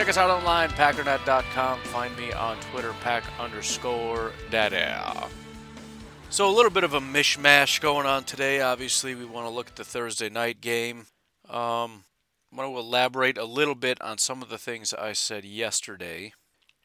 Check 0.00 0.08
us 0.08 0.16
out 0.16 0.30
online, 0.30 0.70
packernet.com. 0.70 1.78
Find 1.82 2.16
me 2.16 2.32
on 2.32 2.58
Twitter, 2.72 2.94
pack 3.02 3.22
underscore 3.38 4.32
daddy. 4.50 4.82
So, 6.30 6.48
a 6.48 6.56
little 6.56 6.70
bit 6.70 6.84
of 6.84 6.94
a 6.94 7.00
mishmash 7.00 7.82
going 7.82 8.06
on 8.06 8.24
today. 8.24 8.62
Obviously, 8.62 9.14
we 9.14 9.26
want 9.26 9.46
to 9.46 9.50
look 9.50 9.66
at 9.66 9.76
the 9.76 9.84
Thursday 9.84 10.30
night 10.30 10.62
game. 10.62 11.00
Um, 11.50 12.04
I 12.50 12.56
want 12.56 12.72
to 12.72 12.78
elaborate 12.78 13.36
a 13.36 13.44
little 13.44 13.74
bit 13.74 14.00
on 14.00 14.16
some 14.16 14.40
of 14.40 14.48
the 14.48 14.56
things 14.56 14.94
I 14.94 15.12
said 15.12 15.44
yesterday. 15.44 16.32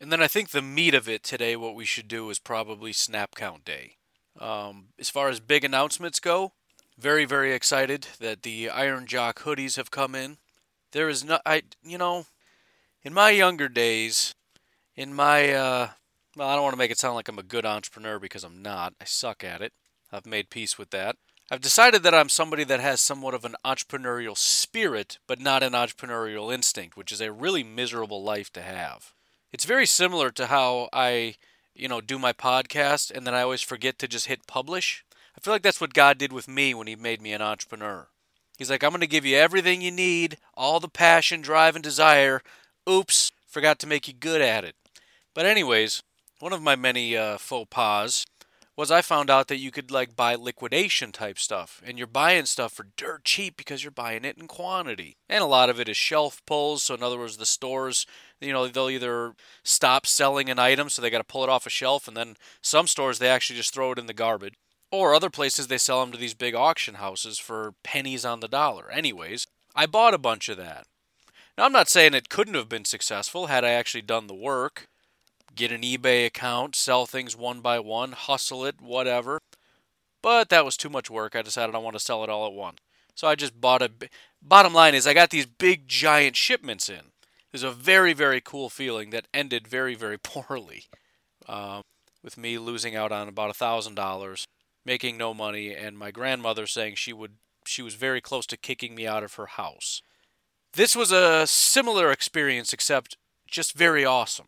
And 0.01 0.11
then 0.11 0.21
I 0.21 0.27
think 0.27 0.49
the 0.49 0.61
meat 0.61 0.93
of 0.93 1.07
it 1.07 1.23
today, 1.23 1.55
what 1.55 1.73
we 1.73 1.85
should 1.85 2.09
do 2.09 2.29
is 2.29 2.37
probably 2.37 2.91
snap 2.91 3.33
count 3.33 3.63
day. 3.63 3.93
Um, 4.41 4.87
as 4.99 5.09
far 5.09 5.29
as 5.29 5.39
big 5.39 5.63
announcements 5.63 6.19
go, 6.19 6.51
very 6.99 7.23
very 7.23 7.53
excited 7.53 8.07
that 8.19 8.43
the 8.43 8.69
Iron 8.69 9.07
Jock 9.07 9.39
hoodies 9.43 9.77
have 9.77 9.89
come 9.89 10.15
in. 10.15 10.35
There 10.91 11.07
is 11.07 11.23
no, 11.23 11.39
I 11.45 11.63
you 11.81 11.97
know, 11.97 12.25
in 13.05 13.13
my 13.13 13.29
younger 13.29 13.69
days, 13.69 14.33
in 14.95 15.13
my 15.13 15.53
uh, 15.53 15.89
well, 16.35 16.49
I 16.49 16.55
don't 16.55 16.63
want 16.63 16.73
to 16.73 16.77
make 16.77 16.91
it 16.91 16.99
sound 16.99 17.15
like 17.15 17.29
I'm 17.29 17.39
a 17.39 17.43
good 17.43 17.65
entrepreneur 17.65 18.19
because 18.19 18.43
I'm 18.43 18.61
not. 18.61 18.93
I 18.99 19.05
suck 19.05 19.43
at 19.43 19.61
it. 19.61 19.71
I've 20.11 20.25
made 20.25 20.49
peace 20.49 20.77
with 20.77 20.89
that. 20.89 21.15
I've 21.49 21.61
decided 21.61 22.03
that 22.03 22.15
I'm 22.15 22.29
somebody 22.29 22.63
that 22.65 22.79
has 22.79 22.99
somewhat 22.99 23.35
of 23.35 23.45
an 23.45 23.55
entrepreneurial 23.63 24.35
spirit, 24.35 25.19
but 25.27 25.39
not 25.39 25.63
an 25.63 25.73
entrepreneurial 25.73 26.53
instinct, 26.53 26.97
which 26.97 27.11
is 27.11 27.21
a 27.21 27.31
really 27.31 27.63
miserable 27.63 28.23
life 28.23 28.51
to 28.53 28.61
have. 28.61 29.13
It's 29.53 29.63
very 29.65 29.85
similar 29.85 30.31
to 30.31 30.47
how 30.47 30.89
I 30.91 31.35
you 31.75 31.89
know, 31.89 32.01
do 32.01 32.17
my 32.17 32.33
podcast 32.33 33.11
and 33.11 33.27
then 33.27 33.35
I 33.35 33.41
always 33.41 33.61
forget 33.61 33.99
to 33.99 34.07
just 34.07 34.27
hit 34.27 34.47
publish. 34.47 35.03
I 35.37 35.41
feel 35.41 35.53
like 35.53 35.61
that's 35.61 35.81
what 35.81 35.93
God 35.93 36.17
did 36.17 36.31
with 36.31 36.47
me 36.47 36.73
when 36.73 36.87
He 36.87 36.95
made 36.95 37.21
me 37.21 37.33
an 37.33 37.41
entrepreneur. 37.41 38.07
He's 38.57 38.69
like, 38.69 38.83
I'm 38.83 38.91
going 38.91 39.01
to 39.01 39.07
give 39.07 39.25
you 39.25 39.35
everything 39.35 39.81
you 39.81 39.91
need, 39.91 40.37
all 40.53 40.79
the 40.79 40.87
passion, 40.87 41.41
drive, 41.41 41.75
and 41.75 41.83
desire. 41.83 42.41
Oops, 42.89 43.31
forgot 43.47 43.79
to 43.79 43.87
make 43.87 44.07
you 44.07 44.13
good 44.13 44.41
at 44.41 44.63
it. 44.63 44.75
But, 45.33 45.45
anyways, 45.45 46.03
one 46.39 46.53
of 46.53 46.61
my 46.61 46.75
many 46.75 47.17
uh, 47.17 47.37
faux 47.37 47.67
pas 47.69 48.25
was 48.77 48.91
I 48.91 49.01
found 49.01 49.29
out 49.29 49.47
that 49.47 49.57
you 49.57 49.71
could 49.71 49.89
like 49.89 50.15
buy 50.15 50.35
liquidation 50.35 51.11
type 51.11 51.39
stuff, 51.39 51.81
and 51.85 51.97
you're 51.97 52.07
buying 52.07 52.45
stuff 52.45 52.73
for 52.73 52.87
dirt 52.97 53.23
cheap 53.23 53.55
because 53.55 53.83
you're 53.83 53.91
buying 53.91 54.25
it 54.25 54.37
in 54.37 54.47
quantity. 54.47 55.15
And 55.29 55.41
a 55.41 55.47
lot 55.47 55.69
of 55.69 55.79
it 55.79 55.87
is 55.87 55.95
shelf 55.95 56.41
pulls. 56.45 56.83
So 56.83 56.93
in 56.93 57.01
other 57.01 57.17
words, 57.17 57.37
the 57.37 57.45
stores, 57.45 58.05
you 58.41 58.51
know, 58.51 58.67
they'll 58.67 58.89
either 58.89 59.33
stop 59.63 60.05
selling 60.05 60.49
an 60.49 60.59
item, 60.59 60.89
so 60.89 61.01
they 61.01 61.09
got 61.09 61.19
to 61.19 61.23
pull 61.23 61.43
it 61.43 61.49
off 61.49 61.65
a 61.65 61.69
shelf, 61.69 62.07
and 62.07 62.17
then 62.17 62.35
some 62.61 62.87
stores 62.87 63.19
they 63.19 63.29
actually 63.29 63.57
just 63.57 63.73
throw 63.73 63.93
it 63.93 63.99
in 63.99 64.07
the 64.07 64.13
garbage. 64.13 64.55
Or 64.91 65.15
other 65.15 65.29
places 65.29 65.67
they 65.67 65.77
sell 65.77 66.01
them 66.01 66.11
to 66.11 66.17
these 66.17 66.33
big 66.33 66.53
auction 66.53 66.95
houses 66.95 67.39
for 67.39 67.73
pennies 67.83 68.25
on 68.25 68.41
the 68.41 68.47
dollar. 68.47 68.91
Anyways, 68.91 69.47
I 69.75 69.85
bought 69.85 70.13
a 70.13 70.19
bunch 70.19 70.49
of 70.49 70.57
that. 70.57 70.85
Now 71.57 71.65
I'm 71.65 71.71
not 71.71 71.89
saying 71.89 72.13
it 72.13 72.29
couldn't 72.29 72.55
have 72.55 72.69
been 72.69 72.85
successful 72.85 73.47
had 73.47 73.63
I 73.63 73.71
actually 73.71 74.01
done 74.01 74.27
the 74.27 74.33
work 74.33 74.87
get 75.55 75.71
an 75.71 75.81
eBay 75.81 76.25
account, 76.25 76.75
sell 76.75 77.05
things 77.05 77.35
one 77.35 77.61
by 77.61 77.79
one, 77.79 78.11
hustle 78.11 78.65
it, 78.65 78.81
whatever. 78.81 79.39
But 80.21 80.49
that 80.49 80.65
was 80.65 80.77
too 80.77 80.89
much 80.89 81.09
work. 81.09 81.35
I 81.35 81.41
decided 81.41 81.75
I 81.75 81.79
want 81.79 81.95
to 81.95 81.99
sell 82.03 82.23
it 82.23 82.29
all 82.29 82.45
at 82.45 82.53
once. 82.53 82.79
So 83.15 83.27
I 83.27 83.35
just 83.35 83.59
bought 83.59 83.81
a. 83.81 83.91
Bottom 84.41 84.73
line 84.73 84.93
is, 84.93 85.07
I 85.07 85.13
got 85.13 85.29
these 85.29 85.45
big 85.45 85.87
giant 85.87 86.35
shipments 86.35 86.89
in. 86.89 86.95
It 86.95 87.53
was 87.53 87.63
a 87.63 87.71
very, 87.71 88.13
very 88.13 88.41
cool 88.41 88.69
feeling 88.69 89.11
that 89.11 89.27
ended 89.33 89.67
very, 89.67 89.95
very 89.95 90.17
poorly. 90.23 90.85
Um, 91.47 91.81
with 92.23 92.37
me 92.37 92.57
losing 92.57 92.95
out 92.95 93.11
on 93.11 93.27
about 93.27 93.51
a 93.51 93.53
thousand 93.53 93.95
dollars, 93.95 94.47
making 94.83 95.17
no 95.17 95.33
money, 95.33 95.73
and 95.73 95.97
my 95.97 96.11
grandmother 96.11 96.65
saying 96.67 96.95
she 96.95 97.13
would 97.13 97.33
she 97.67 97.81
was 97.81 97.95
very 97.95 98.21
close 98.21 98.45
to 98.47 98.57
kicking 98.57 98.95
me 98.95 99.07
out 99.07 99.23
of 99.23 99.35
her 99.35 99.45
house. 99.45 100.01
This 100.75 100.95
was 100.95 101.11
a 101.11 101.47
similar 101.47 102.11
experience, 102.11 102.73
except 102.73 103.17
just 103.47 103.73
very 103.73 104.05
awesome 104.05 104.47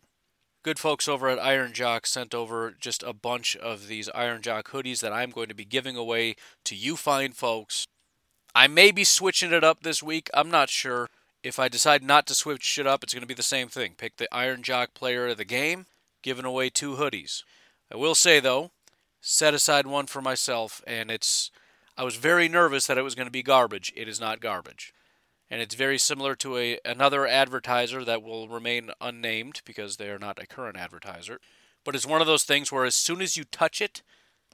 good 0.67 0.79
folks 0.79 1.07
over 1.07 1.29
at 1.29 1.39
Iron 1.39 1.71
Jock 1.71 2.05
sent 2.05 2.35
over 2.35 2.75
just 2.77 3.01
a 3.01 3.13
bunch 3.13 3.55
of 3.55 3.87
these 3.87 4.09
Iron 4.09 4.41
Jock 4.41 4.71
hoodies 4.71 4.99
that 4.99 5.13
I'm 5.13 5.31
going 5.31 5.47
to 5.47 5.55
be 5.55 5.63
giving 5.63 5.95
away 5.95 6.35
to 6.65 6.75
you 6.75 6.97
fine 6.97 7.31
folks. 7.31 7.87
I 8.53 8.67
may 8.67 8.91
be 8.91 9.05
switching 9.05 9.53
it 9.53 9.63
up 9.63 9.83
this 9.83 10.03
week. 10.03 10.29
I'm 10.33 10.51
not 10.51 10.69
sure. 10.69 11.07
If 11.41 11.57
I 11.57 11.69
decide 11.69 12.03
not 12.03 12.27
to 12.27 12.35
switch 12.35 12.77
it 12.77 12.85
up, 12.85 13.01
it's 13.01 13.13
going 13.13 13.21
to 13.21 13.27
be 13.27 13.33
the 13.33 13.43
same 13.43 13.69
thing. 13.69 13.93
Pick 13.97 14.17
the 14.17 14.27
Iron 14.29 14.61
Jock 14.61 14.93
player 14.93 15.27
of 15.27 15.37
the 15.37 15.45
game, 15.45 15.85
giving 16.21 16.43
away 16.43 16.69
two 16.69 16.95
hoodies. 16.95 17.43
I 17.89 17.95
will 17.95 18.13
say 18.13 18.41
though, 18.41 18.71
set 19.21 19.53
aside 19.53 19.87
one 19.87 20.07
for 20.07 20.21
myself, 20.21 20.81
and 20.85 21.09
it's. 21.09 21.49
I 21.97 22.03
was 22.03 22.17
very 22.17 22.49
nervous 22.49 22.87
that 22.87 22.97
it 22.97 23.03
was 23.03 23.15
going 23.15 23.27
to 23.27 23.31
be 23.31 23.41
garbage. 23.41 23.93
It 23.95 24.09
is 24.09 24.19
not 24.19 24.41
garbage 24.41 24.93
and 25.49 25.61
it's 25.61 25.75
very 25.75 25.97
similar 25.97 26.35
to 26.35 26.57
a 26.57 26.79
another 26.83 27.25
advertiser 27.25 28.03
that 28.03 28.23
will 28.23 28.47
remain 28.47 28.91
unnamed 28.99 29.61
because 29.65 29.97
they 29.97 30.09
are 30.09 30.19
not 30.19 30.41
a 30.41 30.47
current 30.47 30.77
advertiser. 30.77 31.39
But 31.85 31.95
it's 31.95 32.05
one 32.05 32.21
of 32.21 32.27
those 32.27 32.43
things 32.43 32.71
where 32.71 32.85
as 32.85 32.95
soon 32.95 33.21
as 33.21 33.37
you 33.37 33.45
touch 33.45 33.81
it, 33.81 34.03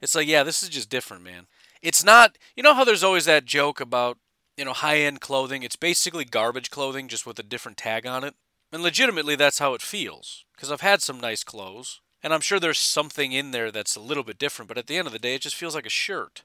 it's 0.00 0.14
like, 0.14 0.28
yeah, 0.28 0.42
this 0.42 0.62
is 0.62 0.68
just 0.68 0.88
different, 0.88 1.24
man. 1.24 1.46
It's 1.82 2.04
not, 2.04 2.38
you 2.56 2.62
know 2.62 2.74
how 2.74 2.84
there's 2.84 3.02
always 3.02 3.24
that 3.24 3.44
joke 3.44 3.80
about, 3.80 4.18
you 4.56 4.64
know, 4.64 4.72
high-end 4.72 5.20
clothing. 5.20 5.62
It's 5.62 5.76
basically 5.76 6.24
garbage 6.24 6.70
clothing 6.70 7.08
just 7.08 7.26
with 7.26 7.38
a 7.38 7.42
different 7.42 7.76
tag 7.76 8.06
on 8.06 8.22
it. 8.22 8.34
And 8.72 8.82
legitimately 8.82 9.36
that's 9.36 9.58
how 9.58 9.74
it 9.74 9.82
feels 9.82 10.44
because 10.54 10.70
I've 10.70 10.80
had 10.80 11.02
some 11.02 11.20
nice 11.20 11.44
clothes 11.44 12.00
and 12.22 12.32
I'm 12.32 12.40
sure 12.40 12.58
there's 12.58 12.78
something 12.78 13.32
in 13.32 13.50
there 13.50 13.70
that's 13.70 13.96
a 13.96 14.00
little 14.00 14.24
bit 14.24 14.38
different, 14.38 14.68
but 14.68 14.78
at 14.78 14.86
the 14.86 14.96
end 14.96 15.06
of 15.06 15.12
the 15.12 15.18
day 15.18 15.34
it 15.34 15.42
just 15.42 15.56
feels 15.56 15.74
like 15.74 15.86
a 15.86 15.90
shirt. 15.90 16.42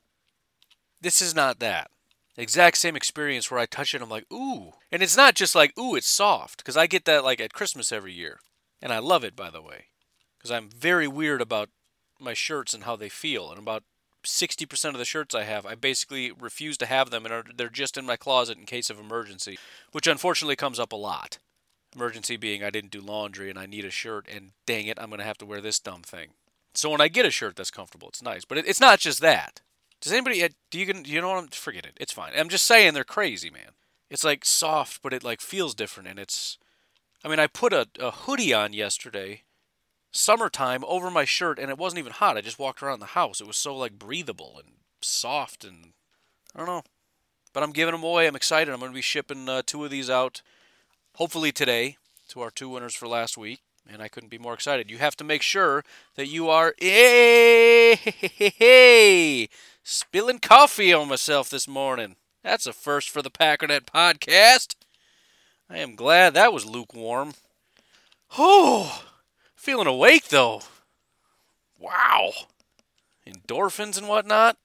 This 1.02 1.22
is 1.22 1.34
not 1.34 1.60
that 1.60 1.90
exact 2.38 2.78
same 2.78 2.96
experience 2.96 3.50
where 3.50 3.60
I 3.60 3.66
touch 3.66 3.94
it, 3.94 4.02
I'm 4.02 4.10
like, 4.10 4.32
ooh. 4.32 4.74
And 4.92 5.04
it's 5.04 5.18
not 5.18 5.36
just 5.36 5.56
like, 5.56 5.78
ooh, 5.78 5.96
it's 5.96 6.08
soft, 6.08 6.58
because 6.58 6.78
I 6.78 6.88
get 6.88 7.06
that 7.06 7.24
like 7.24 7.40
at 7.40 7.54
Christmas 7.54 7.92
every 7.92 8.14
year. 8.14 8.40
And 8.82 8.94
I 8.94 9.00
love 9.00 9.24
it, 9.24 9.36
by 9.36 9.50
the 9.50 9.62
way, 9.62 9.86
because 10.38 10.52
I'm 10.52 10.70
very 10.70 11.08
weird 11.08 11.42
about 11.42 11.70
my 12.20 12.34
shirts 12.34 12.74
and 12.74 12.84
how 12.84 12.96
they 12.96 13.10
feel. 13.10 13.50
And 13.50 13.60
about 13.60 13.84
60% 14.26 14.90
of 14.90 14.98
the 14.98 15.06
shirts 15.06 15.36
I 15.36 15.44
have, 15.44 15.66
I 15.66 15.76
basically 15.76 16.32
refuse 16.32 16.78
to 16.78 16.86
have 16.86 17.10
them, 17.10 17.26
and 17.26 17.34
are, 17.34 17.44
they're 17.56 17.70
just 17.70 17.98
in 17.98 18.06
my 18.06 18.16
closet 18.16 18.58
in 18.58 18.66
case 18.66 18.90
of 18.90 19.00
emergency, 19.00 19.58
which 19.92 20.08
unfortunately 20.08 20.56
comes 20.56 20.80
up 20.80 20.92
a 20.92 20.98
lot. 20.98 21.38
Emergency 21.96 22.38
being 22.38 22.64
I 22.64 22.70
didn't 22.70 22.92
do 22.92 23.02
laundry 23.02 23.50
and 23.50 23.58
I 23.58 23.66
need 23.66 23.86
a 23.86 23.92
shirt, 23.92 24.28
and 24.34 24.52
dang 24.66 24.88
it, 24.88 25.00
I'm 25.00 25.10
going 25.10 25.20
to 25.20 25.26
have 25.26 25.38
to 25.40 25.46
wear 25.46 25.62
this 25.62 25.80
dumb 25.80 26.04
thing. 26.04 26.30
So 26.74 26.90
when 26.90 27.02
I 27.02 27.08
get 27.08 27.26
a 27.26 27.32
shirt 27.32 27.56
that's 27.56 27.72
comfortable, 27.72 28.10
it's 28.10 28.22
nice. 28.22 28.46
But 28.46 28.60
it, 28.60 28.68
it's 28.68 28.80
not 28.80 29.00
just 29.00 29.22
that. 29.22 29.62
Does 30.02 30.14
anybody 30.14 30.44
uh, 30.44 30.50
do 30.72 30.80
you 30.80 30.94
do 30.94 31.12
you 31.12 31.22
know 31.22 31.30
what 31.30 31.38
I'm 31.38 31.48
forget 31.48 31.86
it. 31.86 31.98
It's 32.00 32.14
fine. 32.14 32.32
I'm 32.36 32.50
just 32.50 32.66
saying 32.66 32.94
they're 32.94 33.04
crazy, 33.04 33.50
man. 33.50 33.72
It's 34.10 34.24
like 34.24 34.46
soft, 34.46 35.02
but 35.02 35.14
it 35.14 35.24
like 35.24 35.42
feels 35.42 35.76
different 35.76 36.10
and 36.10 36.20
it's 36.20 36.58
I 37.24 37.28
mean, 37.28 37.40
I 37.40 37.48
put 37.48 37.74
a, 37.74 37.88
a 38.00 38.12
hoodie 38.12 38.54
on 38.54 38.72
yesterday, 38.72 39.44
summertime 40.12 40.86
over 40.88 41.12
my 41.12 41.26
shirt 41.26 41.60
and 41.60 41.70
it 41.70 41.78
wasn't 41.78 42.00
even 42.00 42.14
hot. 42.14 42.38
I 42.38 42.42
just 42.42 42.60
walked 42.60 42.82
around 42.82 43.00
the 43.00 43.08
house. 43.08 43.42
It 43.42 43.48
was 43.48 43.58
so 43.58 43.76
like 43.76 44.00
breathable 44.00 44.56
and 44.64 44.76
soft 45.02 45.66
and 45.66 45.94
I 46.56 46.60
don't 46.60 46.68
know. 46.68 46.84
But 47.52 47.64
I'm 47.64 47.72
giving 47.72 47.94
them 47.94 48.04
away. 48.04 48.28
I'm 48.28 48.36
excited. 48.36 48.72
I'm 48.72 48.80
going 48.80 48.92
to 48.92 48.96
be 48.96 49.02
shipping 49.02 49.50
uh, 49.50 49.64
two 49.66 49.84
of 49.84 49.92
these 49.92 50.10
out 50.10 50.42
hopefully 51.16 51.52
today 51.52 51.98
to 52.30 52.42
our 52.42 52.52
two 52.52 52.70
winners 52.70 52.96
for 52.96 53.08
last 53.08 53.38
week 53.38 53.60
and 53.92 54.02
I 54.02 54.08
couldn't 54.08 54.30
be 54.30 54.38
more 54.38 54.54
excited. 54.54 54.90
You 54.90 55.00
have 55.00 55.18
to 55.18 55.24
make 55.24 55.42
sure 55.42 55.84
that 56.16 56.28
you 56.28 56.50
are 56.50 56.74
hey, 56.80 57.98
spilling 59.90 60.40
coffee 60.40 60.94
on 60.94 61.08
myself 61.10 61.50
this 61.50 61.68
morning. 61.68 62.16
That's 62.44 62.66
a 62.66 62.74
first 62.74 63.10
for 63.10 63.22
the 63.22 63.32
Packernet 63.32 63.86
podcast. 63.86 64.76
I 65.70 65.80
am 65.80 65.96
glad 65.96 66.34
that 66.34 66.54
was 66.54 66.66
lukewarm. 66.66 67.34
Oh, 68.38 69.04
feeling 69.56 69.88
awake 69.88 70.30
though. 70.30 70.62
Wow. 71.78 72.32
Endorphins 73.28 73.98
and 73.98 74.08
whatnot. 74.08 74.58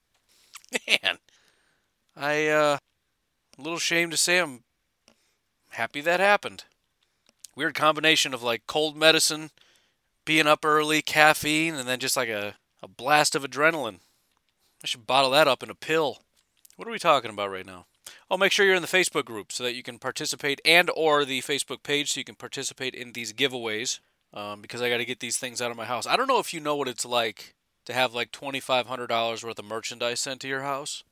Man, 0.87 1.19
I 2.17 2.49
uh, 2.49 2.79
a 3.59 3.63
little 3.63 3.79
ashamed 3.79 4.13
to 4.13 4.19
say 4.19 4.39
I'm 4.39 4.65
happy 5.71 6.01
that 6.01 6.21
happened 6.21 6.65
weird 7.57 7.75
combination 7.75 8.35
of 8.35 8.43
like 8.43 8.67
cold 8.67 8.97
medicine, 8.97 9.51
being 10.25 10.47
up 10.47 10.65
early, 10.65 11.03
caffeine, 11.03 11.75
and 11.75 11.89
then 11.89 12.01
just 12.01 12.17
like 12.17 12.29
a, 12.29 12.57
a 12.83 12.89
blast 12.89 13.35
of 13.35 13.43
adrenaline. 13.43 14.01
I 14.85 14.87
should 14.87 15.07
bottle 15.07 15.31
that 15.31 15.49
up 15.49 15.63
in 15.63 15.71
a 15.71 15.75
pill. 15.75 16.19
What 16.77 16.87
are 16.87 16.91
we 16.91 16.99
talking 16.99 17.31
about 17.31 17.51
right 17.51 17.65
now? 17.65 17.87
Oh, 18.31 18.37
make 18.37 18.53
sure 18.53 18.67
you're 18.67 18.75
in 18.75 18.83
the 18.83 18.89
Facebook 18.89 19.25
group 19.25 19.51
so 19.51 19.65
that 19.65 19.75
you 19.75 19.83
can 19.83 19.99
participate, 19.99 20.61
and 20.63 20.91
or 20.95 21.25
the 21.25 21.41
Facebook 21.41 21.83
page 21.83 22.13
so 22.13 22.21
you 22.21 22.25
can 22.25 22.35
participate 22.35 22.95
in 22.95 23.13
these 23.13 23.33
giveaways. 23.33 24.01
um, 24.35 24.61
because 24.61 24.83
I 24.83 24.91
got 24.91 24.99
to 24.99 25.05
get 25.05 25.21
these 25.21 25.39
things 25.39 25.63
out 25.63 25.71
of 25.71 25.77
my 25.77 25.85
house. 25.85 26.07
I 26.07 26.17
don't 26.17 26.27
know 26.27 26.41
if 26.41 26.53
you 26.53 26.61
know 26.61 26.77
what 26.77 26.89
it's 26.89 27.05
like 27.07 27.55
to 27.87 27.93
have 27.93 28.15
like 28.15 28.33
$2,500 28.33 29.45
worth 29.45 29.59
of 29.59 29.65
merchandise 29.65 30.21
sent 30.21 30.41
to 30.41 30.49
your 30.49 30.63
house. 30.63 31.05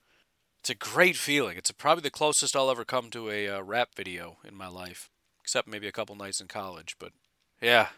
It's 0.61 0.71
a 0.71 0.75
great 0.75 1.17
feeling. 1.17 1.57
It's 1.57 1.71
probably 1.71 2.03
the 2.03 2.11
closest 2.11 2.55
I'll 2.57 2.71
ever 2.71 2.85
come 2.85 3.11
to 3.11 3.31
a 3.31 3.49
uh, 3.49 3.63
rap 3.63 3.91
video 3.97 4.39
in 4.45 4.55
my 4.55 4.69
life, 4.69 5.09
except 5.41 5.69
maybe 5.69 5.89
a 5.89 5.93
couple 5.93 6.15
nights 6.17 6.41
in 6.41 6.49
college. 6.49 6.97
But 6.99 7.13
yeah, 7.61 7.89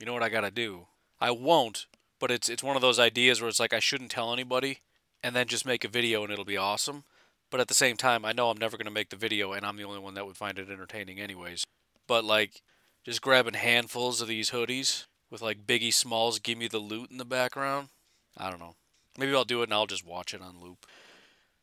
you 0.00 0.06
know 0.06 0.14
what 0.14 0.22
I 0.22 0.28
got 0.30 0.42
to 0.42 0.50
do. 0.50 0.86
I 1.20 1.30
won't, 1.30 1.86
but 2.18 2.30
it's 2.30 2.48
it's 2.48 2.62
one 2.62 2.76
of 2.76 2.82
those 2.82 2.98
ideas 2.98 3.40
where 3.40 3.48
it's 3.48 3.60
like 3.60 3.72
I 3.72 3.78
shouldn't 3.78 4.10
tell 4.10 4.32
anybody, 4.32 4.80
and 5.22 5.34
then 5.34 5.46
just 5.46 5.66
make 5.66 5.84
a 5.84 5.88
video 5.88 6.22
and 6.22 6.32
it'll 6.32 6.44
be 6.44 6.56
awesome. 6.56 7.04
But 7.50 7.60
at 7.60 7.68
the 7.68 7.74
same 7.74 7.96
time, 7.96 8.24
I 8.24 8.32
know 8.32 8.48
I'm 8.48 8.58
never 8.58 8.76
going 8.76 8.86
to 8.86 8.90
make 8.90 9.10
the 9.10 9.16
video, 9.16 9.52
and 9.52 9.66
I'm 9.66 9.76
the 9.76 9.84
only 9.84 9.98
one 9.98 10.14
that 10.14 10.24
would 10.26 10.38
find 10.38 10.58
it 10.58 10.70
entertaining, 10.70 11.20
anyways. 11.20 11.64
But 12.06 12.24
like, 12.24 12.62
just 13.04 13.20
grabbing 13.20 13.54
handfuls 13.54 14.20
of 14.20 14.28
these 14.28 14.50
hoodies 14.50 15.04
with 15.30 15.42
like 15.42 15.66
Biggie 15.66 15.92
Smalls 15.92 16.38
"Give 16.38 16.56
Me 16.56 16.66
the 16.66 16.78
Loot" 16.78 17.10
in 17.10 17.18
the 17.18 17.24
background. 17.24 17.88
I 18.36 18.48
don't 18.48 18.60
know. 18.60 18.76
Maybe 19.18 19.34
I'll 19.34 19.44
do 19.44 19.60
it 19.60 19.64
and 19.64 19.74
I'll 19.74 19.86
just 19.86 20.06
watch 20.06 20.32
it 20.32 20.40
on 20.40 20.60
loop. 20.60 20.86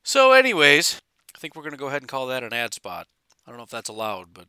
So, 0.04 0.34
anyways, 0.34 1.02
I 1.36 1.40
think 1.40 1.56
we're 1.56 1.64
going 1.64 1.72
to 1.72 1.78
go 1.78 1.88
ahead 1.88 2.02
and 2.02 2.10
call 2.10 2.28
that 2.28 2.44
an 2.44 2.54
ad 2.54 2.74
spot. 2.74 3.08
I 3.46 3.52
don't 3.52 3.58
know 3.58 3.64
if 3.64 3.70
that's 3.70 3.90
allowed, 3.90 4.34
but 4.34 4.46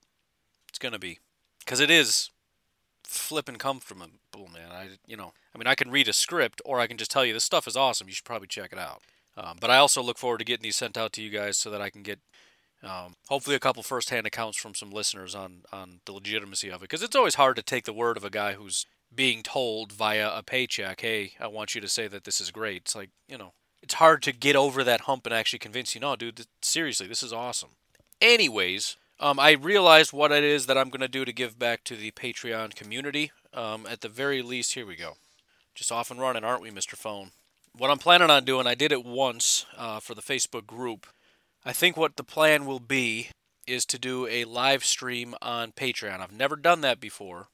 it's 0.68 0.78
going 0.78 0.92
to 0.92 0.98
be. 0.98 1.18
Because 1.60 1.80
it 1.80 1.90
is 1.90 2.30
flipping 3.10 3.56
comfortable, 3.56 4.06
man. 4.36 4.70
I, 4.70 4.90
you 5.04 5.16
know, 5.16 5.32
I 5.52 5.58
mean, 5.58 5.66
I 5.66 5.74
can 5.74 5.90
read 5.90 6.08
a 6.08 6.12
script 6.12 6.62
or 6.64 6.78
I 6.78 6.86
can 6.86 6.96
just 6.96 7.10
tell 7.10 7.24
you 7.24 7.32
this 7.32 7.44
stuff 7.44 7.66
is 7.66 7.76
awesome. 7.76 8.06
You 8.06 8.14
should 8.14 8.24
probably 8.24 8.46
check 8.46 8.72
it 8.72 8.78
out. 8.78 9.02
Um, 9.36 9.56
but 9.60 9.70
I 9.70 9.78
also 9.78 10.02
look 10.02 10.16
forward 10.16 10.38
to 10.38 10.44
getting 10.44 10.62
these 10.62 10.76
sent 10.76 10.96
out 10.96 11.12
to 11.14 11.22
you 11.22 11.30
guys 11.30 11.56
so 11.56 11.70
that 11.70 11.80
I 11.80 11.90
can 11.90 12.02
get 12.02 12.20
um, 12.82 13.14
hopefully 13.28 13.56
a 13.56 13.60
couple 13.60 13.82
first-hand 13.82 14.26
accounts 14.26 14.56
from 14.56 14.74
some 14.74 14.90
listeners 14.90 15.34
on 15.34 15.62
on 15.72 16.00
the 16.06 16.12
legitimacy 16.12 16.68
of 16.70 16.76
it. 16.76 16.82
Because 16.82 17.02
it's 17.02 17.16
always 17.16 17.34
hard 17.34 17.56
to 17.56 17.62
take 17.62 17.84
the 17.84 17.92
word 17.92 18.16
of 18.16 18.24
a 18.24 18.30
guy 18.30 18.52
who's 18.52 18.86
being 19.12 19.42
told 19.42 19.92
via 19.92 20.30
a 20.34 20.42
paycheck, 20.42 21.00
"Hey, 21.00 21.32
I 21.40 21.48
want 21.48 21.74
you 21.74 21.80
to 21.80 21.88
say 21.88 22.06
that 22.08 22.24
this 22.24 22.40
is 22.40 22.50
great." 22.50 22.82
It's 22.82 22.94
like 22.94 23.10
you 23.28 23.36
know, 23.36 23.52
it's 23.82 23.94
hard 23.94 24.22
to 24.22 24.32
get 24.32 24.56
over 24.56 24.84
that 24.84 25.02
hump 25.02 25.26
and 25.26 25.34
actually 25.34 25.58
convince 25.58 25.94
you, 25.94 26.00
"No, 26.00 26.16
dude, 26.16 26.36
th- 26.36 26.48
seriously, 26.62 27.06
this 27.06 27.22
is 27.22 27.32
awesome." 27.32 27.70
Anyways, 28.20 28.96
um, 29.20 29.38
I 29.38 29.52
realized 29.52 30.12
what 30.12 30.32
it 30.32 30.43
is 30.43 30.67
that 30.67 30.78
I'm 30.78 30.88
going 30.88 31.00
to 31.00 31.08
do 31.08 31.25
to 31.25 31.32
give 31.32 31.58
back 31.58 31.84
to 31.84 31.94
the 31.94 32.11
Patreon 32.12 32.75
community. 32.75 33.31
Um, 33.52 33.87
at 33.88 34.00
the 34.00 34.08
very 34.08 34.40
least, 34.43 34.75
here 34.75 34.87
we 34.87 34.96
go. 34.96 35.14
Just 35.75 35.93
off 35.93 36.11
and 36.11 36.20
running, 36.20 36.43
aren't 36.43 36.62
we, 36.62 36.70
Mr. 36.70 36.96
Phone? 36.96 37.31
What 37.76 37.90
I'm 37.90 37.99
planning 37.99 38.31
on 38.31 38.44
doing, 38.44 38.67
I 38.67 38.75
did 38.75 38.93
it 38.93 39.05
once 39.05 39.67
uh, 39.76 40.00
for 40.00 40.14
the 40.14 40.22
Facebook 40.22 40.67
group. 40.67 41.06
I 41.64 41.72
think 41.72 41.96
what 41.96 42.17
the 42.17 42.25
plan 42.25 42.64
will 42.64 42.81
be 42.81 43.28
is 43.67 43.84
to 43.87 43.99
do 43.99 44.26
a 44.26 44.44
live 44.44 44.84
stream 44.84 45.34
on 45.43 45.73
Patreon. 45.73 46.20
I've 46.20 46.32
never 46.32 46.56
done 46.56 46.81
that 46.81 46.99
before, 46.99 47.49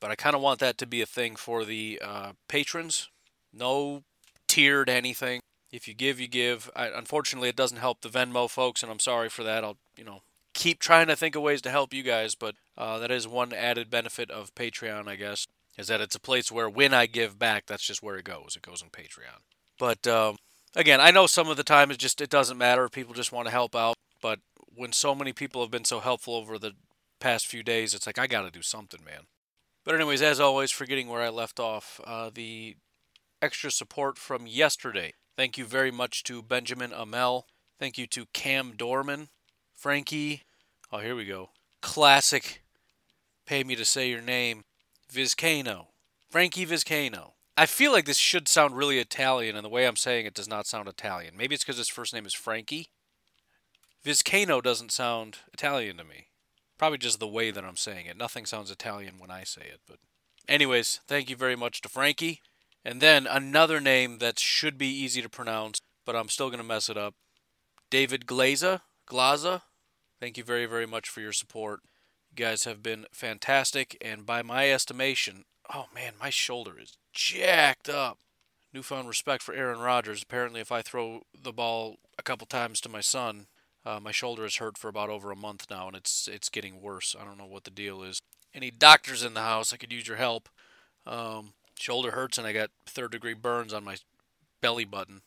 but 0.00 0.10
I 0.10 0.14
kind 0.14 0.36
of 0.36 0.40
want 0.40 0.60
that 0.60 0.78
to 0.78 0.86
be 0.86 1.02
a 1.02 1.06
thing 1.06 1.36
for 1.36 1.64
the 1.64 2.00
uh, 2.02 2.32
patrons. 2.48 3.08
No 3.52 4.04
tiered 4.46 4.88
anything. 4.88 5.40
If 5.70 5.86
you 5.86 5.94
give, 5.94 6.18
you 6.18 6.28
give. 6.28 6.70
I, 6.74 6.86
unfortunately, 6.86 7.48
it 7.48 7.56
doesn't 7.56 7.78
help 7.78 8.00
the 8.00 8.08
Venmo 8.08 8.48
folks, 8.48 8.82
and 8.82 8.90
I'm 8.90 9.00
sorry 9.00 9.28
for 9.28 9.42
that. 9.42 9.64
I'll, 9.64 9.76
you 9.96 10.04
know, 10.04 10.22
keep 10.58 10.80
trying 10.80 11.06
to 11.06 11.16
think 11.16 11.36
of 11.36 11.42
ways 11.42 11.62
to 11.62 11.70
help 11.70 11.94
you 11.94 12.02
guys, 12.02 12.34
but 12.34 12.56
uh, 12.76 12.98
that 12.98 13.12
is 13.12 13.28
one 13.28 13.52
added 13.52 13.88
benefit 13.90 14.30
of 14.30 14.54
Patreon, 14.54 15.06
I 15.08 15.14
guess, 15.14 15.46
is 15.78 15.86
that 15.86 16.00
it's 16.00 16.16
a 16.16 16.20
place 16.20 16.50
where 16.50 16.68
when 16.68 16.92
I 16.92 17.06
give 17.06 17.38
back, 17.38 17.66
that's 17.66 17.86
just 17.86 18.02
where 18.02 18.16
it 18.16 18.24
goes. 18.24 18.56
It 18.56 18.62
goes 18.62 18.82
on 18.82 18.90
Patreon. 18.90 19.40
But 19.78 20.06
um, 20.08 20.36
again, 20.74 21.00
I 21.00 21.12
know 21.12 21.26
some 21.26 21.48
of 21.48 21.56
the 21.56 21.64
time 21.64 21.92
it 21.92 21.98
just 21.98 22.20
it 22.20 22.28
doesn't 22.28 22.58
matter. 22.58 22.88
People 22.88 23.14
just 23.14 23.32
want 23.32 23.46
to 23.46 23.52
help 23.52 23.76
out. 23.76 23.94
But 24.20 24.40
when 24.74 24.92
so 24.92 25.14
many 25.14 25.32
people 25.32 25.62
have 25.62 25.70
been 25.70 25.84
so 25.84 26.00
helpful 26.00 26.34
over 26.34 26.58
the 26.58 26.72
past 27.20 27.46
few 27.46 27.62
days, 27.62 27.94
it's 27.94 28.06
like 28.06 28.18
I 28.18 28.26
got 28.26 28.42
to 28.42 28.50
do 28.50 28.62
something, 28.62 29.00
man. 29.04 29.22
But 29.84 29.94
anyways, 29.94 30.22
as 30.22 30.40
always, 30.40 30.72
forgetting 30.72 31.08
where 31.08 31.22
I 31.22 31.28
left 31.28 31.60
off, 31.60 32.00
uh, 32.04 32.30
the 32.34 32.76
extra 33.40 33.70
support 33.70 34.18
from 34.18 34.46
yesterday. 34.48 35.14
Thank 35.36 35.56
you 35.56 35.64
very 35.64 35.92
much 35.92 36.24
to 36.24 36.42
Benjamin 36.42 36.92
Amel. 36.92 37.46
Thank 37.78 37.96
you 37.96 38.08
to 38.08 38.26
Cam 38.32 38.72
Dorman, 38.76 39.28
Frankie. 39.72 40.42
Oh, 40.90 40.98
here 40.98 41.14
we 41.14 41.26
go. 41.26 41.50
Classic. 41.82 42.62
Pay 43.44 43.62
me 43.62 43.76
to 43.76 43.84
say 43.84 44.08
your 44.08 44.22
name. 44.22 44.64
Vizcano. 45.12 45.88
Frankie 46.30 46.64
Vizcano. 46.64 47.32
I 47.58 47.66
feel 47.66 47.92
like 47.92 48.06
this 48.06 48.16
should 48.16 48.48
sound 48.48 48.76
really 48.76 48.98
Italian, 48.98 49.56
and 49.56 49.64
the 49.64 49.70
way 49.70 49.86
I'm 49.86 49.96
saying 49.96 50.24
it 50.24 50.34
does 50.34 50.48
not 50.48 50.66
sound 50.66 50.88
Italian. 50.88 51.36
Maybe 51.36 51.54
it's 51.54 51.64
because 51.64 51.76
his 51.76 51.88
first 51.88 52.14
name 52.14 52.24
is 52.24 52.32
Frankie. 52.32 52.88
Vizcano 54.04 54.62
doesn't 54.62 54.92
sound 54.92 55.38
Italian 55.52 55.96
to 55.98 56.04
me. 56.04 56.28
Probably 56.78 56.98
just 56.98 57.18
the 57.18 57.26
way 57.26 57.50
that 57.50 57.64
I'm 57.64 57.76
saying 57.76 58.06
it. 58.06 58.16
Nothing 58.16 58.46
sounds 58.46 58.70
Italian 58.70 59.18
when 59.18 59.30
I 59.30 59.44
say 59.44 59.62
it, 59.62 59.80
but 59.86 59.98
anyways, 60.48 61.00
thank 61.06 61.28
you 61.28 61.36
very 61.36 61.56
much 61.56 61.80
to 61.82 61.88
Frankie. 61.88 62.40
And 62.84 63.00
then 63.00 63.26
another 63.26 63.80
name 63.80 64.18
that 64.18 64.38
should 64.38 64.78
be 64.78 64.88
easy 64.88 65.20
to 65.20 65.28
pronounce, 65.28 65.80
but 66.06 66.16
I'm 66.16 66.28
still 66.28 66.48
going 66.48 66.58
to 66.58 66.64
mess 66.64 66.88
it 66.88 66.96
up. 66.96 67.14
David 67.90 68.24
Glaza, 68.24 68.82
Glaza. 69.10 69.62
Thank 70.20 70.36
you 70.36 70.44
very 70.44 70.66
very 70.66 70.86
much 70.86 71.08
for 71.08 71.20
your 71.20 71.32
support. 71.32 71.80
You 72.30 72.44
guys 72.44 72.64
have 72.64 72.82
been 72.82 73.06
fantastic 73.12 73.96
and 74.00 74.26
by 74.26 74.42
my 74.42 74.70
estimation, 74.70 75.44
oh 75.72 75.86
man, 75.94 76.14
my 76.20 76.30
shoulder 76.30 76.78
is 76.80 76.96
jacked 77.12 77.88
up. 77.88 78.18
Newfound 78.72 79.08
respect 79.08 79.42
for 79.42 79.54
Aaron 79.54 79.80
Rodgers. 79.80 80.22
Apparently, 80.22 80.60
if 80.60 80.70
I 80.70 80.82
throw 80.82 81.22
the 81.40 81.52
ball 81.52 81.96
a 82.18 82.22
couple 82.22 82.46
times 82.46 82.80
to 82.82 82.88
my 82.88 83.00
son, 83.00 83.46
uh, 83.86 83.98
my 83.98 84.12
shoulder 84.12 84.44
is 84.44 84.56
hurt 84.56 84.76
for 84.76 84.88
about 84.88 85.08
over 85.08 85.30
a 85.30 85.36
month 85.36 85.66
now, 85.70 85.86
and 85.86 85.96
it's 85.96 86.28
it's 86.28 86.50
getting 86.50 86.82
worse. 86.82 87.16
I 87.18 87.24
don't 87.24 87.38
know 87.38 87.46
what 87.46 87.64
the 87.64 87.70
deal 87.70 88.02
is. 88.02 88.20
Any 88.54 88.70
doctors 88.70 89.24
in 89.24 89.32
the 89.32 89.40
house? 89.40 89.72
I 89.72 89.78
could 89.78 89.92
use 89.92 90.06
your 90.06 90.18
help. 90.18 90.50
Um, 91.06 91.54
shoulder 91.78 92.10
hurts, 92.10 92.36
and 92.36 92.46
I 92.46 92.52
got 92.52 92.70
third 92.84 93.12
degree 93.12 93.34
burns 93.34 93.72
on 93.72 93.84
my 93.84 93.96
belly 94.60 94.84
button. 94.84 95.22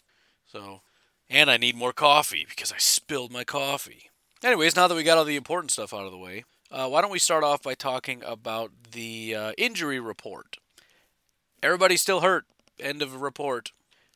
So, 0.46 0.82
and 1.28 1.50
I 1.50 1.58
need 1.58 1.76
more 1.76 1.94
coffee 1.94 2.46
because 2.48 2.72
I 2.72 2.78
spilled 2.78 3.32
my 3.32 3.44
coffee. 3.44 4.11
Anyways, 4.44 4.76
now 4.76 4.88
that 4.88 4.96
we 4.96 5.04
got 5.04 5.20
all 5.20 5.26
the 5.26 5.36
important 5.36 5.70
stuff 5.70 5.94
out 5.94 6.06
of 6.06 6.12
the 6.12 6.18
way, 6.18 6.46
uh, 6.72 6.88
why 6.88 7.02
don't 7.02 7.12
we 7.12 7.20
start 7.20 7.44
off 7.44 7.62
by 7.62 7.76
talking 7.76 8.24
about 8.26 8.72
the 8.92 9.36
uh, 9.36 9.52
injury 9.56 10.00
report? 10.00 10.58
Everybody's 11.62 12.02
still 12.02 12.22
hurt. 12.22 12.46
End 12.80 13.04
of 13.04 13.12
the 13.12 13.20
report. 13.20 13.72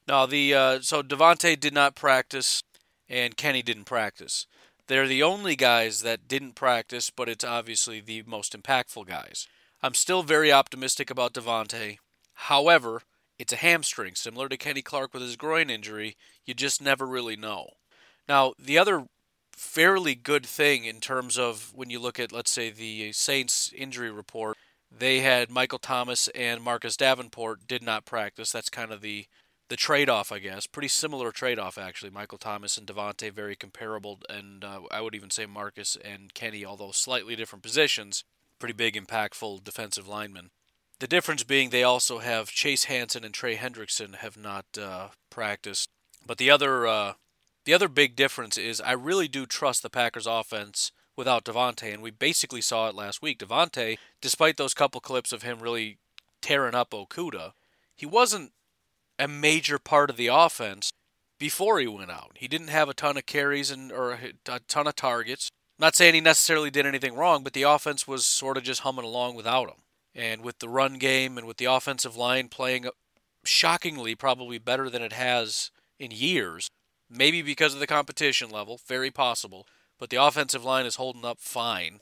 Now 0.07 0.25
the 0.25 0.53
uh, 0.53 0.79
so 0.81 1.03
Davante 1.03 1.59
did 1.59 1.75
not 1.75 1.95
practice, 1.95 2.63
and 3.07 3.37
Kenny 3.37 3.61
didn't 3.61 3.83
practice. 3.83 4.47
They're 4.87 5.07
the 5.07 5.21
only 5.21 5.55
guys 5.55 6.01
that 6.01 6.27
didn't 6.27 6.55
practice, 6.55 7.11
but 7.11 7.29
it's 7.29 7.43
obviously 7.43 7.99
the 7.99 8.23
most 8.25 8.59
impactful 8.59 9.05
guys. 9.05 9.47
I'm 9.83 9.93
still 9.93 10.23
very 10.23 10.51
optimistic 10.51 11.11
about 11.11 11.33
Davante. 11.33 11.97
However, 12.33 13.01
it's 13.37 13.53
a 13.53 13.57
hamstring, 13.57 14.15
similar 14.15 14.49
to 14.49 14.57
Kenny 14.57 14.81
Clark 14.81 15.13
with 15.13 15.21
his 15.21 15.35
groin 15.35 15.69
injury. 15.69 16.17
You 16.45 16.55
just 16.55 16.81
never 16.81 17.05
really 17.05 17.35
know. 17.35 17.69
Now, 18.27 18.53
the 18.57 18.79
other 18.79 19.05
fairly 19.55 20.15
good 20.15 20.45
thing 20.45 20.85
in 20.85 20.99
terms 20.99 21.37
of 21.37 21.71
when 21.73 21.89
you 21.89 21.99
look 21.99 22.19
at, 22.19 22.31
let's 22.31 22.51
say, 22.51 22.69
the 22.69 23.11
Saints 23.13 23.71
injury 23.75 24.11
report, 24.11 24.57
they 24.91 25.19
had 25.19 25.49
Michael 25.49 25.79
Thomas 25.79 26.27
and 26.29 26.61
Marcus 26.61 26.95
Davenport 26.97 27.67
did 27.67 27.81
not 27.81 28.05
practice. 28.05 28.51
That's 28.51 28.69
kind 28.69 28.91
of 28.91 29.01
the 29.01 29.25
the 29.67 29.75
trade 29.75 30.09
off, 30.09 30.31
I 30.31 30.37
guess. 30.37 30.67
Pretty 30.67 30.89
similar 30.89 31.31
trade 31.31 31.57
off, 31.57 31.79
actually. 31.79 32.11
Michael 32.11 32.37
Thomas 32.37 32.77
and 32.77 32.85
Davante, 32.85 33.31
very 33.31 33.55
comparable, 33.55 34.19
and 34.29 34.63
uh, 34.63 34.81
I 34.91 35.01
would 35.01 35.15
even 35.15 35.31
say 35.31 35.47
Marcus 35.47 35.97
and 36.05 36.33
Kenny, 36.35 36.63
although 36.63 36.91
slightly 36.91 37.35
different 37.35 37.63
positions, 37.63 38.23
pretty 38.59 38.73
big, 38.73 38.93
impactful 38.93 39.63
defensive 39.63 40.07
linemen. 40.07 40.51
The 40.99 41.07
difference 41.07 41.43
being 41.43 41.71
they 41.71 41.83
also 41.83 42.19
have 42.19 42.51
Chase 42.51 42.83
Hansen 42.83 43.23
and 43.23 43.33
Trey 43.33 43.55
Hendrickson 43.55 44.17
have 44.17 44.37
not 44.37 44.65
uh, 44.79 45.07
practiced. 45.31 45.89
But 46.25 46.37
the 46.37 46.51
other 46.51 46.85
uh, 46.85 47.13
the 47.65 47.73
other 47.73 47.87
big 47.87 48.15
difference 48.15 48.57
is 48.57 48.79
I 48.79 48.93
really 48.93 49.27
do 49.27 49.45
trust 49.45 49.83
the 49.83 49.89
Packers 49.89 50.27
offense 50.27 50.91
without 51.17 51.45
Davante, 51.45 51.93
and 51.93 52.01
we 52.01 52.11
basically 52.11 52.61
saw 52.61 52.87
it 52.87 52.95
last 52.95 53.21
week. 53.21 53.39
Davante, 53.39 53.97
despite 54.21 54.57
those 54.57 54.73
couple 54.73 55.01
clips 55.01 55.31
of 55.31 55.43
him 55.43 55.59
really 55.59 55.97
tearing 56.41 56.75
up 56.75 56.91
Okudah, 56.91 57.53
he 57.95 58.05
wasn't 58.05 58.51
a 59.17 59.27
major 59.27 59.79
part 59.79 60.09
of 60.09 60.17
the 60.17 60.27
offense 60.27 60.91
before 61.39 61.79
he 61.79 61.87
went 61.87 62.11
out. 62.11 62.31
He 62.35 62.47
didn't 62.47 62.67
have 62.67 62.89
a 62.89 62.93
ton 62.93 63.17
of 63.17 63.25
carries 63.25 63.71
and 63.71 63.91
or 63.91 64.19
a 64.47 64.59
ton 64.67 64.87
of 64.87 64.95
targets. 64.95 65.49
I'm 65.77 65.85
not 65.85 65.95
saying 65.95 66.13
he 66.13 66.21
necessarily 66.21 66.69
did 66.69 66.85
anything 66.85 67.15
wrong, 67.15 67.43
but 67.43 67.53
the 67.53 67.63
offense 67.63 68.07
was 68.07 68.25
sort 68.25 68.57
of 68.57 68.63
just 68.63 68.81
humming 68.81 69.05
along 69.05 69.35
without 69.35 69.67
him. 69.67 69.77
And 70.13 70.41
with 70.41 70.59
the 70.59 70.69
run 70.69 70.93
game 70.93 71.37
and 71.37 71.45
with 71.45 71.57
the 71.57 71.65
offensive 71.65 72.15
line 72.15 72.47
playing 72.47 72.87
uh, 72.87 72.91
shockingly 73.43 74.15
probably 74.15 74.57
better 74.57 74.89
than 74.89 75.01
it 75.01 75.11
has 75.11 75.71
in 75.99 76.11
years, 76.11 76.69
maybe 77.15 77.41
because 77.41 77.73
of 77.73 77.79
the 77.79 77.87
competition 77.87 78.49
level, 78.49 78.79
very 78.87 79.11
possible, 79.11 79.67
but 79.99 80.09
the 80.09 80.21
offensive 80.21 80.63
line 80.63 80.85
is 80.85 80.95
holding 80.95 81.25
up 81.25 81.39
fine. 81.39 82.01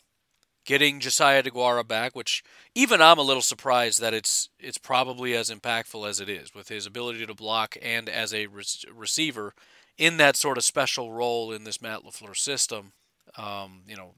Getting 0.65 1.01
Josiah 1.01 1.43
DeGuara 1.43 1.86
back, 1.86 2.15
which 2.15 2.41
even 2.74 3.01
I'm 3.01 3.17
a 3.17 3.24
little 3.24 3.41
surprised 3.41 4.00
that 4.00 4.13
it's 4.13 4.50
it's 4.60 4.77
probably 4.77 5.36
as 5.36 5.50
impactful 5.50 6.08
as 6.08 6.22
it 6.22 6.29
is, 6.29 6.55
with 6.55 6.70
his 6.70 6.86
ability 6.86 7.25
to 7.25 7.34
block 7.34 7.75
and 7.82 8.08
as 8.08 8.34
a 8.34 8.48
re- 8.48 8.63
receiver 8.93 9.53
in 9.98 10.15
that 10.17 10.38
sort 10.38 10.58
of 10.58 10.63
special 10.63 11.12
role 11.12 11.51
in 11.51 11.65
this 11.65 11.82
Matt 11.82 12.03
LaFleur 12.03 12.38
system. 12.38 12.93
Um, 13.38 13.82
you 13.88 13.98
know, 13.98 14.12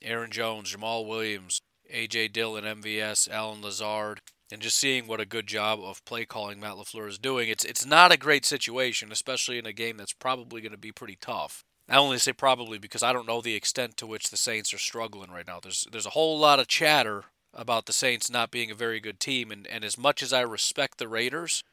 Aaron 0.00 0.30
Jones, 0.30 0.74
Jamaal 0.74 1.06
Williams, 1.06 1.60
A.J. 1.90 2.28
Dillon, 2.28 2.64
MVS, 2.64 3.30
Allen 3.30 3.60
Lazard, 3.60 4.20
and 4.52 4.60
just 4.60 4.76
seeing 4.76 5.06
what 5.06 5.18
a 5.18 5.24
good 5.24 5.46
job 5.46 5.80
of 5.82 6.04
play 6.04 6.26
calling 6.26 6.60
Matt 6.60 6.74
LaFleur 6.74 7.08
is 7.08 7.16
doing. 7.16 7.48
It's, 7.48 7.64
it's 7.64 7.86
not 7.86 8.12
a 8.12 8.18
great 8.18 8.44
situation, 8.44 9.10
especially 9.10 9.58
in 9.58 9.64
a 9.64 9.72
game 9.72 9.96
that's 9.96 10.12
probably 10.12 10.60
going 10.60 10.72
to 10.72 10.78
be 10.78 10.92
pretty 10.92 11.16
tough. 11.18 11.64
I 11.88 11.96
only 11.96 12.18
say 12.18 12.34
probably 12.34 12.76
because 12.78 13.02
I 13.02 13.14
don't 13.14 13.26
know 13.26 13.40
the 13.40 13.54
extent 13.54 13.96
to 13.96 14.06
which 14.06 14.28
the 14.28 14.36
Saints 14.36 14.74
are 14.74 14.78
struggling 14.78 15.30
right 15.30 15.46
now. 15.46 15.58
There's 15.58 15.86
there's 15.90 16.06
a 16.06 16.10
whole 16.10 16.38
lot 16.38 16.60
of 16.60 16.68
chatter 16.68 17.24
about 17.54 17.86
the 17.86 17.94
Saints 17.94 18.30
not 18.30 18.50
being 18.50 18.70
a 18.70 18.74
very 18.74 19.00
good 19.00 19.18
team, 19.18 19.50
and, 19.50 19.66
and 19.66 19.84
as 19.84 19.96
much 19.96 20.22
as 20.22 20.34
I 20.34 20.42
respect 20.42 20.98
the 20.98 21.08
Raiders, 21.08 21.64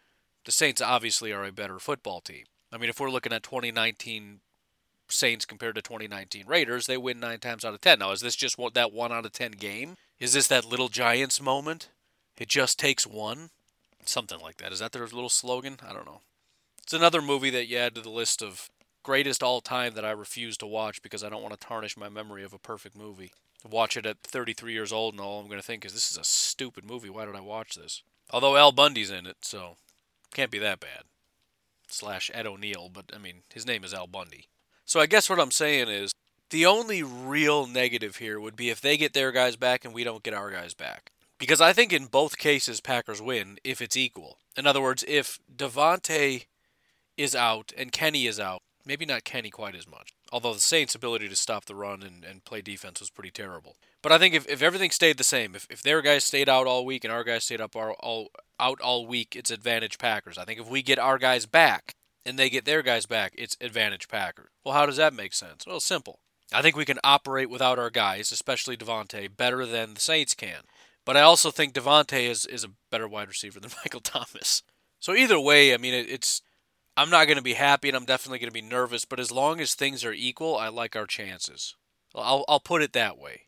the 0.45 0.51
Saints 0.51 0.81
obviously 0.81 1.33
are 1.33 1.43
a 1.43 1.51
better 1.51 1.79
football 1.79 2.21
team. 2.21 2.45
I 2.71 2.77
mean, 2.77 2.89
if 2.89 3.00
we're 3.00 3.12
looking 3.12 3.33
at 3.33 3.43
2019 3.43 4.39
Saints 5.09 5.45
compared 5.45 5.75
to 5.75 5.81
2019 5.81 6.48
Raiders, 6.48 6.86
they 6.86 6.98
win 6.98 7.19
nine 7.19 7.39
times 7.39 7.65
out 7.65 7.74
of 7.74 7.81
ten. 7.81 8.00
Now, 8.00 8.12
is 8.12 8.21
this 8.21 8.38
just 8.38 8.57
what, 8.57 8.74
that 8.74 8.93
one 8.93 9.12
out 9.12 9.25
of 9.25 9.33
ten 9.33 9.51
game? 9.51 9.95
Is 10.17 10.31
this 10.31 10.48
that 10.48 10.65
little 10.65 10.88
Giants 10.88 11.41
moment? 11.41 11.89
It 12.39 12.48
just 12.48 12.79
takes 12.79 13.05
one? 13.05 13.50
Something 14.05 14.39
like 14.39 14.58
that. 14.58 14.72
Is 14.72 14.79
that 14.79 14.93
their 14.93 15.03
little 15.03 15.29
slogan? 15.29 15.77
I 15.88 15.93
don't 15.93 16.05
know. 16.05 16.22
It's 16.81 16.93
another 16.93 17.22
movie 17.22 17.50
that 17.51 17.67
you 17.67 17.77
add 17.77 17.93
to 17.96 18.01
the 18.01 18.10
list 18.10 18.41
of 18.41 18.69
greatest 19.03 19.43
all 19.43 19.62
time 19.62 19.93
that 19.93 20.05
I 20.05 20.12
refuse 20.12 20.58
to 20.58 20.65
watch 20.65 21.01
because 21.01 21.24
I 21.24 21.29
don't 21.29 21.43
want 21.43 21.60
to 21.60 21.67
tarnish 21.67 21.98
my 21.98 22.10
memory 22.10 22.43
of 22.43 22.53
a 22.53 22.58
perfect 22.58 22.98
movie. 22.98 23.34
Watch 23.69 23.98
it 23.98 24.05
at 24.05 24.22
33 24.24 24.72
years 24.72 24.93
old, 24.93 25.13
and 25.13 25.22
all 25.22 25.41
I'm 25.41 25.48
going 25.48 25.60
to 25.60 25.65
think 25.65 25.84
is, 25.84 25.93
this 25.93 26.12
is 26.12 26.17
a 26.17 26.24
stupid 26.24 26.86
movie. 26.86 27.10
Why 27.10 27.25
did 27.25 27.36
I 27.36 27.41
watch 27.41 27.75
this? 27.75 28.03
Although 28.31 28.55
Al 28.55 28.72
Bundy's 28.72 29.12
in 29.12 29.25
it, 29.25 29.38
so 29.41 29.75
can't 30.34 30.51
be 30.51 30.60
that 30.60 30.79
bad. 30.79 31.03
Slash 31.89 32.31
Ed 32.34 32.48
O'Neill, 32.48 32.89
but 32.93 33.12
I 33.13 33.17
mean, 33.17 33.41
his 33.53 33.67
name 33.67 33.84
is 33.84 33.93
Al 33.93 34.08
Bundy. 34.08 34.48
So 34.86 35.00
I 35.00 35.08
guess 35.08 35.29
what 35.29 35.39
I'm 35.39 35.51
saying 35.51 35.89
is 35.89 36.13
the 36.51 36.65
only 36.65 37.03
real 37.03 37.67
negative 37.67 38.15
here 38.17 38.39
would 38.39 38.55
be 38.55 38.69
if 38.69 38.79
they 38.79 38.96
get 38.96 39.13
their 39.13 39.31
guys 39.31 39.55
back 39.55 39.84
and 39.84 39.93
we 39.93 40.03
don't 40.03 40.24
get 40.24 40.34
our 40.34 40.51
guys 40.51 40.74
back. 40.74 41.12
Because 41.39 41.62
I 41.62 41.74
think 41.74 41.91
in 41.91 42.05
both 42.05 42.38
cases 42.38 42.81
Packers 42.81 43.22
win 43.22 43.58
if 43.63 43.81
it's 43.81 43.98
equal. 43.98 44.38
In 44.55 44.67
other 44.67 44.81
words, 44.81 45.03
if 45.08 45.39
Davante 45.53 46.46
is 47.17 47.34
out 47.34 47.72
and 47.77 47.91
Kenny 47.91 48.27
is 48.27 48.39
out, 48.39 48.62
maybe 48.86 49.05
not 49.05 49.24
Kenny 49.24 49.50
quite 49.50 49.75
as 49.75 49.88
much. 49.88 50.13
Although 50.31 50.53
the 50.53 50.60
Saints' 50.60 50.96
ability 50.96 51.27
to 51.29 51.36
stop 51.36 51.65
the 51.65 51.75
run 51.75 52.03
and, 52.03 52.24
and 52.24 52.46
play 52.46 52.62
defense 52.62 53.00
was 53.00 53.10
pretty 53.10 53.31
terrible. 53.31 53.77
But 54.01 54.12
I 54.12 54.17
think 54.17 54.36
if, 54.36 54.48
if 54.48 54.62
everything 54.62 54.91
stayed 54.91 55.17
the 55.17 55.24
same, 55.24 55.55
if, 55.55 55.65
if 55.69 55.81
their 55.81 56.01
guys 56.01 56.24
stayed 56.24 56.50
out 56.50 56.67
all 56.67 56.86
week 56.86 57.03
and 57.03 57.12
our 57.12 57.24
guys 57.24 57.46
stayed 57.46 57.62
up 57.62 57.75
all, 57.75 57.96
all 58.00 58.27
out 58.60 58.79
all 58.81 59.08
week, 59.08 59.36
it's 59.36 59.50
advantage 59.50 59.98
Packers. 59.98 60.38
I 60.38 60.46
think 60.46 60.60
if 60.60 60.69
we 60.69 60.84
get 60.84 61.00
our 61.00 61.17
guys 61.17 61.46
back, 61.46 61.96
and 62.25 62.38
they 62.38 62.50
get 62.50 62.65
their 62.65 62.84
guys 62.84 63.05
back, 63.05 63.34
it's 63.38 63.58
advantage 63.60 64.08
Packers. 64.08 64.50
Well, 64.63 64.75
how 64.75 64.86
does 64.86 64.98
that 64.98 65.13
make 65.13 65.34
sense? 65.34 65.65
Well, 65.65 65.79
simple. 65.79 66.19
I 66.53 66.62
think 66.62 66.75
we 66.75 66.86
can 66.86 67.00
operate 67.03 67.50
without 67.50 67.79
our 67.79 67.89
guys, 67.89 68.31
especially 68.31 68.77
Davante, 68.77 69.36
better 69.36 69.65
than 69.65 69.93
the 69.93 70.00
Saints 70.00 70.34
can. 70.34 70.62
But 71.10 71.18
I 71.18 71.22
also 71.22 71.50
think 71.50 71.74
Davante 71.74 72.30
is, 72.30 72.46
is 72.46 72.63
a 72.63 72.70
better 72.92 73.08
wide 73.08 73.30
receiver 73.30 73.60
than 73.60 73.72
Michael 73.84 74.00
Thomas. 74.00 74.62
So 75.00 75.16
either 75.16 75.39
way, 75.39 75.74
I 75.74 75.78
mean, 75.78 75.96
it, 75.96 76.08
it's 76.08 76.44
I'm 76.96 77.10
not 77.10 77.25
going 77.25 77.38
to 77.38 77.44
be 77.44 77.56
happy 77.56 77.88
and 77.88 77.98
I'm 77.98 78.06
definitely 78.06 78.38
going 78.38 78.51
to 78.51 78.54
be 78.54 78.62
nervous. 78.62 79.06
But 79.06 79.20
as 79.20 79.32
long 79.32 79.60
as 79.60 79.74
things 79.74 80.06
are 80.06 80.13
equal, 80.13 80.56
I 80.56 80.68
like 80.68 80.96
our 80.96 81.08
chances. 81.08 81.75
I'll 82.13 82.46
I'll 82.48 82.60
put 82.60 82.84
it 82.84 82.94
that 82.94 83.18
way. 83.18 83.48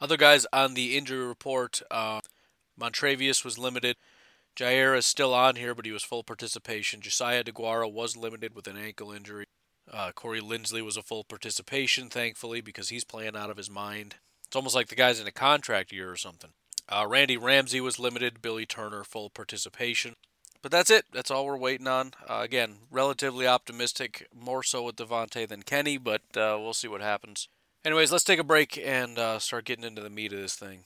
Other 0.00 0.16
guys 0.16 0.46
on 0.54 0.72
the 0.72 0.96
injury 0.96 1.22
report, 1.22 1.82
uh, 1.90 2.22
Montravius 2.80 3.44
was 3.44 3.58
limited. 3.58 3.96
Jaire 4.56 4.96
is 4.96 5.04
still 5.04 5.34
on 5.34 5.56
here, 5.56 5.74
but 5.74 5.84
he 5.84 5.92
was 5.92 6.02
full 6.02 6.22
participation. 6.22 7.02
Josiah 7.02 7.44
DeGuara 7.44 7.92
was 7.92 8.16
limited 8.16 8.54
with 8.54 8.66
an 8.66 8.78
ankle 8.78 9.12
injury. 9.12 9.44
Uh, 9.92 10.12
Corey 10.14 10.40
Linsley 10.40 10.82
was 10.82 10.96
a 10.96 11.02
full 11.02 11.24
participation, 11.24 12.08
thankfully, 12.08 12.62
because 12.62 12.88
he's 12.88 13.04
playing 13.04 13.36
out 13.36 13.50
of 13.50 13.58
his 13.58 13.68
mind. 13.68 14.14
It's 14.46 14.56
almost 14.56 14.74
like 14.74 14.88
the 14.88 14.96
guy's 14.96 15.20
in 15.20 15.26
a 15.26 15.30
contract 15.30 15.92
year 15.92 16.10
or 16.10 16.16
something. 16.16 16.52
Uh, 16.90 17.06
Randy 17.06 17.36
Ramsey 17.36 17.80
was 17.80 17.98
limited. 17.98 18.42
Billy 18.42 18.66
Turner, 18.66 19.04
full 19.04 19.30
participation. 19.30 20.16
But 20.62 20.72
that's 20.72 20.90
it. 20.90 21.06
That's 21.12 21.30
all 21.30 21.46
we're 21.46 21.56
waiting 21.56 21.86
on. 21.86 22.12
Uh, 22.28 22.40
again, 22.42 22.80
relatively 22.90 23.46
optimistic, 23.46 24.26
more 24.34 24.62
so 24.62 24.82
with 24.82 24.96
Davante 24.96 25.48
than 25.48 25.62
Kenny, 25.62 25.96
but 25.96 26.22
uh, 26.36 26.58
we'll 26.60 26.74
see 26.74 26.88
what 26.88 27.00
happens. 27.00 27.48
Anyways, 27.84 28.12
let's 28.12 28.24
take 28.24 28.38
a 28.38 28.44
break 28.44 28.76
and 28.76 29.18
uh, 29.18 29.38
start 29.38 29.64
getting 29.64 29.84
into 29.84 30.02
the 30.02 30.10
meat 30.10 30.32
of 30.32 30.40
this 30.40 30.56
thing. 30.56 30.84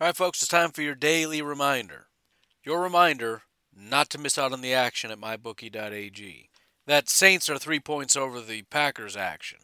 All 0.00 0.08
right, 0.08 0.16
folks, 0.16 0.42
it's 0.42 0.50
time 0.50 0.72
for 0.72 0.82
your 0.82 0.96
daily 0.96 1.40
reminder. 1.42 2.06
Your 2.64 2.82
reminder 2.82 3.42
not 3.74 4.10
to 4.10 4.18
miss 4.18 4.38
out 4.38 4.52
on 4.52 4.62
the 4.62 4.74
action 4.74 5.10
at 5.10 5.20
mybookie.ag. 5.20 6.48
That 6.86 7.08
Saints 7.08 7.48
are 7.48 7.58
three 7.58 7.80
points 7.80 8.16
over 8.16 8.40
the 8.40 8.62
Packers 8.62 9.16
action. 9.16 9.58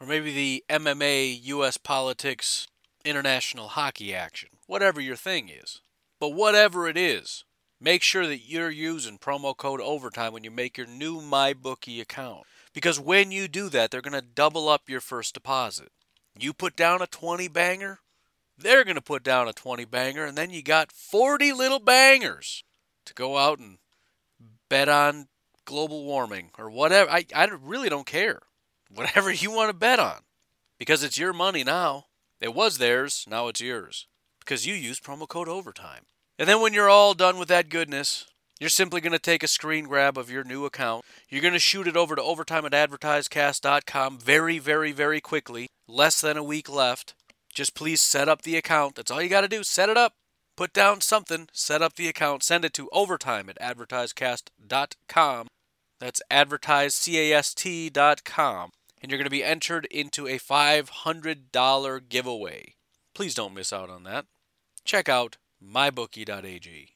Or 0.00 0.06
maybe 0.06 0.32
the 0.32 0.64
MMA, 0.68 1.38
U.S. 1.44 1.76
politics, 1.76 2.66
international 3.04 3.68
hockey 3.68 4.14
action. 4.14 4.50
Whatever 4.66 5.00
your 5.00 5.16
thing 5.16 5.48
is. 5.48 5.80
But 6.20 6.30
whatever 6.30 6.88
it 6.88 6.96
is, 6.96 7.44
make 7.80 8.02
sure 8.02 8.26
that 8.26 8.48
you're 8.48 8.70
using 8.70 9.18
promo 9.18 9.56
code 9.56 9.80
OVERTIME 9.80 10.32
when 10.32 10.44
you 10.44 10.50
make 10.50 10.78
your 10.78 10.86
new 10.86 11.20
MyBookie 11.20 12.00
account. 12.00 12.44
Because 12.72 12.98
when 12.98 13.30
you 13.30 13.46
do 13.46 13.68
that, 13.68 13.90
they're 13.90 14.00
going 14.00 14.20
to 14.20 14.22
double 14.22 14.68
up 14.68 14.88
your 14.88 15.00
first 15.00 15.34
deposit. 15.34 15.90
You 16.38 16.52
put 16.52 16.76
down 16.76 17.02
a 17.02 17.06
20 17.06 17.46
banger, 17.48 18.00
they're 18.58 18.84
going 18.84 18.96
to 18.96 19.02
put 19.02 19.22
down 19.22 19.48
a 19.48 19.52
20 19.52 19.84
banger, 19.84 20.24
and 20.24 20.36
then 20.36 20.50
you 20.50 20.62
got 20.62 20.92
40 20.92 21.52
little 21.52 21.78
bangers 21.78 22.64
to 23.04 23.14
go 23.14 23.36
out 23.36 23.58
and 23.58 23.78
bet 24.68 24.88
on 24.88 25.28
global 25.64 26.04
warming 26.04 26.50
or 26.58 26.70
whatever. 26.70 27.10
I, 27.10 27.26
I 27.34 27.46
really 27.46 27.88
don't 27.88 28.06
care. 28.06 28.40
Whatever 28.94 29.32
you 29.32 29.50
want 29.50 29.70
to 29.70 29.76
bet 29.76 29.98
on. 29.98 30.20
Because 30.78 31.02
it's 31.02 31.18
your 31.18 31.32
money 31.32 31.64
now. 31.64 32.06
It 32.44 32.54
was 32.54 32.76
theirs, 32.76 33.24
now 33.26 33.48
it's 33.48 33.62
yours. 33.62 34.06
Because 34.38 34.66
you 34.66 34.74
used 34.74 35.02
promo 35.02 35.26
code 35.26 35.48
OVERTIME. 35.48 36.02
And 36.38 36.46
then 36.46 36.60
when 36.60 36.74
you're 36.74 36.90
all 36.90 37.14
done 37.14 37.38
with 37.38 37.48
that 37.48 37.70
goodness, 37.70 38.26
you're 38.60 38.68
simply 38.68 39.00
going 39.00 39.14
to 39.14 39.18
take 39.18 39.42
a 39.42 39.48
screen 39.48 39.86
grab 39.86 40.18
of 40.18 40.30
your 40.30 40.44
new 40.44 40.66
account. 40.66 41.06
You're 41.30 41.40
going 41.40 41.54
to 41.54 41.58
shoot 41.58 41.88
it 41.88 41.96
over 41.96 42.14
to 42.14 42.20
overtime 42.20 42.66
at 42.66 42.72
advertisecast.com 42.72 44.18
very, 44.18 44.58
very, 44.58 44.92
very 44.92 45.22
quickly. 45.22 45.68
Less 45.88 46.20
than 46.20 46.36
a 46.36 46.44
week 46.44 46.68
left. 46.68 47.14
Just 47.54 47.74
please 47.74 48.02
set 48.02 48.28
up 48.28 48.42
the 48.42 48.58
account. 48.58 48.96
That's 48.96 49.10
all 49.10 49.22
you 49.22 49.30
got 49.30 49.40
to 49.40 49.48
do. 49.48 49.62
Set 49.62 49.88
it 49.88 49.96
up. 49.96 50.12
Put 50.54 50.74
down 50.74 51.00
something. 51.00 51.48
Set 51.50 51.80
up 51.80 51.94
the 51.94 52.08
account. 52.08 52.42
Send 52.42 52.66
it 52.66 52.74
to 52.74 52.90
overtime 52.92 53.48
at 53.48 53.58
advertisecast.com. 53.58 55.46
That's 55.98 56.20
advertisecast.com. 56.30 58.70
And 59.04 59.10
you're 59.10 59.18
going 59.18 59.26
to 59.26 59.30
be 59.30 59.44
entered 59.44 59.84
into 59.90 60.26
a 60.26 60.38
$500 60.38 62.08
giveaway. 62.08 62.74
Please 63.14 63.34
don't 63.34 63.52
miss 63.52 63.70
out 63.70 63.90
on 63.90 64.04
that. 64.04 64.24
Check 64.82 65.10
out 65.10 65.36
mybookie.ag. 65.62 66.88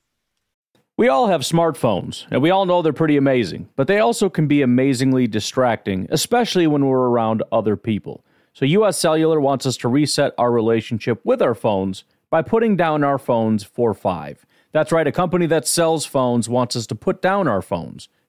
We 0.97 1.09
all 1.09 1.27
have 1.27 1.43
smartphones, 1.43 2.25
and 2.31 2.41
we 2.41 2.49
all 2.49 2.65
know 2.65 2.81
they're 2.81 2.95
pretty 2.95 3.19
amazing, 3.19 3.69
but 3.77 3.88
they 3.88 3.99
also 3.99 4.31
can 4.31 4.47
be 4.47 4.62
amazingly 4.62 5.27
distracting, 5.27 6.07
especially 6.09 6.67
when 6.67 6.87
we're 6.87 7.11
around 7.11 7.43
other 7.53 7.77
people. 7.77 8.25
So, 8.55 8.65
US 8.65 8.97
Cellular 8.97 9.38
wants 9.38 9.67
us 9.67 9.77
to 9.77 9.88
reset 9.88 10.33
our 10.38 10.50
relationship 10.50 11.21
with 11.25 11.43
our 11.43 11.55
phones 11.55 12.05
by 12.31 12.41
putting 12.41 12.75
down 12.75 13.05
our 13.05 13.19
phones 13.19 13.65
for 13.65 13.93
five. 13.93 14.47
That's 14.73 14.93
right, 14.93 15.07
a 15.07 15.12
company 15.12 15.45
that 15.49 15.69
sells 15.69 16.07
phones 16.07 16.49
wants 16.49 16.75
us 16.75 16.87
to 16.87 16.95
put 16.95 17.21
down 17.21 17.47
our 17.47 17.61
phones. 17.61 18.09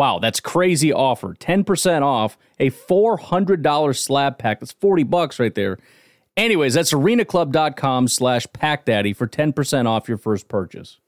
Wow, 0.00 0.18
that's 0.18 0.40
crazy 0.40 0.94
offer. 0.94 1.34
10% 1.34 2.00
off 2.00 2.38
a 2.58 2.70
$400 2.70 3.98
slab 3.98 4.38
pack. 4.38 4.60
That's 4.60 4.72
40 4.72 5.02
bucks 5.02 5.38
right 5.38 5.54
there. 5.54 5.76
Anyways, 6.38 6.72
that's 6.72 6.94
arenaclub.com 6.94 8.08
slash 8.08 8.46
packdaddy 8.46 9.14
for 9.14 9.26
10% 9.26 9.86
off 9.86 10.08
your 10.08 10.16
first 10.16 10.48
purchase. 10.48 11.00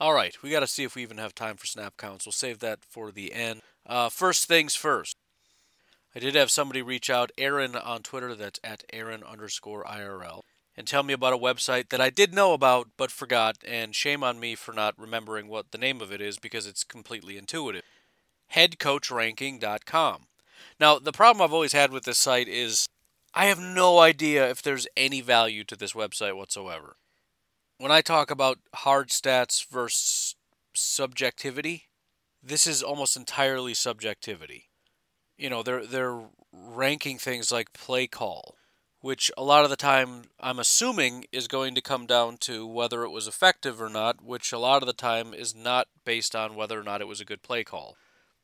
All 0.00 0.14
right, 0.14 0.34
we 0.42 0.48
got 0.48 0.60
to 0.60 0.66
see 0.66 0.84
if 0.84 0.94
we 0.94 1.02
even 1.02 1.18
have 1.18 1.34
time 1.34 1.56
for 1.56 1.66
snap 1.66 1.98
counts. 1.98 2.24
We'll 2.24 2.32
save 2.32 2.60
that 2.60 2.78
for 2.82 3.10
the 3.10 3.34
end. 3.34 3.60
Uh, 3.84 4.08
first 4.08 4.48
things 4.48 4.74
first. 4.74 5.18
I 6.14 6.18
did 6.18 6.34
have 6.34 6.50
somebody 6.50 6.80
reach 6.80 7.10
out, 7.10 7.30
Aaron 7.36 7.76
on 7.76 8.02
Twitter, 8.02 8.34
that's 8.34 8.58
at 8.64 8.84
Aaron 8.90 9.22
underscore 9.22 9.84
IRL, 9.84 10.40
and 10.76 10.86
tell 10.86 11.02
me 11.02 11.14
about 11.14 11.32
a 11.32 11.38
website 11.38 11.88
that 11.88 12.00
I 12.00 12.10
did 12.10 12.34
know 12.34 12.52
about 12.52 12.88
but 12.96 13.10
forgot, 13.10 13.56
and 13.66 13.94
shame 13.94 14.22
on 14.22 14.38
me 14.38 14.54
for 14.54 14.72
not 14.72 14.98
remembering 14.98 15.48
what 15.48 15.70
the 15.70 15.78
name 15.78 16.00
of 16.00 16.12
it 16.12 16.20
is 16.20 16.38
because 16.38 16.66
it's 16.66 16.84
completely 16.84 17.38
intuitive. 17.38 17.82
HeadCoachRanking.com. 18.54 20.26
Now, 20.78 20.98
the 20.98 21.12
problem 21.12 21.42
I've 21.42 21.54
always 21.54 21.72
had 21.72 21.90
with 21.90 22.04
this 22.04 22.18
site 22.18 22.48
is 22.48 22.88
I 23.34 23.46
have 23.46 23.58
no 23.58 23.98
idea 23.98 24.48
if 24.48 24.62
there's 24.62 24.86
any 24.96 25.20
value 25.20 25.64
to 25.64 25.76
this 25.76 25.92
website 25.92 26.36
whatsoever. 26.36 26.96
When 27.78 27.92
I 27.92 28.00
talk 28.00 28.30
about 28.30 28.58
hard 28.74 29.08
stats 29.08 29.66
versus 29.66 30.36
subjectivity, 30.74 31.84
this 32.42 32.66
is 32.66 32.82
almost 32.82 33.16
entirely 33.16 33.74
subjectivity. 33.74 34.70
You 35.36 35.50
know, 35.50 35.62
they're 35.62 35.84
they're 35.84 36.20
ranking 36.52 37.18
things 37.18 37.52
like 37.52 37.74
play 37.74 38.06
call, 38.06 38.55
which 39.06 39.30
a 39.38 39.44
lot 39.44 39.62
of 39.62 39.70
the 39.70 39.76
time 39.76 40.22
I'm 40.40 40.58
assuming 40.58 41.26
is 41.30 41.46
going 41.46 41.76
to 41.76 41.80
come 41.80 42.06
down 42.06 42.38
to 42.38 42.66
whether 42.66 43.04
it 43.04 43.10
was 43.10 43.28
effective 43.28 43.80
or 43.80 43.88
not, 43.88 44.20
which 44.20 44.50
a 44.50 44.58
lot 44.58 44.82
of 44.82 44.88
the 44.88 44.92
time 44.92 45.32
is 45.32 45.54
not 45.54 45.86
based 46.04 46.34
on 46.34 46.56
whether 46.56 46.80
or 46.80 46.82
not 46.82 47.00
it 47.00 47.06
was 47.06 47.20
a 47.20 47.24
good 47.24 47.40
play 47.40 47.62
call. 47.62 47.96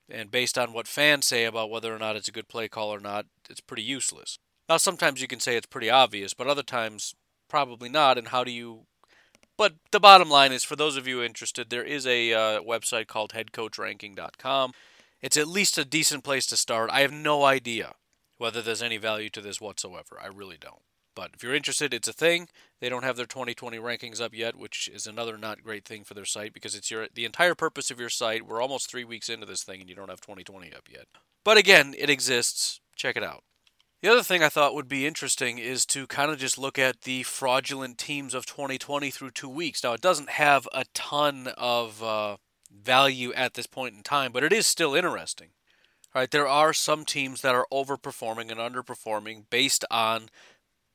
And 0.08 0.30
based 0.30 0.56
on 0.56 0.72
what 0.72 0.86
fans 0.86 1.26
say 1.26 1.46
about 1.46 1.68
whether 1.68 1.92
or 1.92 1.98
not 1.98 2.14
it's 2.14 2.28
a 2.28 2.32
good 2.32 2.46
play 2.46 2.68
call 2.68 2.94
or 2.94 3.00
not, 3.00 3.26
it's 3.50 3.60
pretty 3.60 3.82
useless. 3.82 4.38
Now, 4.68 4.76
sometimes 4.76 5.20
you 5.20 5.26
can 5.26 5.40
say 5.40 5.56
it's 5.56 5.66
pretty 5.66 5.90
obvious, 5.90 6.32
but 6.32 6.46
other 6.46 6.62
times 6.62 7.16
probably 7.48 7.88
not. 7.88 8.16
And 8.16 8.28
how 8.28 8.44
do 8.44 8.52
you. 8.52 8.82
But 9.58 9.74
the 9.90 9.98
bottom 9.98 10.30
line 10.30 10.52
is 10.52 10.62
for 10.62 10.76
those 10.76 10.96
of 10.96 11.08
you 11.08 11.24
interested, 11.24 11.70
there 11.70 11.82
is 11.82 12.06
a 12.06 12.32
uh, 12.32 12.60
website 12.60 13.08
called 13.08 13.32
headcoachranking.com. 13.32 14.74
It's 15.22 15.36
at 15.36 15.48
least 15.48 15.76
a 15.76 15.84
decent 15.84 16.22
place 16.22 16.46
to 16.46 16.56
start. 16.56 16.88
I 16.92 17.00
have 17.00 17.12
no 17.12 17.44
idea 17.44 17.94
whether 18.42 18.60
there's 18.60 18.82
any 18.82 18.96
value 18.96 19.30
to 19.30 19.40
this 19.40 19.60
whatsoever. 19.60 20.18
I 20.20 20.26
really 20.26 20.58
don't. 20.60 20.82
But 21.14 21.30
if 21.32 21.44
you're 21.44 21.54
interested, 21.54 21.94
it's 21.94 22.08
a 22.08 22.12
thing. 22.12 22.48
They 22.80 22.88
don't 22.88 23.04
have 23.04 23.16
their 23.16 23.24
2020 23.24 23.78
rankings 23.78 24.20
up 24.20 24.34
yet, 24.34 24.56
which 24.56 24.90
is 24.92 25.06
another 25.06 25.38
not 25.38 25.62
great 25.62 25.84
thing 25.84 26.02
for 26.02 26.14
their 26.14 26.24
site 26.24 26.52
because 26.52 26.74
it's 26.74 26.90
your 26.90 27.06
the 27.14 27.24
entire 27.24 27.54
purpose 27.54 27.92
of 27.92 28.00
your 28.00 28.08
site. 28.08 28.44
We're 28.44 28.60
almost 28.60 28.90
three 28.90 29.04
weeks 29.04 29.28
into 29.28 29.46
this 29.46 29.62
thing 29.62 29.80
and 29.80 29.88
you 29.88 29.94
don't 29.94 30.10
have 30.10 30.20
2020 30.20 30.74
up 30.74 30.88
yet. 30.90 31.06
But 31.44 31.56
again, 31.56 31.94
it 31.96 32.10
exists. 32.10 32.80
Check 32.96 33.16
it 33.16 33.22
out. 33.22 33.44
The 34.00 34.10
other 34.10 34.24
thing 34.24 34.42
I 34.42 34.48
thought 34.48 34.74
would 34.74 34.88
be 34.88 35.06
interesting 35.06 35.58
is 35.58 35.86
to 35.86 36.08
kind 36.08 36.32
of 36.32 36.38
just 36.40 36.58
look 36.58 36.80
at 36.80 37.02
the 37.02 37.22
fraudulent 37.22 37.96
teams 37.96 38.34
of 38.34 38.44
2020 38.46 39.12
through 39.12 39.30
two 39.30 39.48
weeks. 39.48 39.84
Now, 39.84 39.92
it 39.92 40.00
doesn't 40.00 40.30
have 40.30 40.66
a 40.74 40.84
ton 40.94 41.52
of 41.56 42.02
uh, 42.02 42.38
value 42.76 43.32
at 43.34 43.54
this 43.54 43.68
point 43.68 43.94
in 43.94 44.02
time, 44.02 44.32
but 44.32 44.42
it 44.42 44.52
is 44.52 44.66
still 44.66 44.96
interesting. 44.96 45.50
Right, 46.14 46.30
there 46.30 46.48
are 46.48 46.74
some 46.74 47.06
teams 47.06 47.40
that 47.40 47.54
are 47.54 47.66
overperforming 47.72 48.50
and 48.50 48.60
underperforming 48.60 49.44
based 49.48 49.84
on 49.90 50.28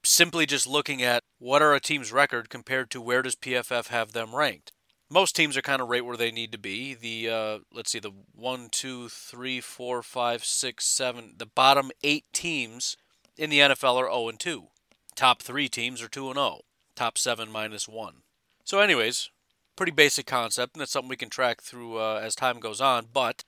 simply 0.04 0.46
just 0.46 0.68
looking 0.68 1.02
at 1.02 1.24
what 1.40 1.62
are 1.62 1.74
a 1.74 1.80
team's 1.80 2.12
record 2.12 2.50
compared 2.50 2.92
to 2.92 3.02
where 3.02 3.24
does 3.24 3.36
PFF 3.36 3.88
have 3.88 4.12
them 4.12 4.36
ranked. 4.36 4.72
Most 5.10 5.36
teams 5.36 5.58
are 5.58 5.62
kind 5.62 5.82
of 5.82 5.88
right 5.88 6.06
where 6.06 6.18
they 6.18 6.32
need 6.32 6.52
to 6.52 6.58
be. 6.58 6.94
The 6.94 7.30
uh, 7.30 7.60
let's 7.74 7.92
see, 7.92 8.00
the 8.00 8.12
one, 8.36 8.68
two, 8.72 9.10
three, 9.10 9.60
four, 9.62 10.04
five, 10.04 10.44
six, 10.44 10.86
seven. 10.86 11.34
The 11.38 11.46
bottom 11.46 11.92
eight 12.04 12.26
teams 12.34 12.98
in 13.38 13.50
the 13.50 13.60
NFL 13.60 13.96
are 13.96 14.12
0 14.12 14.30
and 14.30 14.40
2. 14.40 14.68
Top 15.16 15.42
three 15.42 15.70
teams 15.70 16.02
are 16.02 16.10
2 16.10 16.28
and 16.28 16.36
0. 16.36 16.62
Top 16.96 17.18
seven 17.18 17.52
minus 17.52 17.88
one. 17.88 18.24
So, 18.66 18.80
anyways, 18.80 19.30
pretty 19.76 19.94
basic 19.94 20.26
concept, 20.26 20.76
and 20.76 20.82
that's 20.82 20.92
something 20.92 21.10
we 21.10 21.16
can 21.16 21.30
track 21.30 21.62
through 21.62 21.98
uh, 21.98 22.20
as 22.22 22.36
time 22.36 22.60
goes 22.60 22.82
on. 22.82 23.08
But 23.14 23.46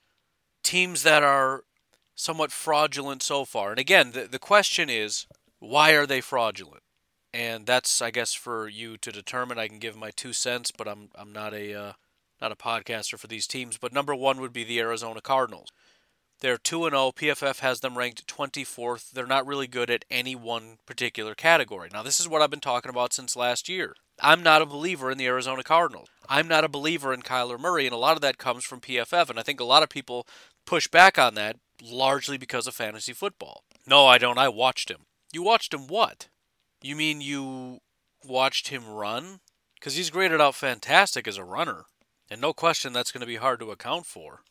teams 0.62 1.02
that 1.02 1.22
are 1.22 1.64
somewhat 2.14 2.52
fraudulent 2.52 3.22
so 3.22 3.44
far, 3.44 3.70
and 3.70 3.78
again, 3.78 4.12
the, 4.12 4.26
the 4.26 4.38
question 4.38 4.90
is 4.90 5.26
why 5.58 5.92
are 5.92 6.06
they 6.06 6.20
fraudulent? 6.20 6.82
And 7.32 7.64
that's, 7.64 8.02
I 8.02 8.10
guess, 8.10 8.34
for 8.34 8.68
you 8.68 8.96
to 8.98 9.12
determine. 9.12 9.58
I 9.58 9.68
can 9.68 9.78
give 9.78 9.96
my 9.96 10.10
two 10.10 10.32
cents, 10.32 10.72
but 10.72 10.88
I'm 10.88 11.10
I'm 11.14 11.32
not 11.32 11.54
a 11.54 11.72
uh, 11.72 11.92
not 12.40 12.50
a 12.50 12.56
podcaster 12.56 13.18
for 13.18 13.28
these 13.28 13.46
teams. 13.46 13.78
But 13.78 13.92
number 13.92 14.14
one 14.14 14.40
would 14.40 14.52
be 14.52 14.64
the 14.64 14.80
Arizona 14.80 15.20
Cardinals. 15.20 15.68
They're 16.40 16.56
2 16.56 16.86
and 16.86 16.94
0. 16.94 17.12
PFF 17.14 17.60
has 17.60 17.80
them 17.80 17.98
ranked 17.98 18.26
24th. 18.26 19.10
They're 19.10 19.26
not 19.26 19.46
really 19.46 19.66
good 19.66 19.90
at 19.90 20.06
any 20.10 20.34
one 20.34 20.78
particular 20.86 21.34
category. 21.34 21.90
Now, 21.92 22.02
this 22.02 22.18
is 22.18 22.28
what 22.28 22.40
I've 22.40 22.50
been 22.50 22.60
talking 22.60 22.88
about 22.88 23.12
since 23.12 23.36
last 23.36 23.68
year. 23.68 23.94
I'm 24.22 24.42
not 24.42 24.62
a 24.62 24.66
believer 24.66 25.10
in 25.10 25.18
the 25.18 25.26
Arizona 25.26 25.62
Cardinals. 25.62 26.08
I'm 26.28 26.48
not 26.48 26.64
a 26.64 26.68
believer 26.68 27.12
in 27.12 27.22
Kyler 27.22 27.60
Murray, 27.60 27.86
and 27.86 27.94
a 27.94 27.98
lot 27.98 28.16
of 28.16 28.22
that 28.22 28.38
comes 28.38 28.64
from 28.64 28.80
PFF. 28.80 29.28
And 29.28 29.38
I 29.38 29.42
think 29.42 29.60
a 29.60 29.64
lot 29.64 29.82
of 29.82 29.90
people 29.90 30.26
push 30.70 30.86
back 30.86 31.18
on 31.18 31.34
that 31.34 31.56
largely 31.82 32.38
because 32.38 32.68
of 32.68 32.74
fantasy 32.76 33.12
football. 33.12 33.64
No, 33.88 34.06
I 34.06 34.18
don't. 34.18 34.38
I 34.38 34.48
watched 34.48 34.88
him. 34.88 35.00
You 35.32 35.42
watched 35.42 35.74
him 35.74 35.88
what? 35.88 36.28
You 36.80 36.94
mean 36.94 37.20
you 37.20 37.80
watched 38.24 38.68
him 38.68 38.88
run? 38.88 39.40
Because 39.74 39.96
he's 39.96 40.10
graded 40.10 40.40
out 40.40 40.54
fantastic 40.54 41.26
as 41.26 41.36
a 41.36 41.42
runner. 41.42 41.86
And 42.30 42.40
no 42.40 42.52
question 42.52 42.92
that's 42.92 43.10
going 43.10 43.20
to 43.20 43.26
be 43.26 43.34
hard 43.36 43.58
to 43.58 43.72
account 43.72 44.06
for. 44.06 44.42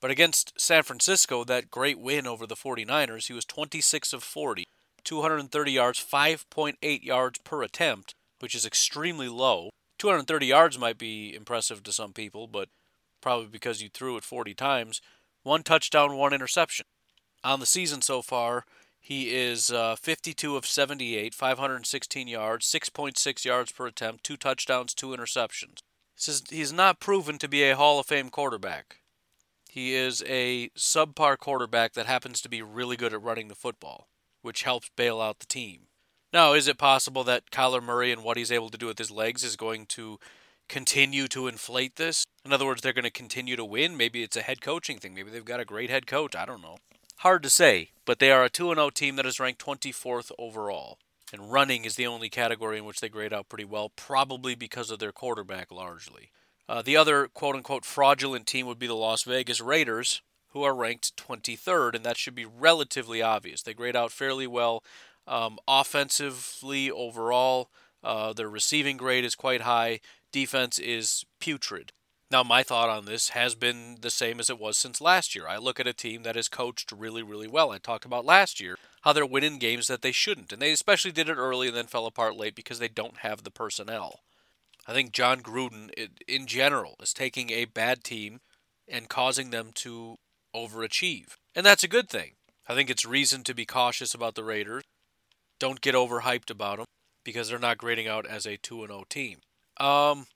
But 0.00 0.10
against 0.10 0.58
San 0.58 0.82
Francisco, 0.82 1.44
that 1.44 1.70
great 1.70 1.98
win 1.98 2.26
over 2.26 2.46
the 2.46 2.56
49ers, 2.56 3.26
he 3.26 3.34
was 3.34 3.44
26 3.44 4.14
of 4.14 4.22
40, 4.22 4.64
230 5.04 5.72
yards, 5.72 6.02
5.8 6.02 7.04
yards 7.04 7.38
per 7.40 7.62
attempt, 7.62 8.14
which 8.38 8.54
is 8.54 8.64
extremely 8.64 9.28
low. 9.28 9.68
230 9.98 10.46
yards 10.46 10.78
might 10.78 10.96
be 10.96 11.34
impressive 11.34 11.82
to 11.82 11.92
some 11.92 12.14
people, 12.14 12.46
but 12.46 12.70
probably 13.20 13.48
because 13.48 13.82
you 13.82 13.90
threw 13.90 14.16
it 14.16 14.24
40 14.24 14.54
times. 14.54 15.02
One 15.46 15.62
touchdown, 15.62 16.16
one 16.16 16.32
interception. 16.32 16.86
On 17.44 17.60
the 17.60 17.66
season 17.66 18.02
so 18.02 18.20
far, 18.20 18.64
he 18.98 19.32
is 19.32 19.70
uh, 19.70 19.94
52 19.94 20.56
of 20.56 20.66
78, 20.66 21.36
516 21.36 22.26
yards, 22.26 22.66
6.6 22.66 23.44
yards 23.44 23.70
per 23.70 23.86
attempt, 23.86 24.24
two 24.24 24.36
touchdowns, 24.36 24.92
two 24.92 25.10
interceptions. 25.10 25.82
Says 26.16 26.42
he's 26.50 26.72
not 26.72 26.98
proven 26.98 27.38
to 27.38 27.48
be 27.48 27.62
a 27.62 27.76
Hall 27.76 28.00
of 28.00 28.06
Fame 28.06 28.28
quarterback. 28.28 29.02
He 29.70 29.94
is 29.94 30.24
a 30.26 30.70
subpar 30.70 31.38
quarterback 31.38 31.92
that 31.92 32.06
happens 32.06 32.40
to 32.40 32.48
be 32.48 32.60
really 32.60 32.96
good 32.96 33.14
at 33.14 33.22
running 33.22 33.46
the 33.46 33.54
football, 33.54 34.08
which 34.42 34.64
helps 34.64 34.90
bail 34.96 35.20
out 35.20 35.38
the 35.38 35.46
team. 35.46 35.82
Now, 36.32 36.54
is 36.54 36.66
it 36.66 36.76
possible 36.76 37.22
that 37.22 37.52
Kyler 37.52 37.80
Murray 37.80 38.10
and 38.10 38.24
what 38.24 38.36
he's 38.36 38.50
able 38.50 38.70
to 38.70 38.78
do 38.78 38.86
with 38.86 38.98
his 38.98 39.12
legs 39.12 39.44
is 39.44 39.54
going 39.54 39.86
to 39.90 40.18
continue 40.68 41.28
to 41.28 41.48
inflate 41.48 41.96
this? 41.96 42.24
In 42.44 42.52
other 42.52 42.66
words, 42.66 42.82
they're 42.82 42.92
going 42.92 43.04
to 43.04 43.10
continue 43.10 43.56
to 43.56 43.64
win? 43.64 43.96
Maybe 43.96 44.22
it's 44.22 44.36
a 44.36 44.42
head 44.42 44.60
coaching 44.60 44.98
thing. 44.98 45.14
Maybe 45.14 45.30
they've 45.30 45.44
got 45.44 45.60
a 45.60 45.64
great 45.64 45.90
head 45.90 46.06
coach. 46.06 46.36
I 46.36 46.46
don't 46.46 46.62
know. 46.62 46.76
Hard 47.18 47.42
to 47.44 47.50
say, 47.50 47.90
but 48.04 48.18
they 48.18 48.30
are 48.30 48.44
a 48.44 48.50
2 48.50 48.74
0 48.74 48.90
team 48.90 49.16
that 49.16 49.26
is 49.26 49.40
ranked 49.40 49.64
24th 49.64 50.30
overall. 50.38 50.98
And 51.32 51.50
running 51.50 51.84
is 51.84 51.96
the 51.96 52.06
only 52.06 52.28
category 52.28 52.78
in 52.78 52.84
which 52.84 53.00
they 53.00 53.08
grade 53.08 53.32
out 53.32 53.48
pretty 53.48 53.64
well, 53.64 53.90
probably 53.96 54.54
because 54.54 54.90
of 54.90 54.98
their 54.98 55.12
quarterback 55.12 55.72
largely. 55.72 56.30
Uh, 56.68 56.82
the 56.82 56.96
other 56.96 57.28
quote 57.28 57.56
unquote 57.56 57.84
fraudulent 57.84 58.46
team 58.46 58.66
would 58.66 58.78
be 58.78 58.86
the 58.86 58.94
Las 58.94 59.24
Vegas 59.24 59.60
Raiders, 59.60 60.22
who 60.50 60.62
are 60.62 60.74
ranked 60.74 61.16
23rd, 61.16 61.94
and 61.94 62.04
that 62.04 62.16
should 62.16 62.34
be 62.34 62.44
relatively 62.44 63.22
obvious. 63.22 63.62
They 63.62 63.74
grade 63.74 63.96
out 63.96 64.12
fairly 64.12 64.46
well 64.46 64.84
um, 65.26 65.58
offensively 65.66 66.90
overall. 66.90 67.70
Uh, 68.02 68.32
their 68.32 68.48
receiving 68.48 68.96
grade 68.96 69.24
is 69.24 69.34
quite 69.34 69.62
high. 69.62 70.00
Defense 70.36 70.78
is 70.78 71.24
putrid. 71.40 71.92
Now, 72.30 72.42
my 72.42 72.62
thought 72.62 72.90
on 72.90 73.06
this 73.06 73.30
has 73.30 73.54
been 73.54 73.96
the 74.02 74.10
same 74.10 74.38
as 74.38 74.50
it 74.50 74.58
was 74.58 74.76
since 74.76 75.00
last 75.00 75.34
year. 75.34 75.48
I 75.48 75.56
look 75.56 75.80
at 75.80 75.86
a 75.86 75.94
team 75.94 76.24
that 76.24 76.36
is 76.36 76.46
coached 76.46 76.92
really, 76.92 77.22
really 77.22 77.48
well. 77.48 77.70
I 77.70 77.78
talked 77.78 78.04
about 78.04 78.26
last 78.26 78.60
year 78.60 78.76
how 79.00 79.14
they're 79.14 79.24
winning 79.24 79.58
games 79.58 79.86
that 79.86 80.02
they 80.02 80.12
shouldn't, 80.12 80.52
and 80.52 80.60
they 80.60 80.72
especially 80.72 81.10
did 81.10 81.30
it 81.30 81.38
early 81.38 81.68
and 81.68 81.74
then 81.74 81.86
fell 81.86 82.04
apart 82.04 82.36
late 82.36 82.54
because 82.54 82.78
they 82.78 82.88
don't 82.88 83.20
have 83.20 83.44
the 83.44 83.50
personnel. 83.50 84.20
I 84.86 84.92
think 84.92 85.12
Jon 85.12 85.40
Gruden, 85.40 85.88
in 86.28 86.46
general, 86.46 86.96
is 87.00 87.14
taking 87.14 87.48
a 87.48 87.64
bad 87.64 88.04
team 88.04 88.40
and 88.86 89.08
causing 89.08 89.48
them 89.48 89.70
to 89.76 90.16
overachieve. 90.54 91.36
And 91.54 91.64
that's 91.64 91.82
a 91.82 91.88
good 91.88 92.10
thing. 92.10 92.32
I 92.68 92.74
think 92.74 92.90
it's 92.90 93.06
reason 93.06 93.42
to 93.44 93.54
be 93.54 93.64
cautious 93.64 94.12
about 94.12 94.34
the 94.34 94.44
Raiders. 94.44 94.84
Don't 95.58 95.80
get 95.80 95.94
overhyped 95.94 96.50
about 96.50 96.76
them 96.76 96.86
because 97.24 97.48
they're 97.48 97.58
not 97.58 97.78
grading 97.78 98.06
out 98.06 98.26
as 98.26 98.44
a 98.44 98.58
2 98.58 98.86
0 98.86 99.04
team. 99.08 99.38
Um, 99.78 100.26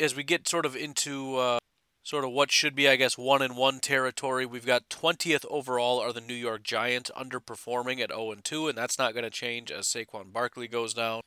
as 0.00 0.14
we 0.14 0.24
get 0.24 0.48
sort 0.48 0.66
of 0.66 0.76
into 0.76 1.36
uh, 1.36 1.58
sort 2.02 2.24
of 2.24 2.30
what 2.30 2.50
should 2.50 2.74
be, 2.74 2.88
I 2.88 2.96
guess, 2.96 3.18
one 3.18 3.42
and 3.42 3.56
one 3.56 3.80
territory, 3.80 4.46
we've 4.46 4.66
got 4.66 4.88
20th 4.88 5.44
overall 5.50 6.00
are 6.00 6.12
the 6.12 6.20
New 6.20 6.34
York 6.34 6.62
Giants 6.62 7.10
underperforming 7.16 8.00
at 8.00 8.10
0 8.10 8.32
and 8.32 8.44
2, 8.44 8.68
and 8.68 8.78
that's 8.78 8.98
not 8.98 9.12
going 9.12 9.24
to 9.24 9.30
change 9.30 9.70
as 9.70 9.86
Saquon 9.86 10.32
Barkley 10.32 10.68
goes 10.68 10.94
down. 10.94 11.20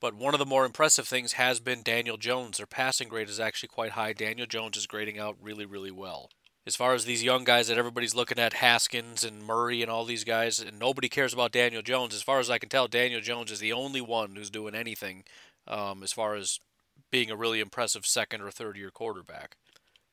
But 0.00 0.14
one 0.14 0.34
of 0.34 0.38
the 0.38 0.46
more 0.46 0.64
impressive 0.64 1.08
things 1.08 1.32
has 1.32 1.58
been 1.58 1.82
Daniel 1.82 2.16
Jones. 2.16 2.58
Their 2.58 2.66
passing 2.66 3.08
grade 3.08 3.28
is 3.28 3.40
actually 3.40 3.70
quite 3.70 3.92
high. 3.92 4.12
Daniel 4.12 4.46
Jones 4.46 4.76
is 4.76 4.86
grading 4.86 5.18
out 5.18 5.36
really, 5.42 5.66
really 5.66 5.90
well. 5.90 6.30
as 6.66 6.76
far 6.76 6.94
as 6.94 7.04
these 7.04 7.24
young 7.24 7.44
guys 7.44 7.66
that 7.66 7.78
everybody's 7.78 8.14
looking 8.14 8.38
at, 8.38 8.52
Haskins 8.52 9.24
and 9.24 9.42
Murray 9.42 9.82
and 9.82 9.90
all 9.90 10.04
these 10.04 10.22
guys, 10.22 10.60
and 10.60 10.78
nobody 10.78 11.08
cares 11.08 11.32
about 11.32 11.50
Daniel 11.50 11.82
Jones. 11.82 12.14
As 12.14 12.22
far 12.22 12.38
as 12.38 12.50
I 12.50 12.58
can 12.58 12.68
tell, 12.68 12.86
Daniel 12.86 13.20
Jones 13.20 13.50
is 13.50 13.58
the 13.58 13.72
only 13.72 14.00
one 14.02 14.36
who's 14.36 14.50
doing 14.50 14.74
anything 14.74 15.24
um, 15.66 16.02
as 16.04 16.12
far 16.12 16.34
as 16.34 16.60
being 17.10 17.30
a 17.30 17.36
really 17.36 17.60
impressive 17.60 18.06
second 18.06 18.40
or 18.40 18.50
third 18.50 18.76
year 18.76 18.90
quarterback. 18.90 19.56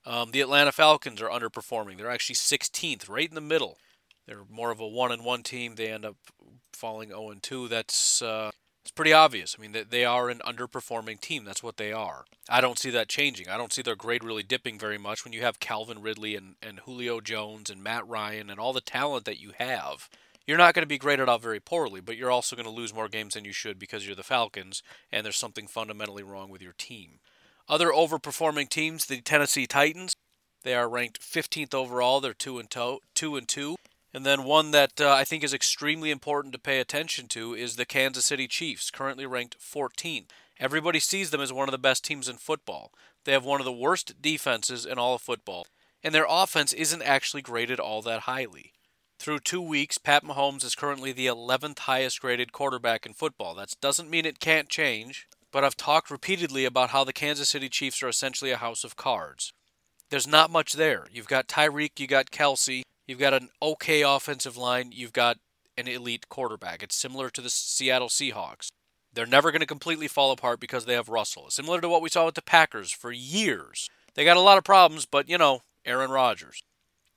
Um, 0.05 0.31
the 0.31 0.41
Atlanta 0.41 0.71
Falcons 0.71 1.21
are 1.21 1.29
underperforming. 1.29 1.97
They're 1.97 2.11
actually 2.11 2.35
16th, 2.35 3.09
right 3.09 3.27
in 3.27 3.35
the 3.35 3.41
middle. 3.41 3.77
They're 4.27 4.43
more 4.49 4.71
of 4.71 4.79
a 4.79 4.87
one 4.87 5.11
and 5.11 5.25
one 5.25 5.43
team. 5.43 5.75
They 5.75 5.91
end 5.91 6.05
up 6.05 6.15
falling 6.73 7.09
0 7.09 7.31
and 7.31 7.41
2. 7.41 7.67
That's 7.67 8.21
uh, 8.21 8.51
it's 8.83 8.91
pretty 8.91 9.13
obvious. 9.13 9.55
I 9.57 9.61
mean, 9.61 9.71
they, 9.71 9.83
they 9.83 10.05
are 10.05 10.29
an 10.29 10.41
underperforming 10.45 11.19
team. 11.19 11.43
That's 11.43 11.63
what 11.63 11.77
they 11.77 11.91
are. 11.91 12.25
I 12.47 12.61
don't 12.61 12.77
see 12.77 12.91
that 12.91 13.07
changing. 13.07 13.49
I 13.49 13.57
don't 13.57 13.73
see 13.73 13.81
their 13.81 13.95
grade 13.95 14.23
really 14.23 14.43
dipping 14.43 14.77
very 14.77 14.99
much 14.99 15.23
when 15.23 15.33
you 15.33 15.41
have 15.41 15.59
Calvin 15.59 16.03
Ridley 16.03 16.35
and, 16.35 16.55
and 16.61 16.79
Julio 16.81 17.19
Jones 17.19 17.71
and 17.71 17.83
Matt 17.83 18.07
Ryan 18.07 18.49
and 18.51 18.59
all 18.59 18.73
the 18.73 18.81
talent 18.81 19.25
that 19.25 19.39
you 19.39 19.53
have. 19.57 20.07
You're 20.47 20.57
not 20.57 20.75
going 20.75 20.83
to 20.83 20.87
be 20.87 20.99
graded 20.99 21.27
out 21.27 21.41
very 21.41 21.59
poorly, 21.59 22.01
but 22.01 22.17
you're 22.17 22.31
also 22.31 22.55
going 22.55 22.67
to 22.67 22.71
lose 22.71 22.93
more 22.93 23.07
games 23.07 23.33
than 23.33 23.45
you 23.45 23.51
should 23.51 23.79
because 23.79 24.05
you're 24.05 24.15
the 24.15 24.23
Falcons 24.23 24.83
and 25.11 25.25
there's 25.25 25.37
something 25.37 25.67
fundamentally 25.67 26.23
wrong 26.23 26.49
with 26.49 26.61
your 26.61 26.75
team. 26.77 27.19
Other 27.67 27.89
overperforming 27.89 28.69
teams, 28.69 29.05
the 29.07 29.21
Tennessee 29.21 29.65
Titans, 29.65 30.15
they 30.65 30.75
are 30.75 30.89
ranked 30.89 31.21
15th 31.21 31.73
overall. 31.73 32.19
They're 32.19 32.33
2 32.33 32.59
and 32.59 32.69
2, 32.69 32.99
2 33.13 33.35
and 33.35 33.47
2. 33.47 33.75
And 34.13 34.25
then 34.25 34.43
one 34.43 34.71
that 34.71 34.99
uh, 34.99 35.11
I 35.11 35.23
think 35.23 35.43
is 35.43 35.53
extremely 35.53 36.09
important 36.09 36.53
to 36.53 36.59
pay 36.59 36.79
attention 36.79 37.27
to 37.29 37.53
is 37.53 37.75
the 37.75 37.85
Kansas 37.85 38.25
City 38.25 38.47
Chiefs, 38.47 38.89
currently 38.89 39.25
ranked 39.25 39.57
14th. 39.59 40.27
Everybody 40.59 40.99
sees 40.99 41.31
them 41.31 41.41
as 41.41 41.51
one 41.51 41.67
of 41.67 41.71
the 41.71 41.77
best 41.77 42.03
teams 42.03 42.29
in 42.29 42.37
football. 42.37 42.91
They 43.25 43.33
have 43.33 43.45
one 43.45 43.59
of 43.59 43.65
the 43.65 43.71
worst 43.71 44.21
defenses 44.21 44.85
in 44.85 44.97
all 44.97 45.15
of 45.15 45.21
football, 45.21 45.67
and 46.01 46.15
their 46.15 46.25
offense 46.27 46.71
isn't 46.71 47.01
actually 47.01 47.41
graded 47.41 47.79
all 47.79 48.01
that 48.03 48.21
highly. 48.21 48.71
Through 49.19 49.39
two 49.39 49.61
weeks, 49.61 49.97
Pat 49.97 50.23
Mahomes 50.23 50.63
is 50.63 50.75
currently 50.75 51.11
the 51.11 51.27
11th 51.27 51.79
highest 51.79 52.21
graded 52.21 52.51
quarterback 52.51 53.05
in 53.05 53.13
football. 53.13 53.55
That 53.55 53.73
doesn't 53.81 54.09
mean 54.09 54.25
it 54.25 54.39
can't 54.39 54.69
change, 54.69 55.27
but 55.51 55.63
I've 55.63 55.77
talked 55.77 56.11
repeatedly 56.11 56.65
about 56.65 56.89
how 56.89 57.03
the 57.03 57.13
Kansas 57.13 57.49
City 57.49 57.69
Chiefs 57.69 58.03
are 58.03 58.09
essentially 58.09 58.51
a 58.51 58.57
house 58.57 58.83
of 58.83 58.95
cards. 58.95 59.53
There's 60.09 60.27
not 60.27 60.51
much 60.51 60.73
there. 60.73 61.07
You've 61.11 61.27
got 61.27 61.47
Tyreek, 61.47 61.99
you've 61.99 62.09
got 62.09 62.29
Kelce, 62.29 62.83
You've 63.07 63.19
got 63.19 63.33
an 63.33 63.49
okay 63.61 64.01
offensive 64.01 64.57
line. 64.57 64.91
You've 64.91 65.13
got 65.13 65.37
an 65.77 65.87
elite 65.87 66.27
quarterback. 66.29 66.81
It's 66.81 66.95
similar 66.95 67.29
to 67.29 67.41
the 67.41 67.49
Seattle 67.49 68.09
Seahawks. 68.09 68.69
They're 69.13 69.25
never 69.25 69.51
going 69.51 69.61
to 69.61 69.67
completely 69.67 70.07
fall 70.07 70.31
apart 70.31 70.59
because 70.59 70.85
they 70.85 70.93
have 70.93 71.07
Russell. 71.09 71.49
Similar 71.49 71.81
to 71.81 71.89
what 71.89 72.01
we 72.01 72.09
saw 72.09 72.25
with 72.25 72.35
the 72.35 72.41
Packers 72.41 72.91
for 72.91 73.11
years. 73.11 73.89
They 74.15 74.25
got 74.25 74.37
a 74.37 74.41
lot 74.41 74.57
of 74.57 74.63
problems, 74.63 75.05
but 75.05 75.29
you 75.29 75.37
know, 75.37 75.61
Aaron 75.85 76.11
Rodgers. 76.11 76.63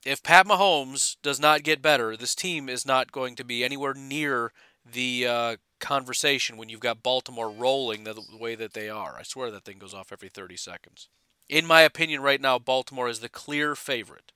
If 0.05 0.23
Pat 0.23 0.47
Mahomes 0.47 1.17
does 1.23 1.41
not 1.41 1.63
get 1.63 1.83
better, 1.83 2.17
this 2.17 2.35
team 2.35 2.69
is 2.69 2.87
not 2.87 3.13
going 3.13 3.35
to 3.37 3.45
be 3.45 3.65
anywhere 3.65 3.95
near 3.95 4.53
the 4.91 5.27
uh, 5.27 5.57
conversation 5.81 6.57
when 6.57 6.69
you've 6.69 6.81
got 6.81 7.03
Baltimore 7.03 7.51
rolling 7.51 8.05
the 8.05 8.21
way 8.39 8.55
that 8.55 8.73
they 8.73 8.89
are. 8.89 9.17
I 9.19 9.23
swear 9.23 9.51
that 9.51 9.65
thing 9.65 9.79
goes 9.79 9.95
off 9.95 10.13
every 10.13 10.29
30 10.29 10.57
seconds. 10.57 11.09
In 11.49 11.67
my 11.67 11.83
opinion, 11.83 12.21
right 12.21 12.41
now, 12.41 12.59
Baltimore 12.59 13.09
is 13.09 13.21
the 13.21 13.29
clear 13.29 13.75
favorite. 13.75 14.33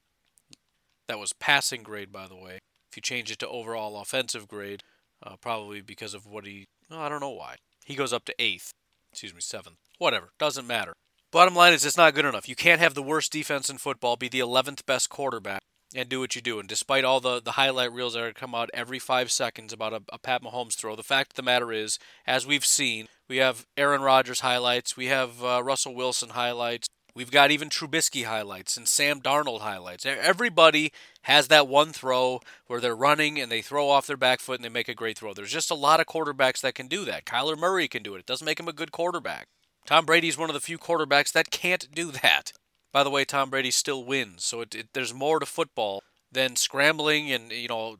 That 1.08 1.18
was 1.18 1.32
passing 1.32 1.82
grade, 1.82 2.10
by 2.12 2.26
the 2.26 2.36
way. 2.36 2.58
If 2.90 2.96
you 2.96 3.02
change 3.02 3.30
it 3.30 3.38
to 3.40 3.48
overall 3.48 4.00
offensive 4.00 4.48
grade, 4.48 4.82
uh, 5.22 5.36
probably 5.40 5.80
because 5.80 6.14
of 6.14 6.26
what 6.26 6.46
he. 6.46 6.66
Well, 6.90 7.00
I 7.00 7.08
don't 7.08 7.20
know 7.20 7.30
why. 7.30 7.56
He 7.84 7.94
goes 7.94 8.12
up 8.12 8.24
to 8.26 8.34
eighth. 8.38 8.72
Excuse 9.12 9.34
me, 9.34 9.40
seventh. 9.40 9.76
Whatever. 9.98 10.30
Doesn't 10.38 10.66
matter. 10.66 10.94
Bottom 11.32 11.54
line 11.54 11.72
is, 11.72 11.86
it's 11.86 11.96
not 11.96 12.14
good 12.14 12.26
enough. 12.26 12.46
You 12.46 12.54
can't 12.54 12.82
have 12.82 12.92
the 12.92 13.02
worst 13.02 13.32
defense 13.32 13.70
in 13.70 13.78
football 13.78 14.16
be 14.16 14.28
the 14.28 14.40
11th 14.40 14.84
best 14.84 15.08
quarterback 15.08 15.62
and 15.94 16.06
do 16.06 16.20
what 16.20 16.36
you 16.36 16.42
do. 16.42 16.60
And 16.60 16.68
despite 16.68 17.04
all 17.04 17.20
the, 17.20 17.40
the 17.40 17.52
highlight 17.52 17.90
reels 17.90 18.12
that 18.12 18.34
come 18.34 18.54
out 18.54 18.68
every 18.74 18.98
five 18.98 19.32
seconds 19.32 19.72
about 19.72 19.94
a, 19.94 20.02
a 20.12 20.18
Pat 20.18 20.42
Mahomes 20.42 20.76
throw, 20.76 20.94
the 20.94 21.02
fact 21.02 21.32
of 21.32 21.36
the 21.36 21.42
matter 21.42 21.72
is, 21.72 21.98
as 22.26 22.46
we've 22.46 22.66
seen, 22.66 23.08
we 23.30 23.38
have 23.38 23.64
Aaron 23.78 24.02
Rodgers 24.02 24.40
highlights, 24.40 24.94
we 24.94 25.06
have 25.06 25.42
uh, 25.42 25.62
Russell 25.64 25.94
Wilson 25.94 26.30
highlights, 26.30 26.86
We've 27.14 27.30
got 27.30 27.50
even 27.50 27.68
Trubisky 27.68 28.24
highlights 28.24 28.78
and 28.78 28.88
Sam 28.88 29.20
Darnold 29.20 29.60
highlights. 29.60 30.06
Everybody 30.06 30.94
has 31.24 31.48
that 31.48 31.68
one 31.68 31.92
throw 31.92 32.40
where 32.68 32.80
they're 32.80 32.96
running 32.96 33.38
and 33.38 33.52
they 33.52 33.60
throw 33.60 33.90
off 33.90 34.06
their 34.06 34.16
back 34.16 34.40
foot 34.40 34.56
and 34.56 34.64
they 34.64 34.70
make 34.70 34.88
a 34.88 34.94
great 34.94 35.18
throw. 35.18 35.34
There's 35.34 35.52
just 35.52 35.70
a 35.70 35.74
lot 35.74 36.00
of 36.00 36.06
quarterbacks 36.06 36.62
that 36.62 36.74
can 36.74 36.88
do 36.88 37.04
that. 37.04 37.26
Kyler 37.26 37.58
Murray 37.58 37.86
can 37.86 38.02
do 38.02 38.14
it. 38.14 38.20
It 38.20 38.26
doesn't 38.26 38.46
make 38.46 38.58
him 38.58 38.68
a 38.68 38.72
good 38.72 38.92
quarterback. 38.92 39.48
Tom 39.86 40.04
Brady's 40.04 40.38
one 40.38 40.50
of 40.50 40.54
the 40.54 40.60
few 40.60 40.78
quarterbacks 40.78 41.32
that 41.32 41.50
can't 41.50 41.88
do 41.92 42.10
that. 42.10 42.52
By 42.92 43.02
the 43.02 43.10
way, 43.10 43.24
Tom 43.24 43.50
Brady 43.50 43.70
still 43.70 44.04
wins, 44.04 44.44
so 44.44 44.60
it, 44.60 44.74
it, 44.74 44.88
there's 44.92 45.14
more 45.14 45.40
to 45.40 45.46
football 45.46 46.02
than 46.30 46.56
scrambling 46.56 47.30
and 47.30 47.50
you 47.52 47.68
know 47.68 47.96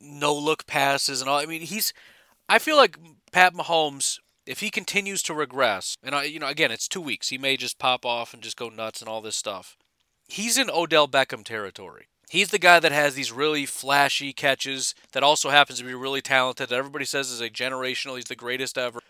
no 0.00 0.34
look 0.34 0.66
passes 0.66 1.20
and 1.20 1.30
all. 1.30 1.38
I 1.38 1.46
mean, 1.46 1.62
he's. 1.62 1.92
I 2.48 2.58
feel 2.58 2.76
like 2.76 2.98
Pat 3.30 3.54
Mahomes 3.54 4.18
if 4.46 4.60
he 4.60 4.70
continues 4.70 5.22
to 5.22 5.34
regress, 5.34 5.96
and 6.02 6.14
I, 6.14 6.24
you 6.24 6.38
know, 6.38 6.48
again, 6.48 6.70
it's 6.70 6.88
two 6.88 7.00
weeks. 7.00 7.28
He 7.28 7.38
may 7.38 7.56
just 7.56 7.78
pop 7.78 8.04
off 8.04 8.34
and 8.34 8.42
just 8.42 8.56
go 8.56 8.68
nuts 8.68 9.00
and 9.00 9.08
all 9.08 9.20
this 9.20 9.36
stuff. 9.36 9.76
He's 10.26 10.58
in 10.58 10.70
Odell 10.70 11.08
Beckham 11.08 11.44
territory. 11.44 12.06
He's 12.28 12.50
the 12.50 12.58
guy 12.58 12.80
that 12.80 12.92
has 12.92 13.14
these 13.14 13.30
really 13.30 13.66
flashy 13.66 14.32
catches 14.32 14.94
that 15.12 15.22
also 15.22 15.50
happens 15.50 15.78
to 15.78 15.84
be 15.84 15.94
really 15.94 16.22
talented. 16.22 16.70
That 16.70 16.76
everybody 16.76 17.04
says 17.04 17.30
is 17.30 17.40
a 17.40 17.50
generational. 17.50 18.16
He's 18.16 18.24
the 18.24 18.34
greatest 18.34 18.78
ever. 18.78 19.00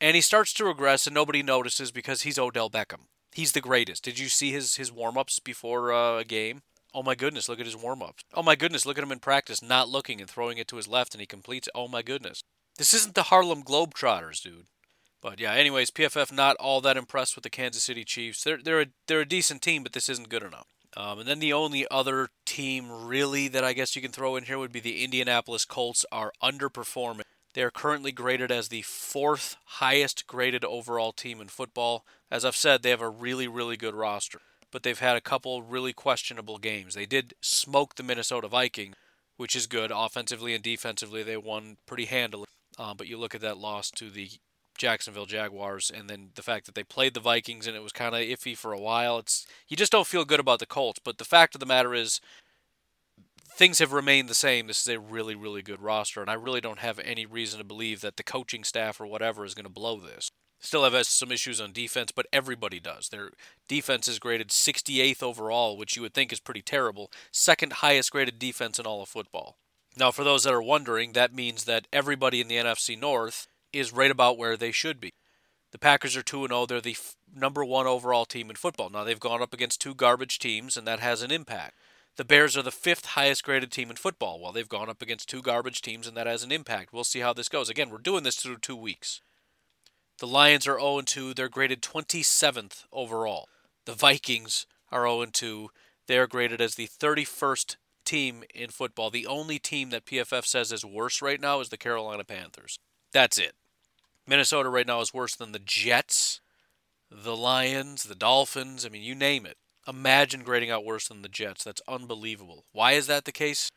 And 0.00 0.14
he 0.14 0.20
starts 0.20 0.52
to 0.54 0.64
regress, 0.64 1.06
and 1.06 1.14
nobody 1.14 1.42
notices 1.42 1.90
because 1.90 2.22
he's 2.22 2.38
Odell 2.38 2.70
Beckham. 2.70 3.06
He's 3.32 3.52
the 3.52 3.60
greatest. 3.60 4.04
Did 4.04 4.18
you 4.18 4.28
see 4.28 4.52
his 4.52 4.76
his 4.76 4.92
warm 4.92 5.18
ups 5.18 5.38
before 5.38 5.92
uh, 5.92 6.18
a 6.18 6.24
game? 6.24 6.62
Oh 6.94 7.02
my 7.02 7.14
goodness, 7.14 7.48
look 7.48 7.60
at 7.60 7.66
his 7.66 7.76
warm 7.76 8.02
ups. 8.02 8.22
Oh 8.32 8.42
my 8.42 8.56
goodness, 8.56 8.86
look 8.86 8.96
at 8.96 9.04
him 9.04 9.12
in 9.12 9.18
practice, 9.18 9.62
not 9.62 9.88
looking 9.88 10.20
and 10.20 10.30
throwing 10.30 10.56
it 10.58 10.68
to 10.68 10.76
his 10.76 10.88
left, 10.88 11.14
and 11.14 11.20
he 11.20 11.26
completes 11.26 11.68
it. 11.68 11.72
Oh 11.74 11.88
my 11.88 12.02
goodness. 12.02 12.42
This 12.78 12.94
isn't 12.94 13.14
the 13.14 13.24
Harlem 13.24 13.62
Globetrotters, 13.62 14.42
dude. 14.42 14.66
But 15.22 15.40
yeah, 15.40 15.52
anyways, 15.52 15.90
PFF 15.90 16.32
not 16.32 16.56
all 16.56 16.80
that 16.82 16.96
impressed 16.96 17.34
with 17.34 17.42
the 17.42 17.50
Kansas 17.50 17.82
City 17.82 18.04
Chiefs. 18.04 18.44
They're 18.44 18.62
they're 18.62 18.80
a, 18.82 18.86
they're 19.06 19.20
a 19.20 19.28
decent 19.28 19.62
team, 19.62 19.82
but 19.82 19.92
this 19.92 20.08
isn't 20.08 20.28
good 20.28 20.42
enough. 20.42 20.66
Um, 20.96 21.18
and 21.18 21.28
then 21.28 21.40
the 21.40 21.52
only 21.52 21.86
other 21.90 22.28
team 22.46 22.90
really 22.90 23.48
that 23.48 23.64
I 23.64 23.74
guess 23.74 23.94
you 23.94 24.00
can 24.00 24.12
throw 24.12 24.36
in 24.36 24.44
here 24.44 24.58
would 24.58 24.72
be 24.72 24.80
the 24.80 25.04
Indianapolis 25.04 25.66
Colts 25.66 26.06
are 26.10 26.32
underperforming. 26.42 27.22
They 27.56 27.62
are 27.62 27.70
currently 27.70 28.12
graded 28.12 28.52
as 28.52 28.68
the 28.68 28.82
fourth 28.82 29.56
highest 29.64 30.26
graded 30.26 30.62
overall 30.62 31.12
team 31.12 31.40
in 31.40 31.48
football. 31.48 32.04
As 32.30 32.44
I've 32.44 32.54
said, 32.54 32.82
they 32.82 32.90
have 32.90 33.00
a 33.00 33.08
really 33.08 33.48
really 33.48 33.78
good 33.78 33.94
roster, 33.94 34.40
but 34.70 34.82
they've 34.82 34.98
had 34.98 35.16
a 35.16 35.22
couple 35.22 35.62
really 35.62 35.94
questionable 35.94 36.58
games. 36.58 36.94
They 36.94 37.06
did 37.06 37.32
smoke 37.40 37.94
the 37.94 38.02
Minnesota 38.02 38.46
Vikings, 38.46 38.94
which 39.38 39.56
is 39.56 39.66
good 39.66 39.90
offensively 39.90 40.52
and 40.52 40.62
defensively. 40.62 41.22
They 41.22 41.38
won 41.38 41.78
pretty 41.86 42.04
handily. 42.04 42.44
Uh, 42.78 42.92
but 42.92 43.06
you 43.06 43.16
look 43.16 43.34
at 43.34 43.40
that 43.40 43.56
loss 43.56 43.90
to 43.92 44.10
the 44.10 44.28
Jacksonville 44.76 45.24
Jaguars, 45.24 45.90
and 45.90 46.10
then 46.10 46.32
the 46.34 46.42
fact 46.42 46.66
that 46.66 46.74
they 46.74 46.84
played 46.84 47.14
the 47.14 47.20
Vikings 47.20 47.66
and 47.66 47.74
it 47.74 47.82
was 47.82 47.92
kind 47.92 48.14
of 48.14 48.20
iffy 48.20 48.54
for 48.54 48.74
a 48.74 48.78
while. 48.78 49.16
It's 49.16 49.46
you 49.66 49.78
just 49.78 49.92
don't 49.92 50.06
feel 50.06 50.26
good 50.26 50.40
about 50.40 50.58
the 50.58 50.66
Colts. 50.66 51.00
But 51.02 51.16
the 51.16 51.24
fact 51.24 51.54
of 51.54 51.60
the 51.60 51.66
matter 51.66 51.94
is, 51.94 52.20
things 53.56 53.78
have 53.78 53.92
remained 53.92 54.28
the 54.28 54.34
same. 54.34 54.66
This 54.66 54.82
is 54.82 54.88
a 54.88 55.00
really, 55.00 55.34
really 55.34 55.62
good 55.62 55.80
roster, 55.80 56.20
and 56.20 56.30
I 56.30 56.34
really 56.34 56.60
don't 56.60 56.80
have 56.80 56.98
any 56.98 57.24
reason 57.24 57.58
to 57.58 57.64
believe 57.64 58.02
that 58.02 58.18
the 58.18 58.22
coaching 58.22 58.64
staff 58.64 59.00
or 59.00 59.06
whatever 59.06 59.44
is 59.44 59.54
going 59.54 59.64
to 59.64 59.70
blow 59.70 59.98
this. 59.98 60.30
Still 60.60 60.88
have 60.88 61.06
some 61.06 61.32
issues 61.32 61.60
on 61.60 61.72
defense, 61.72 62.12
but 62.12 62.26
everybody 62.32 62.80
does. 62.80 63.08
Their 63.08 63.30
defense 63.68 64.08
is 64.08 64.18
graded 64.18 64.48
68th 64.48 65.22
overall, 65.22 65.76
which 65.76 65.96
you 65.96 66.02
would 66.02 66.14
think 66.14 66.32
is 66.32 66.40
pretty 66.40 66.62
terrible. 66.62 67.10
Second 67.30 67.74
highest 67.74 68.12
graded 68.12 68.38
defense 68.38 68.78
in 68.78 68.86
all 68.86 69.02
of 69.02 69.08
football. 69.08 69.56
Now, 69.96 70.10
for 70.10 70.24
those 70.24 70.44
that 70.44 70.52
are 70.52 70.62
wondering, 70.62 71.12
that 71.12 71.34
means 71.34 71.64
that 71.64 71.88
everybody 71.92 72.40
in 72.40 72.48
the 72.48 72.56
NFC 72.56 72.98
North 72.98 73.48
is 73.72 73.92
right 73.92 74.10
about 74.10 74.38
where 74.38 74.56
they 74.56 74.72
should 74.72 75.00
be. 75.00 75.12
The 75.72 75.78
Packers 75.78 76.16
are 76.16 76.22
2 76.22 76.46
0. 76.46 76.66
They're 76.66 76.80
the 76.80 76.92
f- 76.92 77.16
number 77.34 77.64
one 77.64 77.86
overall 77.86 78.24
team 78.24 78.50
in 78.50 78.56
football. 78.56 78.90
Now, 78.90 79.04
they've 79.04 79.20
gone 79.20 79.42
up 79.42 79.52
against 79.52 79.80
two 79.80 79.94
garbage 79.94 80.38
teams, 80.38 80.76
and 80.76 80.86
that 80.86 81.00
has 81.00 81.22
an 81.22 81.30
impact. 81.30 81.74
The 82.16 82.24
Bears 82.24 82.56
are 82.56 82.62
the 82.62 82.70
fifth 82.70 83.06
highest 83.06 83.44
graded 83.44 83.70
team 83.70 83.90
in 83.90 83.96
football. 83.96 84.40
Well, 84.40 84.52
they've 84.52 84.68
gone 84.68 84.88
up 84.88 85.02
against 85.02 85.28
two 85.28 85.42
garbage 85.42 85.82
teams, 85.82 86.06
and 86.06 86.16
that 86.16 86.26
has 86.26 86.42
an 86.42 86.50
impact. 86.50 86.92
We'll 86.92 87.04
see 87.04 87.20
how 87.20 87.34
this 87.34 87.50
goes. 87.50 87.68
Again, 87.68 87.90
we're 87.90 87.98
doing 87.98 88.22
this 88.22 88.36
through 88.36 88.58
two 88.58 88.76
weeks. 88.76 89.20
The 90.18 90.26
Lions 90.26 90.66
are 90.66 90.80
0 90.80 91.02
2. 91.02 91.34
They're 91.34 91.50
graded 91.50 91.82
27th 91.82 92.84
overall. 92.90 93.48
The 93.84 93.92
Vikings 93.92 94.66
are 94.90 95.06
0 95.06 95.26
2. 95.26 95.68
They're 96.06 96.26
graded 96.26 96.60
as 96.62 96.76
the 96.76 96.88
31st 96.88 97.76
team 98.06 98.44
in 98.54 98.70
football. 98.70 99.10
The 99.10 99.26
only 99.26 99.58
team 99.58 99.90
that 99.90 100.06
PFF 100.06 100.46
says 100.46 100.72
is 100.72 100.84
worse 100.86 101.20
right 101.20 101.40
now 101.40 101.60
is 101.60 101.68
the 101.68 101.76
Carolina 101.76 102.24
Panthers. 102.24 102.78
That's 103.12 103.36
it. 103.36 103.52
Minnesota 104.26 104.70
right 104.70 104.86
now 104.86 105.00
is 105.00 105.12
worse 105.12 105.36
than 105.36 105.52
the 105.52 105.58
Jets, 105.58 106.40
the 107.10 107.36
Lions, 107.36 108.04
the 108.04 108.14
Dolphins. 108.14 108.86
I 108.86 108.88
mean, 108.88 109.02
you 109.02 109.14
name 109.14 109.44
it. 109.44 109.58
Imagine 109.88 110.42
grading 110.42 110.70
out 110.70 110.84
worse 110.84 111.08
than 111.08 111.22
the 111.22 111.28
Jets. 111.28 111.64
That's 111.64 111.82
unbelievable. 111.86 112.64
Why 112.72 112.92
is 112.92 113.06
that 113.06 113.24
the 113.24 113.32
case? 113.32 113.70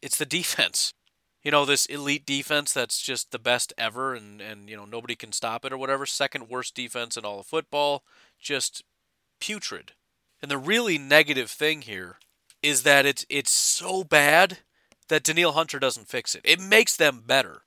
It's 0.00 0.18
the 0.18 0.26
defense. 0.26 0.92
You 1.42 1.50
know, 1.50 1.64
this 1.64 1.86
elite 1.86 2.26
defense 2.26 2.72
that's 2.72 3.00
just 3.00 3.30
the 3.30 3.38
best 3.38 3.72
ever 3.78 4.14
and, 4.14 4.40
and 4.40 4.68
you 4.68 4.76
know, 4.76 4.84
nobody 4.84 5.14
can 5.14 5.32
stop 5.32 5.64
it 5.64 5.72
or 5.72 5.78
whatever. 5.78 6.04
Second 6.04 6.48
worst 6.48 6.74
defense 6.74 7.16
in 7.16 7.24
all 7.24 7.40
of 7.40 7.46
football. 7.46 8.02
Just 8.40 8.82
putrid. 9.40 9.92
And 10.42 10.50
the 10.50 10.58
really 10.58 10.98
negative 10.98 11.50
thing 11.50 11.82
here 11.82 12.16
is 12.62 12.82
that 12.82 13.06
it's 13.06 13.24
it's 13.28 13.52
so 13.52 14.02
bad 14.04 14.58
that 15.08 15.22
Danielle 15.22 15.52
Hunter 15.52 15.78
doesn't 15.78 16.08
fix 16.08 16.34
it. 16.34 16.42
It 16.44 16.60
makes 16.60 16.96
them 16.96 17.22
better. 17.24 17.62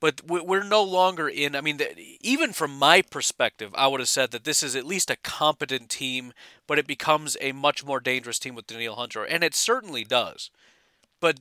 But 0.00 0.22
we're 0.26 0.62
no 0.62 0.82
longer 0.82 1.28
in. 1.28 1.56
I 1.56 1.60
mean, 1.60 1.80
even 2.20 2.52
from 2.52 2.78
my 2.78 3.02
perspective, 3.02 3.72
I 3.74 3.88
would 3.88 3.98
have 3.98 4.08
said 4.08 4.30
that 4.30 4.44
this 4.44 4.62
is 4.62 4.76
at 4.76 4.86
least 4.86 5.10
a 5.10 5.16
competent 5.16 5.90
team, 5.90 6.32
but 6.68 6.78
it 6.78 6.86
becomes 6.86 7.36
a 7.40 7.50
much 7.50 7.84
more 7.84 7.98
dangerous 7.98 8.38
team 8.38 8.54
with 8.54 8.68
Danielle 8.68 8.94
Hunter, 8.94 9.24
and 9.24 9.42
it 9.42 9.56
certainly 9.56 10.04
does. 10.04 10.50
But 11.20 11.40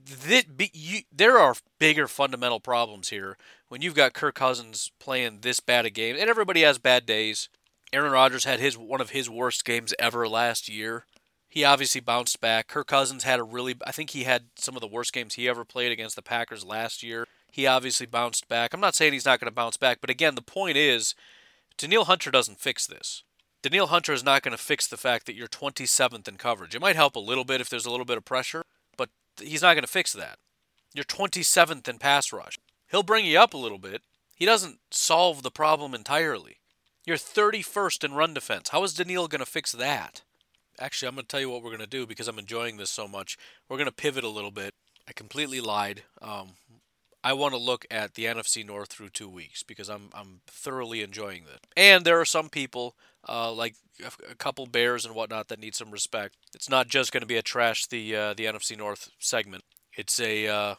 you, 0.73 1.01
there 1.15 1.37
are 1.37 1.55
bigger 1.77 2.07
fundamental 2.07 2.59
problems 2.59 3.09
here 3.09 3.37
when 3.67 3.83
you've 3.83 3.93
got 3.93 4.13
Kirk 4.13 4.33
Cousins 4.33 4.91
playing 4.97 5.39
this 5.41 5.59
bad 5.59 5.85
a 5.85 5.91
game, 5.91 6.15
and 6.19 6.29
everybody 6.29 6.61
has 6.61 6.79
bad 6.79 7.05
days. 7.05 7.49
Aaron 7.93 8.11
Rodgers 8.11 8.45
had 8.45 8.59
his 8.59 8.75
one 8.75 9.01
of 9.01 9.11
his 9.11 9.29
worst 9.29 9.63
games 9.65 9.93
ever 9.99 10.27
last 10.27 10.67
year. 10.67 11.05
He 11.47 11.63
obviously 11.63 12.01
bounced 12.01 12.41
back. 12.41 12.67
Kirk 12.67 12.87
Cousins 12.87 13.23
had 13.23 13.39
a 13.39 13.43
really, 13.43 13.75
I 13.85 13.91
think 13.91 14.09
he 14.09 14.23
had 14.23 14.45
some 14.55 14.75
of 14.75 14.81
the 14.81 14.87
worst 14.87 15.13
games 15.13 15.35
he 15.35 15.47
ever 15.47 15.63
played 15.63 15.91
against 15.91 16.15
the 16.15 16.21
Packers 16.21 16.65
last 16.65 17.03
year. 17.03 17.27
He 17.51 17.65
obviously 17.65 18.05
bounced 18.05 18.47
back. 18.47 18.73
I'm 18.73 18.79
not 18.79 18.95
saying 18.95 19.13
he's 19.13 19.25
not 19.25 19.39
going 19.39 19.49
to 19.49 19.55
bounce 19.55 19.77
back, 19.77 19.99
but 20.01 20.09
again, 20.09 20.35
the 20.35 20.41
point 20.41 20.77
is, 20.77 21.15
Danielle 21.77 22.05
Hunter 22.05 22.31
doesn't 22.31 22.59
fix 22.59 22.85
this. 22.85 23.23
Danielle 23.61 23.87
Hunter 23.87 24.13
is 24.13 24.23
not 24.23 24.43
going 24.43 24.55
to 24.55 24.63
fix 24.63 24.87
the 24.87 24.97
fact 24.97 25.25
that 25.25 25.35
you're 25.35 25.47
27th 25.47 26.27
in 26.27 26.37
coverage. 26.37 26.75
It 26.75 26.81
might 26.81 26.95
help 26.95 27.15
a 27.15 27.19
little 27.19 27.43
bit 27.43 27.61
if 27.61 27.69
there's 27.69 27.85
a 27.85 27.91
little 27.91 28.05
bit 28.05 28.17
of 28.17 28.25
pressure, 28.25 28.63
but 28.95 29.09
he's 29.39 29.61
not 29.61 29.73
going 29.73 29.83
to 29.83 29.87
fix 29.87 30.13
that. 30.13 30.37
You're 30.93 31.05
27th 31.05 31.87
in 31.87 31.97
pass 31.97 32.31
rush. 32.31 32.57
He'll 32.89 33.03
bring 33.03 33.25
you 33.25 33.39
up 33.39 33.53
a 33.53 33.57
little 33.57 33.79
bit. 33.79 34.01
He 34.35 34.45
doesn't 34.45 34.79
solve 34.91 35.43
the 35.43 35.51
problem 35.51 35.93
entirely. 35.93 36.57
You're 37.05 37.17
31st 37.17 38.03
in 38.03 38.13
run 38.13 38.33
defense. 38.33 38.69
How 38.69 38.83
is 38.83 38.93
Danielle 38.93 39.27
going 39.27 39.39
to 39.39 39.45
fix 39.45 39.71
that? 39.71 40.21
Actually, 40.79 41.09
I'm 41.09 41.15
going 41.15 41.25
to 41.25 41.27
tell 41.27 41.39
you 41.39 41.49
what 41.49 41.63
we're 41.63 41.71
going 41.71 41.79
to 41.79 41.87
do 41.87 42.05
because 42.05 42.27
I'm 42.27 42.37
enjoying 42.37 42.77
this 42.77 42.91
so 42.91 43.07
much. 43.07 43.37
We're 43.67 43.77
going 43.77 43.89
to 43.89 43.93
pivot 43.93 44.23
a 44.23 44.29
little 44.29 44.51
bit. 44.51 44.75
I 45.07 45.13
completely 45.13 45.59
lied. 45.61 46.03
Um, 46.21 46.49
I 47.27 47.33
want 47.33 47.53
to 47.53 47.59
look 47.59 47.85
at 47.91 48.13
the 48.13 48.23
NFC 48.23 48.65
North 48.65 48.87
through 48.87 49.09
two 49.09 49.27
weeks 49.27 49.61
because 49.61 49.89
I'm 49.89 50.09
I'm 50.13 50.39
thoroughly 50.47 51.01
enjoying 51.01 51.43
this. 51.43 51.59
And 51.75 52.05
there 52.05 52.21
are 52.21 52.25
some 52.25 52.47
people, 52.47 52.95
uh, 53.27 53.51
like 53.51 53.75
a, 54.31 54.33
couple 54.35 54.65
Bears 54.65 55.05
and 55.05 55.13
whatnot, 55.13 55.49
that 55.49 55.59
need 55.59 55.75
some 55.75 55.91
respect. 55.91 56.37
It's 56.55 56.69
not 56.69 56.87
just 56.87 57.11
going 57.11 57.19
to 57.19 57.27
be 57.27 57.35
a 57.35 57.41
trash 57.41 57.85
the 57.85 58.15
uh, 58.15 58.33
the 58.33 58.45
NFC 58.45 58.77
North 58.77 59.09
segment. 59.19 59.65
It's 59.97 60.21
a 60.21 60.47
uh, 60.47 60.75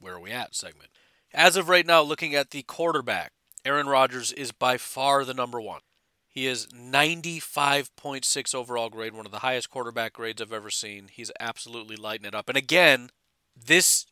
where 0.00 0.14
are 0.14 0.20
we 0.20 0.30
at 0.30 0.54
segment. 0.54 0.88
As 1.34 1.58
of 1.58 1.68
right 1.68 1.84
now, 1.84 2.00
looking 2.00 2.34
at 2.34 2.52
the 2.52 2.62
quarterback, 2.62 3.32
Aaron 3.62 3.86
Rodgers 3.86 4.32
is 4.32 4.50
by 4.50 4.78
far 4.78 5.26
the 5.26 5.34
number 5.34 5.60
one. 5.60 5.82
He 6.26 6.46
is 6.46 6.68
95.6 6.68 8.54
overall 8.54 8.88
grade, 8.88 9.12
one 9.12 9.26
of 9.26 9.32
the 9.32 9.40
highest 9.40 9.68
quarterback 9.68 10.14
grades 10.14 10.40
I've 10.40 10.54
ever 10.54 10.70
seen. 10.70 11.08
He's 11.12 11.30
absolutely 11.38 11.96
lighting 11.96 12.24
it 12.24 12.34
up. 12.34 12.48
And 12.48 12.56
again, 12.56 13.10
this 13.54 14.06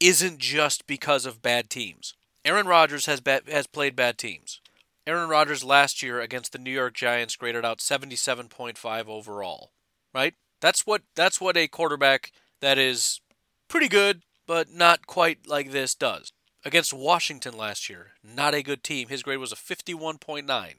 isn't 0.00 0.38
just 0.38 0.86
because 0.86 1.26
of 1.26 1.42
bad 1.42 1.70
teams. 1.70 2.14
Aaron 2.44 2.66
Rodgers 2.66 3.06
has 3.06 3.20
ba- 3.20 3.42
has 3.48 3.66
played 3.66 3.96
bad 3.96 4.18
teams. 4.18 4.60
Aaron 5.06 5.28
Rodgers 5.28 5.64
last 5.64 6.02
year 6.02 6.20
against 6.20 6.52
the 6.52 6.58
New 6.58 6.70
York 6.70 6.94
Giants 6.94 7.36
graded 7.36 7.64
out 7.64 7.78
77.5 7.78 9.08
overall. 9.08 9.72
Right? 10.14 10.34
That's 10.60 10.86
what 10.86 11.02
that's 11.14 11.40
what 11.40 11.56
a 11.56 11.68
quarterback 11.68 12.32
that 12.60 12.78
is 12.78 13.20
pretty 13.68 13.88
good 13.88 14.22
but 14.46 14.70
not 14.70 15.06
quite 15.06 15.46
like 15.46 15.70
this 15.70 15.94
does. 15.94 16.32
Against 16.64 16.94
Washington 16.94 17.56
last 17.56 17.88
year, 17.88 18.12
not 18.22 18.54
a 18.54 18.62
good 18.62 18.82
team. 18.82 19.08
His 19.08 19.22
grade 19.22 19.38
was 19.38 19.52
a 19.52 19.56
51.9. 19.56 20.74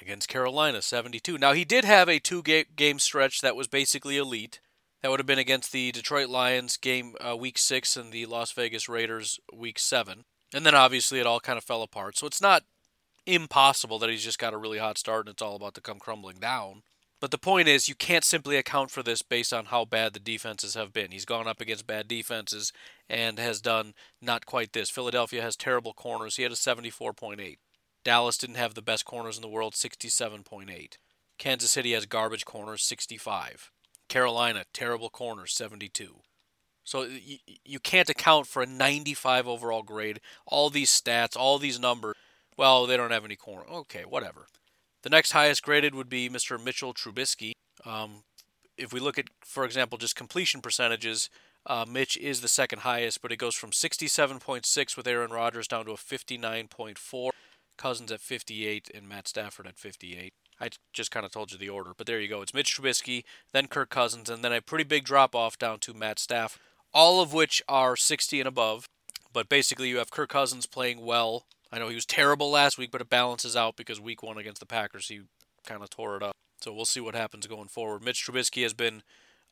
Against 0.00 0.28
Carolina, 0.28 0.80
72. 0.80 1.36
Now 1.36 1.52
he 1.52 1.64
did 1.64 1.84
have 1.84 2.08
a 2.08 2.18
two 2.18 2.42
game 2.42 2.98
stretch 2.98 3.42
that 3.42 3.56
was 3.56 3.68
basically 3.68 4.16
elite. 4.16 4.60
That 5.02 5.10
would 5.10 5.20
have 5.20 5.26
been 5.26 5.38
against 5.38 5.72
the 5.72 5.92
Detroit 5.92 6.28
Lions 6.28 6.76
game 6.76 7.14
uh, 7.20 7.36
week 7.36 7.56
six 7.56 7.96
and 7.96 8.12
the 8.12 8.26
Las 8.26 8.52
Vegas 8.52 8.88
Raiders 8.88 9.40
week 9.52 9.78
seven. 9.78 10.24
And 10.52 10.66
then 10.66 10.74
obviously 10.74 11.20
it 11.20 11.26
all 11.26 11.40
kind 11.40 11.56
of 11.56 11.64
fell 11.64 11.82
apart. 11.82 12.18
So 12.18 12.26
it's 12.26 12.42
not 12.42 12.64
impossible 13.26 13.98
that 13.98 14.10
he's 14.10 14.24
just 14.24 14.38
got 14.38 14.52
a 14.52 14.58
really 14.58 14.78
hot 14.78 14.98
start 14.98 15.26
and 15.26 15.32
it's 15.32 15.42
all 15.42 15.56
about 15.56 15.74
to 15.74 15.80
come 15.80 15.98
crumbling 15.98 16.38
down. 16.38 16.82
But 17.20 17.30
the 17.30 17.38
point 17.38 17.68
is, 17.68 17.88
you 17.88 17.94
can't 17.94 18.24
simply 18.24 18.56
account 18.56 18.90
for 18.90 19.02
this 19.02 19.20
based 19.20 19.52
on 19.52 19.66
how 19.66 19.84
bad 19.84 20.14
the 20.14 20.20
defenses 20.20 20.74
have 20.74 20.92
been. 20.92 21.10
He's 21.10 21.26
gone 21.26 21.46
up 21.46 21.60
against 21.60 21.86
bad 21.86 22.08
defenses 22.08 22.72
and 23.10 23.38
has 23.38 23.60
done 23.60 23.92
not 24.22 24.46
quite 24.46 24.72
this. 24.72 24.88
Philadelphia 24.88 25.42
has 25.42 25.54
terrible 25.54 25.92
corners. 25.92 26.36
He 26.36 26.44
had 26.44 26.52
a 26.52 26.54
74.8. 26.54 27.58
Dallas 28.04 28.38
didn't 28.38 28.56
have 28.56 28.72
the 28.72 28.80
best 28.80 29.04
corners 29.04 29.36
in 29.36 29.42
the 29.42 29.48
world, 29.48 29.74
67.8. 29.74 30.96
Kansas 31.38 31.70
City 31.70 31.92
has 31.92 32.06
garbage 32.06 32.46
corners, 32.46 32.82
65. 32.82 33.70
Carolina, 34.10 34.64
terrible 34.74 35.08
corners, 35.08 35.54
72. 35.54 36.16
So 36.84 37.04
you, 37.04 37.38
you 37.64 37.78
can't 37.78 38.10
account 38.10 38.46
for 38.46 38.60
a 38.60 38.66
95 38.66 39.46
overall 39.48 39.82
grade. 39.82 40.20
All 40.46 40.68
these 40.68 40.90
stats, 40.90 41.36
all 41.36 41.58
these 41.58 41.80
numbers. 41.80 42.16
Well, 42.58 42.86
they 42.86 42.96
don't 42.96 43.12
have 43.12 43.24
any 43.24 43.36
corner. 43.36 43.64
Okay, 43.70 44.02
whatever. 44.02 44.48
The 45.02 45.10
next 45.10 45.32
highest 45.32 45.62
graded 45.62 45.94
would 45.94 46.10
be 46.10 46.28
Mr. 46.28 46.62
Mitchell 46.62 46.92
Trubisky. 46.92 47.52
Um, 47.86 48.24
if 48.76 48.92
we 48.92 49.00
look 49.00 49.18
at, 49.18 49.28
for 49.42 49.64
example, 49.64 49.96
just 49.96 50.16
completion 50.16 50.60
percentages, 50.60 51.30
uh, 51.64 51.86
Mitch 51.88 52.16
is 52.16 52.40
the 52.40 52.48
second 52.48 52.80
highest, 52.80 53.22
but 53.22 53.30
it 53.30 53.36
goes 53.36 53.54
from 53.54 53.70
67.6 53.70 54.96
with 54.96 55.06
Aaron 55.06 55.30
Rodgers 55.30 55.68
down 55.68 55.84
to 55.84 55.92
a 55.92 55.96
59.4. 55.96 57.30
Cousins 57.76 58.12
at 58.12 58.20
58 58.20 58.90
and 58.92 59.08
Matt 59.08 59.28
Stafford 59.28 59.66
at 59.66 59.78
58. 59.78 60.34
I 60.60 60.70
just 60.92 61.10
kind 61.10 61.24
of 61.24 61.32
told 61.32 61.52
you 61.52 61.58
the 61.58 61.68
order, 61.68 61.92
but 61.96 62.06
there 62.06 62.20
you 62.20 62.28
go. 62.28 62.42
It's 62.42 62.52
Mitch 62.52 62.76
Trubisky, 62.76 63.24
then 63.52 63.66
Kirk 63.66 63.88
Cousins, 63.88 64.28
and 64.28 64.44
then 64.44 64.52
a 64.52 64.60
pretty 64.60 64.84
big 64.84 65.04
drop 65.04 65.34
off 65.34 65.58
down 65.58 65.78
to 65.80 65.94
Matt 65.94 66.18
Stafford, 66.18 66.60
all 66.92 67.22
of 67.22 67.32
which 67.32 67.62
are 67.68 67.96
60 67.96 68.40
and 68.40 68.48
above. 68.48 68.88
But 69.32 69.48
basically, 69.48 69.88
you 69.88 69.98
have 69.98 70.10
Kirk 70.10 70.28
Cousins 70.28 70.66
playing 70.66 71.04
well. 71.04 71.46
I 71.72 71.78
know 71.78 71.88
he 71.88 71.94
was 71.94 72.04
terrible 72.04 72.50
last 72.50 72.78
week, 72.78 72.90
but 72.90 73.00
it 73.00 73.08
balances 73.08 73.56
out 73.56 73.76
because 73.76 74.00
week 74.00 74.22
one 74.22 74.38
against 74.38 74.60
the 74.60 74.66
Packers, 74.66 75.08
he 75.08 75.22
kind 75.64 75.82
of 75.82 75.90
tore 75.90 76.16
it 76.16 76.22
up. 76.22 76.36
So 76.60 76.72
we'll 76.72 76.84
see 76.84 77.00
what 77.00 77.14
happens 77.14 77.46
going 77.46 77.68
forward. 77.68 78.04
Mitch 78.04 78.26
Trubisky 78.26 78.62
has 78.64 78.74
been 78.74 79.02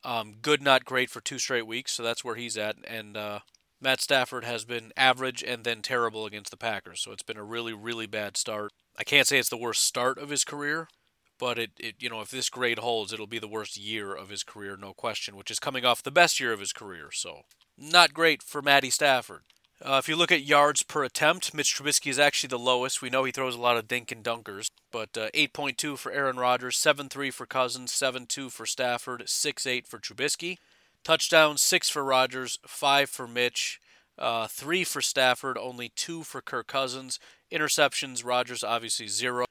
um, 0.05 0.35
good, 0.43 0.61
not 0.61 0.85
great 0.85 1.11
for 1.11 1.21
two 1.21 1.39
straight 1.39 1.67
weeks, 1.67 1.93
so 1.93 2.03
that's 2.03 2.25
where 2.25 2.35
he's 2.35 2.59
at. 2.59 2.77
And 2.87 3.17
uh, 3.17 3.41
Matt 3.81 4.01
Stafford 4.01 4.45
has 4.45 4.65
been 4.65 4.93
average 4.97 5.43
and 5.43 5.65
then 5.65 5.81
terrible 5.81 6.27
against 6.27 6.51
the 6.51 6.57
Packers. 6.57 7.01
So 7.01 7.13
it's 7.13 7.23
been 7.23 7.37
a 7.37 7.45
really, 7.45 7.73
really 7.73 8.07
bad 8.07 8.37
start. 8.37 8.73
I 8.97 9.05
can't 9.05 9.27
say 9.27 9.39
it's 9.39 9.49
the 9.49 9.57
worst 9.57 9.85
start 9.85 10.19
of 10.19 10.31
his 10.31 10.45
career, 10.45 10.89
but 11.39 11.59
it, 11.59 11.71
it 11.79 11.95
you 12.01 12.11
know 12.11 12.21
if 12.21 12.31
this 12.31 12.51
grade 12.51 12.79
holds, 12.79 13.13
it'll 13.13 13.27
be 13.27 13.39
the 13.39 13.49
worst 13.49 13.77
year 13.77 14.15
of 14.15 14.29
his 14.29 14.43
career, 14.43 14.77
no 14.77 14.93
question. 14.93 15.37
Which 15.37 15.51
is 15.51 15.59
coming 15.59 15.85
off 15.85 16.03
the 16.03 16.11
best 16.11 16.41
year 16.41 16.53
of 16.53 16.61
his 16.61 16.73
career, 16.73 17.11
so 17.13 17.43
not 17.77 18.15
great 18.15 18.43
for 18.43 18.63
Matty 18.63 18.91
Stafford. 18.91 19.43
Uh, 19.81 20.01
if 20.03 20.09
you 20.09 20.17
look 20.17 20.33
at 20.33 20.43
yards 20.43 20.83
per 20.83 21.05
attempt, 21.05 21.55
Mitch 21.55 21.77
Trubisky 21.77 22.11
is 22.11 22.19
actually 22.19 22.49
the 22.49 22.59
lowest. 22.59 23.01
We 23.01 23.11
know 23.11 23.23
he 23.23 23.31
throws 23.31 23.55
a 23.55 23.61
lot 23.61 23.77
of 23.77 23.87
dink 23.87 24.11
and 24.11 24.25
dunkers, 24.25 24.67
but 24.91 25.17
uh, 25.17 25.31
8.2 25.35 25.97
for 25.97 26.11
Aaron 26.11 26.37
Rodgers, 26.37 26.77
7.3 26.77 27.33
for 27.33 27.47
Cousins, 27.47 27.93
7.2 27.93 28.51
for 28.51 28.67
Stafford, 28.67 29.23
6.8 29.27 29.87
for 29.87 30.01
Trubisky. 30.01 30.57
Touchdowns, 31.05 31.63
6 31.63 31.89
for 31.91 32.03
Rodgers, 32.03 32.59
5 32.67 33.09
for 33.09 33.29
Mitch, 33.29 33.81
uh, 34.19 34.49
3 34.49 34.83
for 34.83 35.01
Stafford, 35.01 35.57
only 35.57 35.91
2 35.95 36.25
for 36.25 36.41
Kirk 36.41 36.67
Cousins. 36.67 37.21
Interceptions, 37.53 38.25
Rodgers 38.25 38.65
obviously 38.65 39.07
0. 39.07 39.48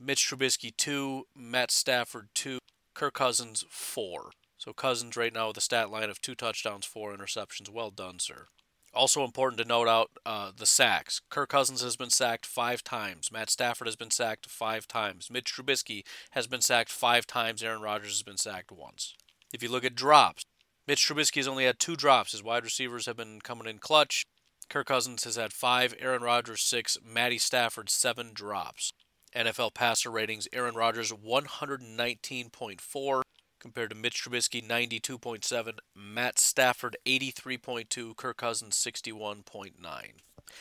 Mitch 0.00 0.28
Trubisky, 0.28 0.76
2. 0.76 1.26
Matt 1.34 1.70
Stafford, 1.70 2.28
2. 2.34 2.58
Kirk 2.94 3.14
Cousins, 3.14 3.64
4. 3.68 4.30
So 4.56 4.72
Cousins 4.72 5.16
right 5.16 5.32
now 5.32 5.48
with 5.48 5.56
a 5.56 5.60
stat 5.60 5.90
line 5.90 6.10
of 6.10 6.20
2 6.20 6.34
touchdowns, 6.34 6.86
4 6.86 7.16
interceptions. 7.16 7.68
Well 7.68 7.90
done, 7.90 8.18
sir. 8.18 8.46
Also 8.94 9.22
important 9.22 9.60
to 9.60 9.68
note 9.68 9.86
out 9.86 10.10
uh, 10.24 10.50
the 10.56 10.66
sacks. 10.66 11.20
Kirk 11.30 11.50
Cousins 11.50 11.82
has 11.82 11.96
been 11.96 12.10
sacked 12.10 12.46
five 12.46 12.82
times. 12.82 13.30
Matt 13.30 13.50
Stafford 13.50 13.86
has 13.86 13.96
been 13.96 14.10
sacked 14.10 14.48
five 14.48 14.88
times. 14.88 15.30
Mitch 15.30 15.52
Trubisky 15.52 16.02
has 16.32 16.46
been 16.46 16.62
sacked 16.62 16.90
five 16.90 17.26
times. 17.26 17.62
Aaron 17.62 17.82
Rodgers 17.82 18.12
has 18.12 18.22
been 18.22 18.38
sacked 18.38 18.72
once. 18.72 19.14
If 19.52 19.62
you 19.62 19.68
look 19.68 19.84
at 19.84 19.94
drops, 19.94 20.42
Mitch 20.86 21.06
Trubisky 21.06 21.36
has 21.36 21.48
only 21.48 21.66
had 21.66 21.78
two 21.78 21.96
drops. 21.96 22.32
His 22.32 22.42
wide 22.42 22.64
receivers 22.64 23.06
have 23.06 23.16
been 23.16 23.40
coming 23.40 23.68
in 23.68 23.78
clutch. 23.78 24.24
Kirk 24.68 24.86
Cousins 24.86 25.24
has 25.24 25.36
had 25.36 25.52
five. 25.52 25.94
Aaron 26.00 26.22
Rodgers 26.22 26.62
six. 26.62 26.96
Matty 27.04 27.38
Stafford 27.38 27.90
seven 27.90 28.30
drops. 28.32 28.92
NFL 29.36 29.74
passer 29.74 30.10
ratings: 30.10 30.48
Aaron 30.52 30.74
Rodgers 30.74 31.12
119.4 31.12 33.22
compared 33.58 33.90
to 33.90 33.96
Mitch 33.96 34.24
Trubisky 34.24 34.66
92.7, 34.66 35.78
Matt 35.94 36.38
Stafford 36.38 36.96
83.2, 37.04 38.16
Kirk 38.16 38.36
Cousins 38.36 38.76
61.9. 38.76 39.72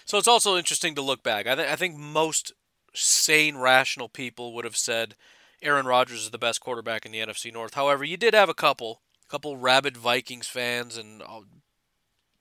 So 0.06 0.18
it's 0.18 0.28
also 0.28 0.58
interesting 0.58 0.96
to 0.96 1.02
look 1.02 1.24
back. 1.24 1.48
I, 1.48 1.56
th- 1.56 1.70
I 1.70 1.76
think 1.76 1.96
most 1.96 2.54
sane, 2.94 3.58
rational 3.58 4.10
people 4.10 4.54
would 4.54 4.66
have 4.66 4.78
said 4.78 5.16
Aaron 5.62 5.86
Rodgers 5.86 6.24
is 6.24 6.32
the 6.32 6.38
best 6.38 6.60
quarterback 6.60 7.06
in 7.06 7.12
the 7.12 7.20
NFC 7.20 7.54
North. 7.54 7.74
However, 7.74 8.04
you 8.04 8.18
did 8.18 8.34
have 8.34 8.50
a 8.50 8.54
couple, 8.54 9.02
a 9.26 9.30
couple 9.30 9.58
rabid 9.58 9.98
Vikings 9.98 10.48
fans, 10.48 10.98
and 10.98 11.22
uh, 11.22 11.42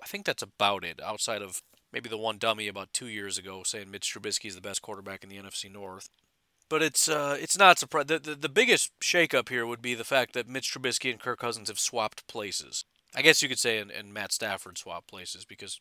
I 0.03 0.07
think 0.07 0.27
that's 0.27 0.43
about 0.43 0.85
it. 0.85 1.01
Outside 1.03 1.43
of 1.43 1.63
maybe 1.97 2.11
the 2.11 2.19
one 2.19 2.37
dummy 2.37 2.69
about 2.69 2.93
two 2.93 3.07
years 3.07 3.39
ago 3.39 3.63
saying 3.65 3.91
Mitch 3.91 4.13
Trubisky 4.13 4.45
is 4.45 4.55
the 4.55 4.61
best 4.61 4.83
quarterback 4.83 5.25
in 5.25 5.31
the 5.31 5.39
NFC 5.39 5.73
North. 5.73 6.11
but 6.69 6.83
it's 6.83 7.09
uh, 7.09 7.39
it's 7.41 7.57
not 7.57 7.79
surprising. 7.79 8.09
The, 8.09 8.19
the, 8.19 8.35
the 8.35 8.49
biggest 8.51 8.93
shakeup 9.01 9.49
here 9.49 9.65
would 9.65 9.81
be 9.81 9.95
the 9.95 10.05
fact 10.05 10.35
that 10.35 10.47
Mitch 10.47 10.71
Trubisky 10.71 11.11
and 11.11 11.19
Kirk 11.19 11.39
Cousins 11.39 11.71
have 11.71 11.79
swapped 11.79 12.27
places. 12.27 12.85
I 13.15 13.23
guess 13.23 13.41
you 13.41 13.49
could 13.49 13.59
say, 13.59 13.79
and, 13.79 13.91
and 13.91 14.13
Matt 14.13 14.31
Stafford 14.31 14.77
swapped 14.77 15.07
places 15.09 15.47
because 15.47 15.81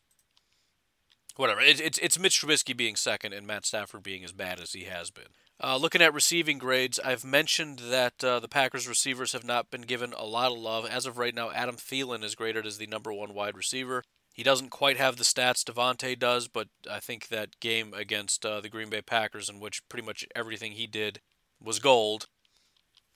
whatever. 1.36 1.60
It, 1.60 1.82
it's 1.82 1.98
it's 1.98 2.18
Mitch 2.18 2.40
Trubisky 2.40 2.74
being 2.74 2.96
second 2.96 3.34
and 3.34 3.46
Matt 3.46 3.66
Stafford 3.66 4.02
being 4.02 4.24
as 4.24 4.32
bad 4.32 4.58
as 4.58 4.72
he 4.72 4.84
has 4.84 5.10
been. 5.10 5.34
Uh, 5.62 5.76
looking 5.76 6.00
at 6.00 6.14
receiving 6.14 6.56
grades, 6.56 6.98
I've 6.98 7.26
mentioned 7.26 7.80
that 7.90 8.24
uh, 8.24 8.40
the 8.40 8.48
Packers 8.48 8.88
receivers 8.88 9.32
have 9.32 9.44
not 9.44 9.70
been 9.70 9.82
given 9.82 10.14
a 10.16 10.24
lot 10.24 10.50
of 10.50 10.58
love. 10.58 10.86
As 10.86 11.04
of 11.04 11.18
right 11.18 11.34
now, 11.34 11.50
Adam 11.50 11.76
Thielen 11.76 12.24
is 12.24 12.34
graded 12.34 12.64
as 12.64 12.78
the 12.78 12.86
number 12.86 13.12
one 13.12 13.34
wide 13.34 13.54
receiver. 13.54 14.02
He 14.36 14.42
doesn't 14.42 14.68
quite 14.68 14.98
have 14.98 15.16
the 15.16 15.24
stats 15.24 15.64
Davante 15.64 16.16
does, 16.16 16.46
but 16.46 16.68
I 16.90 17.00
think 17.00 17.28
that 17.28 17.58
game 17.58 17.94
against 17.94 18.44
uh, 18.44 18.60
the 18.60 18.68
Green 18.68 18.90
Bay 18.90 19.00
Packers, 19.00 19.48
in 19.48 19.60
which 19.60 19.88
pretty 19.88 20.04
much 20.04 20.26
everything 20.36 20.72
he 20.72 20.86
did 20.86 21.20
was 21.58 21.78
gold, 21.78 22.26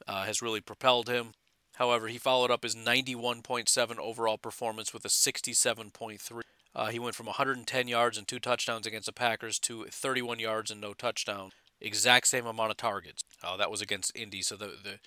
uh, 0.09 0.25
has 0.25 0.41
really 0.41 0.63
propelled 0.63 1.11
him. 1.11 1.33
However, 1.75 2.09
he 2.09 2.17
followed 2.17 2.51
up 2.51 2.63
his 2.63 2.75
91.7 2.75 3.99
overall 3.99 4.39
performance 4.39 4.95
with 4.95 5.05
a 5.05 5.09
67.3. 5.09 6.41
Uh, 6.75 6.87
he 6.87 6.99
went 6.99 7.15
from 7.15 7.27
110 7.27 7.87
yards 7.87 8.17
and 8.17 8.27
two 8.27 8.39
touchdowns 8.39 8.87
against 8.87 9.05
the 9.05 9.13
Packers 9.13 9.59
to 9.59 9.85
31 9.91 10.39
yards 10.39 10.71
and 10.71 10.81
no 10.81 10.95
touchdown. 10.95 11.51
Exact 11.83 12.29
same 12.29 12.47
amount 12.47 12.71
of 12.71 12.79
targets. 12.79 13.25
Uh, 13.45 13.59
that 13.59 13.71
was 13.71 13.83
against 13.83 14.17
Indy. 14.17 14.41
So 14.41 14.57
the 14.57 14.69
the 14.83 15.01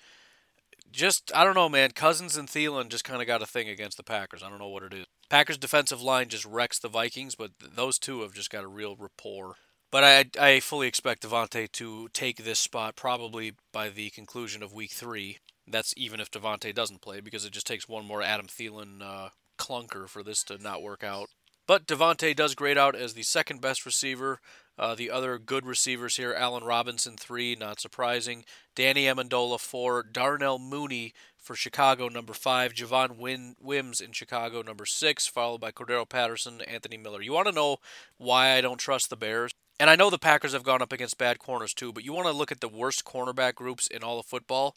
just 0.94 1.32
I 1.34 1.44
don't 1.44 1.54
know, 1.54 1.68
man. 1.68 1.90
Cousins 1.90 2.36
and 2.36 2.48
Thielen 2.48 2.88
just 2.88 3.04
kind 3.04 3.20
of 3.20 3.26
got 3.26 3.42
a 3.42 3.46
thing 3.46 3.68
against 3.68 3.96
the 3.96 4.02
Packers. 4.02 4.42
I 4.42 4.48
don't 4.48 4.58
know 4.58 4.68
what 4.68 4.84
it 4.84 4.94
is. 4.94 5.06
Packers 5.28 5.58
defensive 5.58 6.00
line 6.00 6.28
just 6.28 6.44
wrecks 6.44 6.78
the 6.78 6.88
Vikings, 6.88 7.34
but 7.34 7.50
those 7.60 7.98
two 7.98 8.22
have 8.22 8.32
just 8.32 8.50
got 8.50 8.64
a 8.64 8.68
real 8.68 8.96
rapport. 8.96 9.56
But 9.90 10.04
I 10.04 10.24
I 10.40 10.60
fully 10.60 10.86
expect 10.88 11.22
Davante 11.22 11.70
to 11.72 12.08
take 12.12 12.44
this 12.44 12.58
spot 12.58 12.96
probably 12.96 13.52
by 13.72 13.88
the 13.88 14.10
conclusion 14.10 14.62
of 14.62 14.72
Week 14.72 14.92
Three. 14.92 15.38
That's 15.66 15.94
even 15.96 16.20
if 16.20 16.30
Davante 16.30 16.74
doesn't 16.74 17.02
play 17.02 17.20
because 17.20 17.44
it 17.44 17.52
just 17.52 17.66
takes 17.66 17.88
one 17.88 18.04
more 18.04 18.22
Adam 18.22 18.46
Thielen 18.46 19.02
uh, 19.02 19.30
clunker 19.58 20.08
for 20.08 20.22
this 20.22 20.42
to 20.44 20.58
not 20.58 20.82
work 20.82 21.02
out. 21.02 21.28
But 21.66 21.86
Davante 21.86 22.36
does 22.36 22.54
grade 22.54 22.76
out 22.76 22.94
as 22.94 23.14
the 23.14 23.22
second 23.22 23.60
best 23.60 23.86
receiver. 23.86 24.40
Uh, 24.76 24.94
the 24.94 25.10
other 25.10 25.38
good 25.38 25.64
receivers 25.64 26.16
here 26.16 26.34
Allen 26.34 26.64
Robinson, 26.64 27.16
three, 27.16 27.54
not 27.54 27.80
surprising. 27.80 28.44
Danny 28.74 29.04
Amendola, 29.04 29.58
four. 29.58 30.02
Darnell 30.02 30.58
Mooney 30.58 31.14
for 31.38 31.54
Chicago, 31.54 32.08
number 32.08 32.32
five. 32.32 32.74
Javon 32.74 33.16
Win- 33.16 33.56
Wims 33.60 34.00
in 34.00 34.12
Chicago, 34.12 34.62
number 34.62 34.84
six, 34.84 35.26
followed 35.26 35.60
by 35.60 35.70
Cordarrelle 35.70 36.08
Patterson, 36.08 36.60
Anthony 36.62 36.96
Miller. 36.96 37.22
You 37.22 37.32
want 37.32 37.46
to 37.46 37.54
know 37.54 37.78
why 38.18 38.50
I 38.52 38.60
don't 38.60 38.78
trust 38.78 39.10
the 39.10 39.16
Bears? 39.16 39.52
And 39.80 39.90
I 39.90 39.96
know 39.96 40.10
the 40.10 40.18
Packers 40.18 40.52
have 40.52 40.62
gone 40.62 40.82
up 40.82 40.92
against 40.92 41.18
bad 41.18 41.38
corners 41.38 41.74
too, 41.74 41.92
but 41.92 42.04
you 42.04 42.12
want 42.12 42.26
to 42.26 42.32
look 42.32 42.52
at 42.52 42.60
the 42.60 42.68
worst 42.68 43.04
cornerback 43.04 43.54
groups 43.54 43.86
in 43.86 44.02
all 44.02 44.20
of 44.20 44.26
football. 44.26 44.76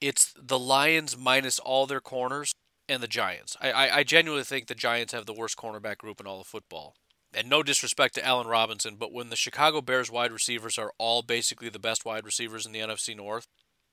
It's 0.00 0.34
the 0.40 0.58
Lions 0.58 1.16
minus 1.16 1.58
all 1.58 1.86
their 1.86 2.00
corners 2.00 2.52
and 2.88 3.02
the 3.02 3.08
Giants. 3.08 3.56
I, 3.60 3.70
I, 3.70 3.96
I 3.98 4.02
genuinely 4.04 4.44
think 4.44 4.66
the 4.66 4.74
Giants 4.74 5.12
have 5.12 5.26
the 5.26 5.34
worst 5.34 5.56
cornerback 5.56 5.98
group 5.98 6.20
in 6.20 6.26
all 6.26 6.40
of 6.40 6.46
football. 6.46 6.94
And 7.34 7.50
no 7.50 7.62
disrespect 7.62 8.14
to 8.14 8.24
Allen 8.24 8.46
Robinson, 8.46 8.96
but 8.96 9.12
when 9.12 9.28
the 9.28 9.36
Chicago 9.36 9.80
Bears 9.80 10.10
wide 10.10 10.32
receivers 10.32 10.78
are 10.78 10.92
all 10.96 11.22
basically 11.22 11.68
the 11.68 11.78
best 11.78 12.04
wide 12.04 12.24
receivers 12.24 12.64
in 12.64 12.72
the 12.72 12.78
NFC 12.80 13.16
North, 13.16 13.46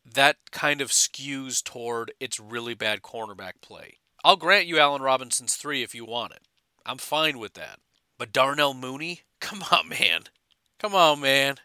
that 0.06 0.38
kind 0.52 0.82
of 0.82 0.92
skews 0.92 1.64
toward 1.64 2.14
its 2.20 2.40
really 2.40 2.74
bad 2.74 3.02
cornerback 3.02 3.54
play. 3.62 3.98
I'll 4.24 4.38
grant 4.38 4.68
you 4.68 4.80
Allen 4.80 5.02
Robinson's 5.02 5.56
three 5.56 5.84
if 5.84 5.94
you 5.94 6.06
want 6.06 6.34
it. 6.34 6.44
I'm 6.86 6.98
fine 6.98 7.40
with 7.40 7.54
that. 7.54 7.80
But 8.18 8.32
Darnell 8.32 8.74
Mooney? 8.74 9.22
Come 9.42 9.64
on, 9.72 9.90
man. 9.90 10.24
Come 10.80 10.96
on, 10.96 11.20
man. 11.20 11.56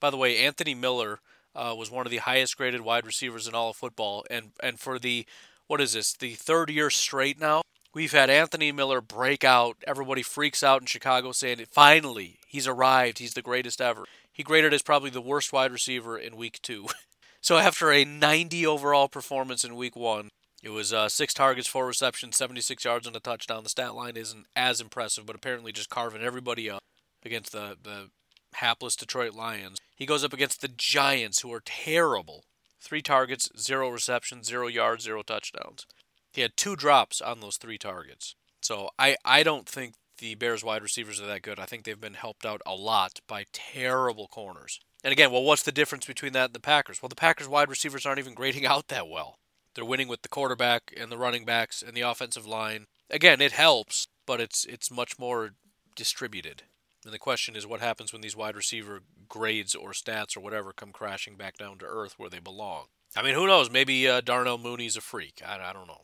By 0.00 0.10
the 0.10 0.16
way, 0.16 0.38
Anthony 0.38 0.74
Miller 0.74 1.20
uh, 1.54 1.74
was 1.76 1.90
one 1.90 2.06
of 2.06 2.10
the 2.10 2.18
highest 2.18 2.56
graded 2.56 2.82
wide 2.82 3.06
receivers 3.06 3.48
in 3.48 3.54
all 3.54 3.70
of 3.70 3.76
football, 3.76 4.24
and 4.30 4.52
and 4.62 4.78
for 4.78 4.98
the 4.98 5.26
what 5.66 5.80
is 5.80 5.92
this, 5.92 6.12
the 6.12 6.34
third 6.34 6.70
year 6.70 6.90
straight 6.90 7.40
now? 7.40 7.62
We've 7.94 8.12
had 8.12 8.28
Anthony 8.28 8.72
Miller 8.72 9.00
break 9.00 9.42
out. 9.42 9.78
Everybody 9.86 10.22
freaks 10.22 10.62
out 10.62 10.82
in 10.82 10.86
Chicago 10.86 11.32
saying, 11.32 11.64
finally, 11.70 12.38
he's 12.46 12.66
arrived. 12.66 13.18
He's 13.18 13.34
the 13.34 13.42
greatest 13.42 13.80
ever. 13.80 14.04
He 14.30 14.42
graded 14.42 14.74
as 14.74 14.82
probably 14.82 15.10
the 15.10 15.22
worst 15.22 15.52
wide 15.52 15.72
receiver 15.72 16.18
in 16.18 16.36
week 16.36 16.60
two. 16.60 16.88
so 17.40 17.56
after 17.56 17.90
a 17.90 18.04
90 18.04 18.66
overall 18.66 19.08
performance 19.08 19.64
in 19.64 19.76
week 19.76 19.96
one, 19.96 20.28
it 20.62 20.70
was 20.70 20.92
uh, 20.92 21.08
six 21.08 21.32
targets, 21.32 21.68
four 21.68 21.86
receptions, 21.86 22.36
76 22.36 22.84
yards, 22.84 23.06
and 23.06 23.16
a 23.16 23.20
touchdown. 23.20 23.62
The 23.62 23.70
stat 23.70 23.94
line 23.94 24.16
isn't 24.16 24.46
as 24.54 24.80
impressive, 24.80 25.24
but 25.24 25.36
apparently 25.36 25.72
just 25.72 25.88
carving 25.88 26.22
everybody 26.22 26.68
up 26.68 26.82
against 27.24 27.52
the, 27.52 27.76
the 27.82 28.10
hapless 28.54 28.96
Detroit 28.96 29.34
Lions. 29.34 29.78
He 29.94 30.06
goes 30.06 30.24
up 30.24 30.32
against 30.32 30.60
the 30.60 30.68
Giants, 30.68 31.40
who 31.40 31.52
are 31.52 31.62
terrible. 31.64 32.44
Three 32.86 33.02
targets, 33.02 33.50
zero 33.58 33.88
receptions, 33.88 34.46
zero 34.46 34.68
yards, 34.68 35.02
zero 35.02 35.24
touchdowns. 35.24 35.86
He 36.32 36.42
had 36.42 36.56
two 36.56 36.76
drops 36.76 37.20
on 37.20 37.40
those 37.40 37.56
three 37.56 37.78
targets. 37.78 38.36
So 38.62 38.90
I, 38.96 39.16
I 39.24 39.42
don't 39.42 39.68
think 39.68 39.94
the 40.18 40.36
Bears 40.36 40.62
wide 40.62 40.84
receivers 40.84 41.20
are 41.20 41.26
that 41.26 41.42
good. 41.42 41.58
I 41.58 41.64
think 41.64 41.82
they've 41.82 42.00
been 42.00 42.14
helped 42.14 42.46
out 42.46 42.62
a 42.64 42.76
lot 42.76 43.18
by 43.26 43.46
terrible 43.52 44.28
corners. 44.28 44.78
And 45.02 45.10
again, 45.10 45.32
well, 45.32 45.42
what's 45.42 45.64
the 45.64 45.72
difference 45.72 46.06
between 46.06 46.32
that 46.34 46.44
and 46.44 46.54
the 46.54 46.60
Packers? 46.60 47.02
Well, 47.02 47.08
the 47.08 47.16
Packers 47.16 47.48
wide 47.48 47.68
receivers 47.68 48.06
aren't 48.06 48.20
even 48.20 48.34
grading 48.34 48.66
out 48.68 48.86
that 48.86 49.08
well. 49.08 49.40
They're 49.74 49.84
winning 49.84 50.06
with 50.06 50.22
the 50.22 50.28
quarterback 50.28 50.94
and 50.96 51.10
the 51.10 51.18
running 51.18 51.44
backs 51.44 51.82
and 51.82 51.96
the 51.96 52.02
offensive 52.02 52.46
line. 52.46 52.86
Again, 53.10 53.40
it 53.40 53.50
helps, 53.50 54.06
but 54.26 54.40
it's 54.40 54.64
it's 54.64 54.92
much 54.92 55.18
more 55.18 55.54
distributed. 55.96 56.62
And 57.06 57.14
the 57.14 57.20
question 57.20 57.54
is 57.54 57.68
what 57.68 57.80
happens 57.80 58.12
when 58.12 58.20
these 58.20 58.36
wide 58.36 58.56
receiver 58.56 59.00
grades 59.28 59.76
or 59.76 59.92
stats 59.92 60.36
or 60.36 60.40
whatever 60.40 60.72
come 60.72 60.90
crashing 60.90 61.36
back 61.36 61.56
down 61.56 61.78
to 61.78 61.86
earth 61.86 62.14
where 62.16 62.28
they 62.28 62.40
belong. 62.40 62.86
I 63.14 63.22
mean, 63.22 63.34
who 63.34 63.46
knows? 63.46 63.70
Maybe 63.70 64.08
uh, 64.08 64.20
Darnell 64.20 64.58
Mooney's 64.58 64.96
a 64.96 65.00
freak. 65.00 65.40
I, 65.46 65.70
I 65.70 65.72
don't 65.72 65.86
know. 65.86 66.02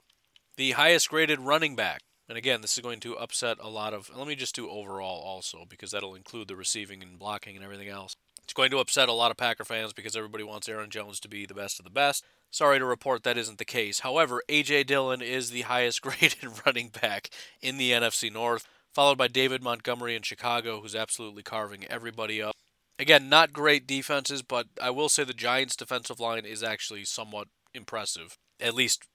The 0.57 0.71
highest 0.71 1.11
graded 1.11 1.41
running 1.41 1.75
back. 1.75 2.03
And 2.29 2.39
again, 2.39 2.61
this 2.61 2.79
is 2.79 2.85
going 2.85 3.01
to 3.01 3.17
upset 3.17 3.57
a 3.61 3.69
lot 3.69 3.95
of. 3.95 4.13
Let 4.17 4.29
me 4.29 4.37
just 4.37 4.55
do 4.55 4.71
overall 4.71 5.21
also, 5.23 5.65
because 5.69 5.91
that'll 5.91 6.15
include 6.15 6.47
the 6.47 6.55
receiving 6.55 7.03
and 7.03 7.19
blocking 7.19 7.57
and 7.57 7.65
everything 7.65 7.89
else. 7.89 8.15
It's 8.45 8.53
going 8.53 8.71
to 8.71 8.79
upset 8.79 9.09
a 9.09 9.13
lot 9.13 9.33
of 9.33 9.37
Packer 9.37 9.65
fans 9.65 9.93
because 9.93 10.15
everybody 10.15 10.45
wants 10.45 10.69
Aaron 10.69 10.89
Jones 10.89 11.19
to 11.21 11.29
be 11.29 11.47
the 11.47 11.55
best 11.55 11.81
of 11.81 11.85
the 11.85 11.91
best. 11.91 12.25
Sorry 12.53 12.79
to 12.79 12.85
report 12.85 13.25
that 13.25 13.39
isn't 13.39 13.59
the 13.59 13.65
case. 13.65 14.01
However, 14.01 14.43
A.J. 14.49 14.85
Dillon 14.85 15.21
is 15.21 15.51
the 15.51 15.63
highest 15.63 16.01
graded 16.03 16.65
running 16.65 16.91
back 16.91 17.29
in 17.61 17.77
the 17.77 17.91
NFC 17.91 18.33
North 18.33 18.69
followed 18.93 19.19
by 19.19 19.29
David 19.29 19.63
Montgomery 19.63 20.15
in 20.15 20.23
Chicago, 20.23 20.81
who's 20.81 20.95
absolutely 20.95 21.43
carving 21.43 21.85
everybody 21.87 22.43
up. 22.43 22.55
Again, 22.99 23.29
not 23.29 23.53
great 23.53 23.87
defenses, 23.87 24.43
but 24.43 24.67
I 24.81 24.91
will 24.91 25.09
say 25.09 25.25
the 25.25 25.33
Giants' 25.33 25.77
defensive 25.77 26.21
line 26.21 26.45
is 26.45 26.63
actually 26.63 27.05
somewhat 27.05 27.49
impressive. 27.75 28.37
At 28.61 28.75
least 28.75 29.07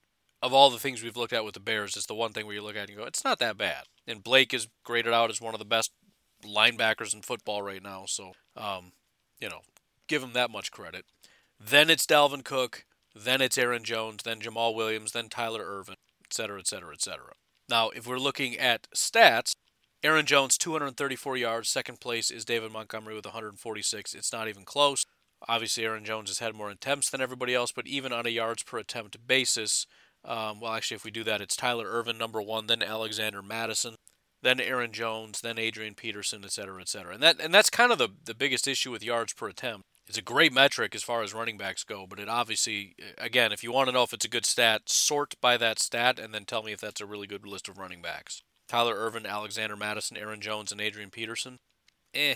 of 0.42 0.54
all 0.54 0.70
the 0.70 0.80
things 0.80 1.02
we've 1.02 1.18
looked 1.18 1.34
at 1.34 1.46
with 1.46 1.54
the 1.54 1.60
Bears, 1.60 1.96
it's 1.96 2.06
the 2.06 2.14
one 2.14 2.34
thing 2.34 2.46
where 2.46 2.56
you 2.56 2.64
look 2.64 2.76
at 2.76 2.90
and 2.90 2.98
go, 2.98 3.06
it's 3.06 3.24
not 3.24 3.40
that 3.40 3.58
bad. 3.58 3.84
And 4.08 4.24
Blake 4.24 4.54
is 4.54 4.68
graded 4.84 5.14
out 5.14 5.30
as 5.30 5.42
one 5.42 5.54
of 5.54 5.60
the 5.60 5.66
best 5.66 5.92
linebackers 6.46 7.14
in 7.14 7.22
football 7.22 7.62
right 7.62 7.82
now, 7.82 8.06
so 8.08 8.34
um, 8.56 8.92
you 9.40 9.50
know, 9.50 9.62
give 10.08 10.24
him 10.24 10.34
that 10.34 10.52
much 10.52 10.72
credit. 10.72 11.06
Then 11.60 11.90
it's 11.90 12.06
Dalvin 12.06 12.44
Cook, 12.44 12.86
then 13.16 13.42
it's 13.42 13.58
Aaron 13.58 13.84
Jones, 13.84 14.24
then 14.24 14.40
Jamaal 14.40 14.76
Williams, 14.76 15.14
then 15.14 15.30
Tyler 15.30 15.64
Ervin, 15.64 15.96
et 16.24 16.34
cetera, 16.34 16.60
et 16.60 16.68
cetera, 16.68 16.94
et 16.94 17.02
cetera. 17.02 17.34
Now, 17.70 17.90
if 17.90 18.06
we're 18.06 18.20
looking 18.20 18.58
at 18.58 18.88
stats, 18.96 19.56
Aaron 20.04 20.28
Jones, 20.28 20.58
234 20.58 21.38
yards. 21.38 21.70
Second 21.70 22.00
place 22.00 22.30
is 22.30 22.46
David 22.46 22.72
Montgomery 22.72 23.16
with 23.16 23.26
146. 23.26 24.14
It's 24.14 24.32
not 24.32 24.48
even 24.48 24.64
close. 24.64 25.06
Obviously, 25.48 25.86
Aaron 25.86 26.06
Jones 26.06 26.30
has 26.30 26.40
had 26.40 26.56
more 26.56 26.70
attempts 26.70 27.10
than 27.10 27.22
everybody 27.22 27.56
else, 27.56 27.72
but 27.72 27.88
even 27.88 28.14
on 28.14 28.26
a 28.26 28.30
yards 28.30 28.64
per 28.64 28.78
attempt 28.78 29.28
basis, 29.28 29.88
um, 30.24 30.60
well, 30.60 30.74
actually, 30.74 30.96
if 30.96 31.06
we 31.06 31.12
do 31.12 31.24
that, 31.24 31.42
it's 31.42 31.56
Tyler 31.56 31.88
Ervin, 31.88 32.18
number 32.18 32.42
one, 32.42 32.68
then 32.68 32.84
Alexander 32.84 33.42
Mattison, 33.42 33.96
then 34.42 34.60
Aaron 34.60 34.92
Jones, 34.92 35.42
then 35.42 35.58
Adrian 35.58 35.96
Peterson, 35.96 36.44
et 36.44 36.52
cetera, 36.52 36.80
et 36.82 36.90
cetera. 36.90 37.14
And 37.14 37.24
that 37.24 37.40
and 37.40 37.54
that's 37.54 37.70
kind 37.70 37.92
of 37.92 37.98
the 37.98 38.10
the 38.26 38.36
biggest 38.36 38.68
issue 38.68 38.92
with 38.92 39.04
yards 39.04 39.34
per 39.34 39.48
attempt. 39.50 39.84
It's 40.08 40.18
a 40.18 40.24
great 40.24 40.54
metric 40.54 40.96
as 40.96 41.04
far 41.04 41.22
as 41.22 41.34
running 41.34 41.58
backs 41.58 41.84
go, 41.84 42.08
but 42.08 42.20
it 42.20 42.30
obviously, 42.30 42.96
again, 43.18 43.52
if 43.52 43.64
you 43.64 43.72
want 43.72 43.90
to 43.90 43.94
know 43.94 44.04
if 44.04 44.14
it's 44.14 44.26
a 44.26 44.30
good 44.30 44.46
stat, 44.46 44.84
sort 44.88 45.36
by 45.42 45.58
that 45.58 45.80
stat 45.80 46.18
and 46.18 46.34
then 46.34 46.46
tell 46.46 46.64
me 46.64 46.72
if 46.72 46.80
that's 46.80 47.02
a 47.02 47.06
really 47.06 47.28
good 47.28 47.46
list 47.46 47.68
of 47.68 47.78
running 47.78 48.02
backs. 48.02 48.42
Tyler 48.68 48.96
Ervin, 48.96 49.26
Alexander 49.26 49.76
Mattison, 49.76 50.18
Aaron 50.18 50.42
Jones, 50.42 50.72
and 50.72 50.82
Adrian 50.82 51.10
Peterson. 51.10 51.60
Eh. 52.14 52.36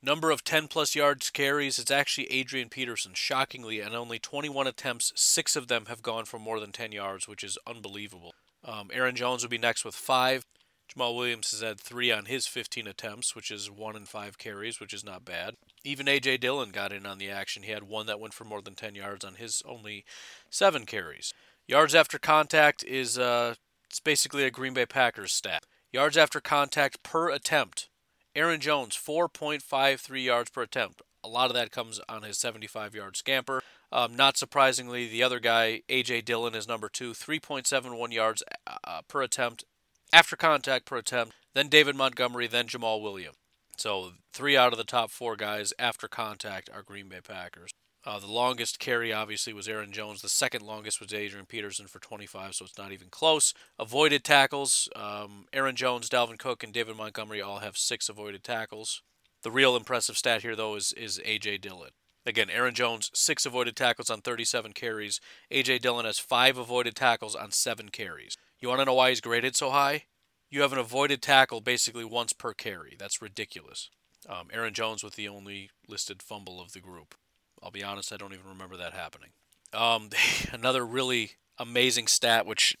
Number 0.00 0.30
of 0.30 0.44
10 0.44 0.68
plus 0.68 0.94
yards 0.94 1.28
carries, 1.30 1.78
it's 1.78 1.90
actually 1.90 2.30
Adrian 2.30 2.68
Peterson. 2.68 3.12
Shockingly, 3.14 3.80
and 3.80 3.96
only 3.96 4.20
21 4.20 4.68
attempts, 4.68 5.12
six 5.16 5.56
of 5.56 5.66
them 5.66 5.86
have 5.86 6.02
gone 6.02 6.24
for 6.24 6.38
more 6.38 6.60
than 6.60 6.70
10 6.70 6.92
yards, 6.92 7.26
which 7.26 7.42
is 7.42 7.58
unbelievable. 7.66 8.32
Um, 8.64 8.90
Aaron 8.92 9.16
Jones 9.16 9.42
would 9.42 9.50
be 9.50 9.58
next 9.58 9.84
with 9.84 9.96
five. 9.96 10.44
Jamaal 10.88 11.16
Williams 11.16 11.50
has 11.50 11.60
had 11.60 11.80
three 11.80 12.10
on 12.10 12.26
his 12.26 12.46
15 12.46 12.86
attempts, 12.86 13.34
which 13.34 13.50
is 13.50 13.70
one 13.70 13.96
in 13.96 14.06
five 14.06 14.38
carries, 14.38 14.80
which 14.80 14.94
is 14.94 15.04
not 15.04 15.24
bad. 15.24 15.54
Even 15.84 16.08
A.J. 16.08 16.38
Dillon 16.38 16.70
got 16.70 16.92
in 16.92 17.04
on 17.04 17.18
the 17.18 17.30
action. 17.30 17.62
He 17.62 17.72
had 17.72 17.82
one 17.82 18.06
that 18.06 18.20
went 18.20 18.34
for 18.34 18.44
more 18.44 18.62
than 18.62 18.74
10 18.74 18.94
yards 18.94 19.24
on 19.24 19.34
his 19.34 19.62
only 19.66 20.04
seven 20.48 20.86
carries. 20.86 21.34
Yards 21.66 21.94
after 21.94 22.18
contact 22.18 22.82
is 22.84 23.18
uh, 23.18 23.54
it's 23.88 24.00
basically 24.00 24.44
a 24.44 24.50
Green 24.50 24.74
Bay 24.74 24.86
Packers 24.86 25.32
stat. 25.32 25.64
Yards 25.92 26.16
after 26.16 26.40
contact 26.40 27.02
per 27.02 27.30
attempt. 27.30 27.88
Aaron 28.34 28.60
Jones, 28.60 28.94
4.53 28.96 30.24
yards 30.24 30.50
per 30.50 30.62
attempt. 30.62 31.02
A 31.24 31.28
lot 31.28 31.50
of 31.50 31.54
that 31.54 31.72
comes 31.72 32.00
on 32.08 32.22
his 32.22 32.38
75 32.38 32.94
yard 32.94 33.16
scamper. 33.16 33.62
Um, 33.90 34.14
not 34.14 34.36
surprisingly, 34.36 35.08
the 35.08 35.22
other 35.22 35.40
guy, 35.40 35.82
A.J. 35.88 36.20
Dillon, 36.20 36.54
is 36.54 36.68
number 36.68 36.88
two, 36.88 37.12
3.71 37.12 38.12
yards 38.12 38.42
uh, 38.66 39.00
per 39.08 39.22
attempt 39.22 39.64
after 40.12 40.36
contact 40.36 40.84
per 40.84 40.96
attempt. 40.98 41.34
Then 41.54 41.68
David 41.68 41.96
Montgomery, 41.96 42.46
then 42.46 42.66
Jamaal 42.66 43.02
Williams. 43.02 43.36
So 43.76 44.12
three 44.32 44.56
out 44.56 44.72
of 44.72 44.78
the 44.78 44.84
top 44.84 45.10
four 45.10 45.36
guys 45.36 45.72
after 45.78 46.08
contact 46.08 46.68
are 46.72 46.82
Green 46.82 47.08
Bay 47.08 47.20
Packers. 47.26 47.70
Uh, 48.08 48.18
the 48.18 48.26
longest 48.26 48.78
carry, 48.78 49.12
obviously, 49.12 49.52
was 49.52 49.68
Aaron 49.68 49.92
Jones. 49.92 50.22
The 50.22 50.30
second 50.30 50.62
longest 50.62 50.98
was 50.98 51.12
Adrian 51.12 51.44
Peterson 51.44 51.86
for 51.86 51.98
25, 51.98 52.54
so 52.54 52.64
it's 52.64 52.78
not 52.78 52.90
even 52.90 53.08
close. 53.10 53.52
Avoided 53.78 54.24
tackles. 54.24 54.88
Um, 54.96 55.44
Aaron 55.52 55.76
Jones, 55.76 56.08
Dalvin 56.08 56.38
Cook, 56.38 56.64
and 56.64 56.72
David 56.72 56.96
Montgomery 56.96 57.42
all 57.42 57.58
have 57.58 57.76
six 57.76 58.08
avoided 58.08 58.42
tackles. 58.42 59.02
The 59.42 59.50
real 59.50 59.76
impressive 59.76 60.16
stat 60.16 60.40
here, 60.40 60.56
though, 60.56 60.74
is, 60.76 60.94
is 60.94 61.20
A.J. 61.22 61.58
Dillon. 61.58 61.90
Again, 62.24 62.48
Aaron 62.48 62.72
Jones, 62.72 63.10
six 63.12 63.44
avoided 63.44 63.76
tackles 63.76 64.08
on 64.08 64.22
37 64.22 64.72
carries. 64.72 65.20
A.J. 65.50 65.80
Dillon 65.80 66.06
has 66.06 66.18
five 66.18 66.56
avoided 66.56 66.96
tackles 66.96 67.36
on 67.36 67.50
seven 67.50 67.90
carries. 67.90 68.38
You 68.58 68.68
want 68.68 68.80
to 68.80 68.86
know 68.86 68.94
why 68.94 69.10
he's 69.10 69.20
graded 69.20 69.54
so 69.54 69.68
high? 69.68 70.04
You 70.48 70.62
have 70.62 70.72
an 70.72 70.78
avoided 70.78 71.20
tackle 71.20 71.60
basically 71.60 72.06
once 72.06 72.32
per 72.32 72.54
carry. 72.54 72.96
That's 72.98 73.20
ridiculous. 73.20 73.90
Um, 74.26 74.48
Aaron 74.50 74.72
Jones 74.72 75.04
with 75.04 75.16
the 75.16 75.28
only 75.28 75.68
listed 75.86 76.22
fumble 76.22 76.58
of 76.58 76.72
the 76.72 76.80
group. 76.80 77.14
I'll 77.62 77.70
be 77.70 77.84
honest, 77.84 78.12
I 78.12 78.16
don't 78.16 78.32
even 78.32 78.48
remember 78.48 78.76
that 78.76 78.92
happening. 78.92 79.30
Um, 79.72 80.10
another 80.52 80.84
really 80.84 81.32
amazing 81.58 82.06
stat, 82.06 82.46
which 82.46 82.76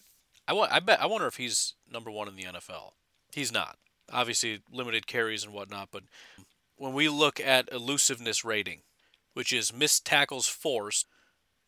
I, 0.46 0.56
I 0.56 0.80
bet 0.80 1.00
I 1.00 1.06
wonder 1.06 1.26
if 1.26 1.36
he's 1.36 1.74
number 1.90 2.10
one 2.10 2.28
in 2.28 2.36
the 2.36 2.44
NFL. 2.44 2.92
He's 3.32 3.52
not. 3.52 3.76
Obviously, 4.10 4.60
limited 4.72 5.06
carries 5.06 5.44
and 5.44 5.52
whatnot, 5.52 5.88
but 5.92 6.04
when 6.76 6.94
we 6.94 7.08
look 7.08 7.40
at 7.40 7.68
elusiveness 7.70 8.44
rating, 8.44 8.80
which 9.34 9.52
is 9.52 9.74
missed 9.74 10.06
tackles 10.06 10.46
forced 10.46 11.06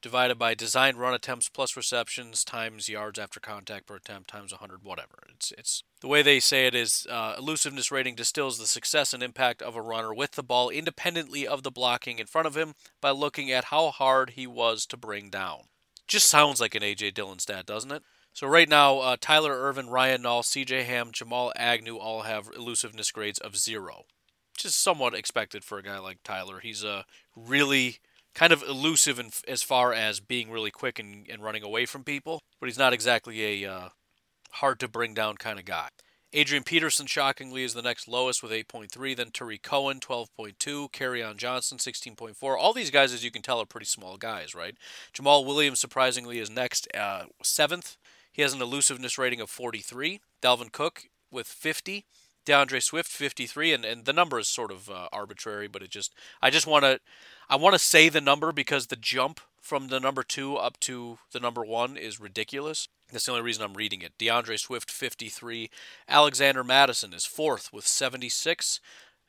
divided 0.02 0.38
by 0.38 0.54
designed 0.54 0.98
run 0.98 1.14
attempts 1.14 1.48
plus 1.48 1.76
receptions 1.76 2.44
times 2.44 2.88
yards 2.88 3.18
after 3.18 3.40
contact 3.40 3.86
per 3.86 3.96
attempt 3.96 4.30
times 4.30 4.52
100 4.52 4.82
whatever. 4.82 5.18
It's 5.34 5.52
it's 5.56 5.82
the 6.00 6.08
way 6.08 6.22
they 6.22 6.40
say 6.40 6.66
it 6.66 6.74
is 6.74 7.06
uh, 7.10 7.34
elusiveness 7.38 7.90
rating 7.90 8.14
distills 8.14 8.58
the 8.58 8.66
success 8.66 9.12
and 9.12 9.22
impact 9.22 9.62
of 9.62 9.76
a 9.76 9.82
runner 9.82 10.14
with 10.14 10.32
the 10.32 10.42
ball 10.42 10.70
independently 10.70 11.46
of 11.46 11.62
the 11.62 11.70
blocking 11.70 12.18
in 12.18 12.26
front 12.26 12.46
of 12.46 12.56
him 12.56 12.74
by 13.00 13.10
looking 13.10 13.50
at 13.50 13.64
how 13.64 13.90
hard 13.90 14.30
he 14.30 14.46
was 14.46 14.86
to 14.86 14.96
bring 14.96 15.30
down. 15.30 15.64
Just 16.06 16.28
sounds 16.28 16.60
like 16.60 16.74
an 16.74 16.82
aj 16.82 17.14
dillon 17.14 17.38
stat 17.38 17.66
doesn't 17.66 17.92
it? 17.92 18.02
So 18.32 18.46
right 18.46 18.68
now 18.68 18.98
uh, 18.98 19.16
tyler 19.20 19.52
ervin 19.52 19.90
ryan 19.90 20.22
nall 20.22 20.42
cj 20.42 20.84
ham 20.84 21.10
jamal 21.12 21.52
agnew 21.56 21.98
all 21.98 22.22
have 22.22 22.48
elusiveness 22.56 23.10
grades 23.10 23.38
of 23.38 23.56
zero. 23.56 24.04
Which 24.54 24.64
is 24.64 24.74
somewhat 24.74 25.14
expected 25.14 25.64
for 25.64 25.78
a 25.78 25.82
guy 25.82 25.98
like 25.98 26.18
tyler. 26.22 26.60
He's 26.60 26.84
a 26.84 27.06
really 27.34 28.00
kind 28.34 28.52
of 28.52 28.62
elusive 28.62 29.18
in, 29.18 29.30
as 29.48 29.62
far 29.62 29.92
as 29.92 30.20
being 30.20 30.50
really 30.50 30.70
quick 30.70 30.98
and, 30.98 31.26
and 31.28 31.42
running 31.42 31.62
away 31.62 31.86
from 31.86 32.04
people, 32.04 32.40
but 32.60 32.68
he's 32.68 32.78
not 32.78 32.92
exactly 32.92 33.64
a 33.64 33.70
uh, 33.70 33.88
hard 34.52 34.78
to 34.80 34.88
bring 34.88 35.14
down 35.14 35.36
kind 35.36 35.58
of 35.58 35.64
guy. 35.64 35.88
Adrian 36.32 36.62
Peterson, 36.62 37.06
shockingly, 37.06 37.64
is 37.64 37.74
the 37.74 37.82
next 37.82 38.06
lowest 38.06 38.40
with 38.40 38.52
8.3. 38.52 39.16
Then 39.16 39.30
Tarik 39.32 39.62
Cohen, 39.62 39.98
12.2. 39.98 40.92
Kerryon 40.92 41.36
Johnson, 41.36 41.78
16.4. 41.78 42.56
All 42.56 42.72
these 42.72 42.92
guys, 42.92 43.12
as 43.12 43.24
you 43.24 43.32
can 43.32 43.42
tell, 43.42 43.60
are 43.60 43.66
pretty 43.66 43.86
small 43.86 44.16
guys, 44.16 44.54
right? 44.54 44.76
Jamaal 45.12 45.44
Williams, 45.44 45.80
surprisingly, 45.80 46.38
is 46.38 46.48
next, 46.48 46.86
uh, 46.96 47.24
seventh. 47.42 47.96
He 48.32 48.42
has 48.42 48.52
an 48.52 48.62
elusiveness 48.62 49.18
rating 49.18 49.40
of 49.40 49.50
43. 49.50 50.20
Dalvin 50.40 50.70
Cook 50.70 51.08
with 51.32 51.48
50. 51.48 52.04
DeAndre 52.46 52.82
Swift 52.82 53.10
53 53.10 53.72
and, 53.72 53.84
and 53.84 54.04
the 54.04 54.12
number 54.12 54.38
is 54.38 54.48
sort 54.48 54.70
of 54.70 54.88
uh, 54.88 55.08
arbitrary 55.12 55.68
but 55.68 55.82
it 55.82 55.90
just 55.90 56.14
I 56.40 56.50
just 56.50 56.66
want 56.66 56.84
to 56.84 57.00
I 57.48 57.56
want 57.56 57.74
to 57.74 57.78
say 57.78 58.08
the 58.08 58.20
number 58.20 58.52
because 58.52 58.86
the 58.86 58.96
jump 58.96 59.40
from 59.60 59.88
the 59.88 60.00
number 60.00 60.22
2 60.22 60.56
up 60.56 60.80
to 60.80 61.18
the 61.32 61.40
number 61.40 61.64
1 61.64 61.96
is 61.96 62.20
ridiculous. 62.20 62.88
That's 63.12 63.26
the 63.26 63.32
only 63.32 63.42
reason 63.42 63.62
I'm 63.62 63.74
reading 63.74 64.02
it. 64.02 64.16
DeAndre 64.18 64.58
Swift 64.58 64.90
53, 64.90 65.70
Alexander 66.08 66.64
Mattison 66.64 67.12
is 67.12 67.26
4th 67.26 67.72
with 67.72 67.86
76. 67.86 68.80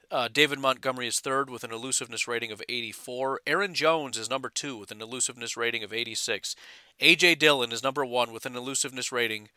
Uh, 0.10 0.28
David 0.28 0.60
Montgomery 0.60 1.08
is 1.08 1.20
third 1.20 1.50
with 1.50 1.64
an 1.64 1.72
elusiveness 1.72 2.28
rating 2.28 2.52
of 2.52 2.62
84. 2.68 3.42
Aaron 3.48 3.74
Jones 3.74 4.18
is 4.18 4.30
number 4.30 4.50
two 4.50 4.78
with 4.78 4.92
an 4.92 5.02
elusiveness 5.02 5.56
rating 5.56 5.84
of 5.84 5.94
86. 5.94 6.56
A.J. 7.00 7.36
Dillon 7.36 7.72
is 7.72 7.82
number 7.82 8.06
one 8.06 8.34
with 8.34 8.46
an 8.46 8.56
elusiveness 8.56 9.12
rating 9.12 9.50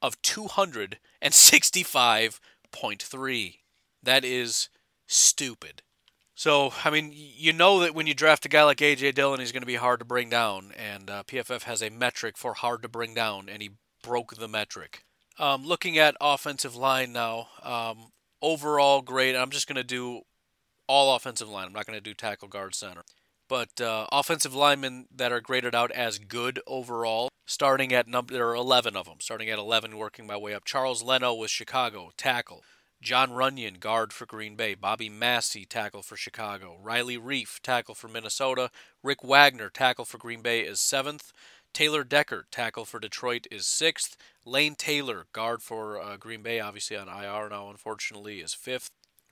of 0.00 0.20
265 0.22 2.40
0.3. 2.82 3.58
That 4.02 4.24
is 4.24 4.68
stupid. 5.06 5.82
So, 6.34 6.72
I 6.84 6.90
mean, 6.90 7.12
you 7.14 7.54
know 7.54 7.80
that 7.80 7.94
when 7.94 8.06
you 8.06 8.12
draft 8.12 8.44
a 8.44 8.48
guy 8.50 8.62
like 8.62 8.82
A.J. 8.82 9.12
Dillon, 9.12 9.40
he's 9.40 9.52
going 9.52 9.62
to 9.62 9.66
be 9.66 9.76
hard 9.76 10.00
to 10.00 10.04
bring 10.04 10.28
down, 10.28 10.72
and 10.76 11.08
uh, 11.08 11.22
PFF 11.22 11.62
has 11.62 11.82
a 11.82 11.88
metric 11.88 12.36
for 12.36 12.52
hard 12.52 12.82
to 12.82 12.88
bring 12.88 13.14
down, 13.14 13.48
and 13.48 13.62
he 13.62 13.70
broke 14.02 14.36
the 14.36 14.46
metric. 14.46 15.04
Um, 15.38 15.64
looking 15.64 15.96
at 15.96 16.14
offensive 16.20 16.76
line 16.76 17.12
now, 17.12 17.48
um, 17.62 18.12
overall 18.42 19.00
grade, 19.00 19.34
I'm 19.34 19.50
just 19.50 19.66
going 19.66 19.76
to 19.76 19.84
do 19.84 20.22
all 20.86 21.16
offensive 21.16 21.48
line. 21.48 21.66
I'm 21.66 21.72
not 21.72 21.86
going 21.86 21.96
to 21.96 22.02
do 22.02 22.12
tackle, 22.12 22.48
guard, 22.48 22.74
center. 22.74 23.02
But 23.48 23.80
uh, 23.80 24.06
offensive 24.10 24.54
linemen 24.54 25.06
that 25.14 25.32
are 25.32 25.40
graded 25.40 25.74
out 25.74 25.92
as 25.92 26.18
good 26.18 26.60
overall, 26.66 27.28
starting 27.46 27.92
at 27.92 28.08
number, 28.08 28.34
there 28.34 28.48
are 28.48 28.56
11 28.56 28.96
of 28.96 29.06
them, 29.06 29.18
starting 29.20 29.48
at 29.50 29.58
11, 29.58 29.96
working 29.96 30.26
my 30.26 30.36
way 30.36 30.52
up. 30.54 30.64
Charles 30.64 31.02
Leno 31.02 31.32
with 31.34 31.50
Chicago, 31.50 32.10
tackle. 32.16 32.62
Jon 33.02 33.30
Runyan, 33.30 33.78
guard 33.78 34.12
for 34.12 34.26
Green 34.26 34.56
Bay. 34.56 34.74
Bobby 34.74 35.08
Massie, 35.08 35.66
tackle 35.66 36.02
for 36.02 36.16
Chicago. 36.16 36.76
Riley 36.82 37.18
Reiff, 37.18 37.60
tackle 37.60 37.94
for 37.94 38.08
Minnesota. 38.08 38.70
Rick 39.02 39.22
Wagner, 39.22 39.68
tackle 39.68 40.06
for 40.06 40.18
Green 40.18 40.40
Bay, 40.40 40.60
is 40.60 40.80
seventh. 40.80 41.32
Taylor 41.72 42.04
Decker, 42.04 42.46
tackle 42.50 42.86
for 42.86 42.98
Detroit, 42.98 43.46
is 43.50 43.66
sixth. 43.66 44.16
Lane 44.46 44.74
Taylor, 44.74 45.26
guard 45.32 45.62
for 45.62 46.00
uh, 46.00 46.16
Green 46.16 46.42
Bay, 46.42 46.58
obviously 46.58 46.96
on 46.96 47.06
IR 47.06 47.50
now, 47.50 47.68
unfortunately, 47.68 48.40
is 48.40 48.54
fifth. 48.54 48.88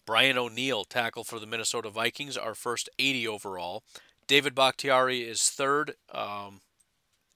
Brian 0.07 0.37
O'Neill, 0.37 0.85
tackle 0.85 1.25
for 1.25 1.39
the 1.39 1.47
Minnesota 1.47 1.89
Vikings, 1.91 2.37
our 2.37 2.55
first 2.55 2.89
80 2.99 3.29
overall. 3.29 3.83
David 4.27 4.55
Bakhtiari 4.55 5.23
is 5.23 5.51
third 5.51 5.95
um, 6.13 6.61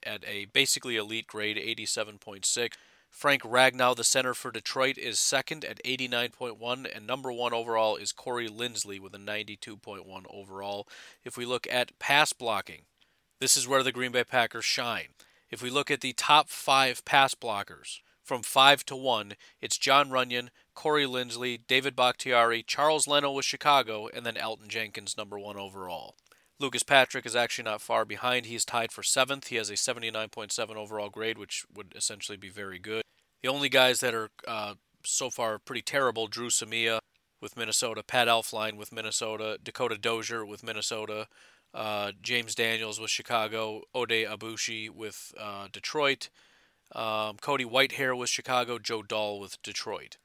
at 0.03 0.23
a 0.27 0.45
basically 0.45 0.95
elite 0.95 1.27
grade, 1.27 1.57
87.6. 1.57 2.73
Frank 3.09 3.41
Ragnow, 3.41 3.95
the 3.95 4.03
center 4.03 4.35
for 4.35 4.51
Detroit, 4.51 4.97
is 4.97 5.19
second 5.19 5.65
at 5.65 5.83
89.1, 5.83 6.95
and 6.95 7.07
number 7.07 7.31
one 7.31 7.53
overall 7.53 7.95
is 7.95 8.11
Corey 8.11 8.47
Linsley 8.47 8.99
with 8.99 9.15
a 9.15 9.19
92.1 9.19 10.05
overall. 10.29 10.87
If 11.23 11.35
we 11.35 11.45
look 11.45 11.67
at 11.71 11.97
pass 11.97 12.33
blocking, 12.33 12.81
this 13.39 13.57
is 13.57 13.67
where 13.67 13.81
the 13.81 13.91
Green 13.91 14.11
Bay 14.11 14.23
Packers 14.23 14.65
shine. 14.65 15.07
If 15.49 15.63
we 15.63 15.71
look 15.71 15.89
at 15.89 16.01
the 16.01 16.13
top 16.13 16.49
five 16.49 17.03
pass 17.03 17.33
blockers, 17.33 18.01
from 18.29 18.43
5 18.43 18.85
to 18.85 18.95
1, 18.95 19.33
it's 19.59 19.79
Jon 19.79 20.11
Runyan, 20.11 20.49
Corey 20.79 21.03
Linsley, 21.03 21.59
David 21.67 21.93
Bakhtiari, 21.93 22.63
Charles 22.63 23.05
Leno 23.05 23.33
with 23.33 23.43
Chicago, 23.43 24.07
and 24.07 24.25
then 24.25 24.35
Elgton 24.35 24.69
Jenkins, 24.69 25.17
number 25.17 25.37
one 25.37 25.57
overall. 25.57 26.15
Lucas 26.57 26.83
Patrick 26.83 27.25
is 27.25 27.35
actually 27.35 27.65
not 27.65 27.81
far 27.81 28.05
behind. 28.05 28.45
He's 28.45 28.63
tied 28.63 28.93
for 28.93 29.03
seventh. 29.03 29.47
He 29.47 29.57
has 29.57 29.69
a 29.69 29.73
79.7 29.73 30.75
overall 30.77 31.09
grade, 31.09 31.37
which 31.37 31.65
would 31.75 31.91
essentially 31.97 32.37
be 32.37 32.47
very 32.47 32.79
good. 32.79 33.01
The 33.43 33.49
only 33.49 33.67
guys 33.67 33.99
that 33.99 34.13
are 34.13 34.29
uh, 34.47 34.75
so 35.03 35.29
far 35.29 35.59
pretty 35.59 35.81
terrible 35.81 36.27
Dru 36.27 36.47
Samia 36.47 36.99
with 37.41 37.57
Minnesota, 37.57 38.01
Pat 38.01 38.29
Elflein 38.29 38.77
with 38.77 38.93
Minnesota, 38.93 39.57
Dakota 39.61 39.97
Dozier 39.97 40.45
with 40.45 40.63
Minnesota, 40.63 41.27
uh, 41.73 42.13
James 42.21 42.55
Daniels 42.55 43.01
with 43.01 43.09
Chicago, 43.09 43.81
Oday 43.93 44.25
Aboushi 44.25 44.89
with 44.89 45.33
uh, 45.37 45.67
Detroit, 45.73 46.29
um, 46.95 47.35
Cody 47.41 47.65
Whitehair 47.65 48.17
with 48.17 48.29
Chicago, 48.29 48.79
Joe 48.79 49.03
Dahl 49.03 49.41
with 49.41 49.61
Detroit. 49.61 50.15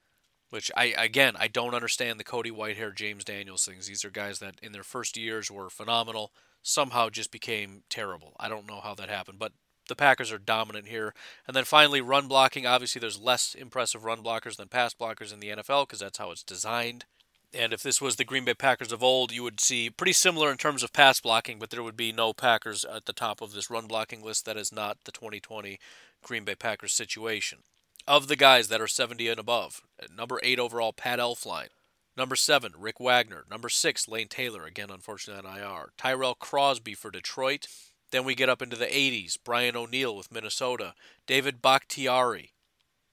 Which 0.54 0.70
I 0.76 0.94
again 0.96 1.34
I 1.36 1.48
don't 1.48 1.74
understand 1.74 2.20
the 2.20 2.22
Cody 2.22 2.52
Whitehair, 2.52 2.94
James 2.94 3.24
Daniels 3.24 3.64
things. 3.64 3.88
These 3.88 4.04
are 4.04 4.10
guys 4.10 4.38
that 4.38 4.54
in 4.62 4.70
their 4.70 4.84
first 4.84 5.16
years 5.16 5.50
were 5.50 5.68
phenomenal, 5.68 6.30
somehow 6.62 7.08
just 7.08 7.32
became 7.32 7.82
terrible. 7.90 8.36
I 8.38 8.48
don't 8.48 8.68
know 8.68 8.78
how 8.78 8.94
that 8.94 9.08
happened, 9.08 9.40
but 9.40 9.50
the 9.88 9.96
Packers 9.96 10.30
are 10.30 10.38
dominant 10.38 10.86
here. 10.86 11.12
And 11.48 11.56
then 11.56 11.64
finally, 11.64 12.00
run 12.00 12.28
blocking. 12.28 12.66
Obviously, 12.68 13.00
there's 13.00 13.18
less 13.18 13.56
impressive 13.56 14.04
run 14.04 14.22
blockers 14.22 14.54
than 14.54 14.68
pass 14.68 14.94
blockers 14.94 15.32
in 15.32 15.40
the 15.40 15.48
NFL 15.48 15.88
because 15.88 15.98
that's 15.98 16.18
how 16.18 16.30
it's 16.30 16.44
designed. 16.44 17.04
And 17.52 17.72
if 17.72 17.82
this 17.82 18.00
was 18.00 18.14
the 18.14 18.24
Green 18.24 18.44
Bay 18.44 18.54
Packers 18.54 18.92
of 18.92 19.02
old, 19.02 19.32
you 19.32 19.42
would 19.42 19.58
see 19.58 19.90
pretty 19.90 20.12
similar 20.12 20.52
in 20.52 20.56
terms 20.56 20.84
of 20.84 20.92
pass 20.92 21.18
blocking, 21.18 21.58
but 21.58 21.70
there 21.70 21.82
would 21.82 21.96
be 21.96 22.12
no 22.12 22.32
Packers 22.32 22.84
at 22.84 23.06
the 23.06 23.12
top 23.12 23.40
of 23.40 23.54
this 23.54 23.70
run 23.70 23.88
blocking 23.88 24.22
list. 24.22 24.44
That 24.44 24.56
is 24.56 24.70
not 24.70 24.98
the 25.04 25.10
2020 25.10 25.80
Green 26.22 26.44
Bay 26.44 26.54
Packers 26.54 26.92
situation 26.92 27.58
of 28.06 28.28
the 28.28 28.36
guys 28.36 28.68
that 28.68 28.80
are 28.80 28.86
70 28.86 29.28
and 29.28 29.40
above. 29.40 29.82
Number 30.14 30.40
8 30.42 30.58
overall, 30.58 30.92
Pat 30.92 31.18
Elflein. 31.18 31.68
Number 32.16 32.36
7, 32.36 32.72
Rick 32.78 33.00
Wagner. 33.00 33.44
Number 33.50 33.68
6, 33.68 34.08
Lane 34.08 34.28
Taylor, 34.28 34.64
again, 34.64 34.90
unfortunately 34.90 35.50
on 35.50 35.58
IR. 35.58 35.92
Tyrell 35.96 36.34
Crosby 36.34 36.94
for 36.94 37.10
Detroit. 37.10 37.66
Then 38.12 38.24
we 38.24 38.34
get 38.36 38.48
up 38.48 38.62
into 38.62 38.76
the 38.76 38.86
80s. 38.86 39.36
Brian 39.44 39.76
O'Neill 39.76 40.16
with 40.16 40.30
Minnesota. 40.30 40.94
David 41.26 41.60
Bakhtiari 41.60 42.52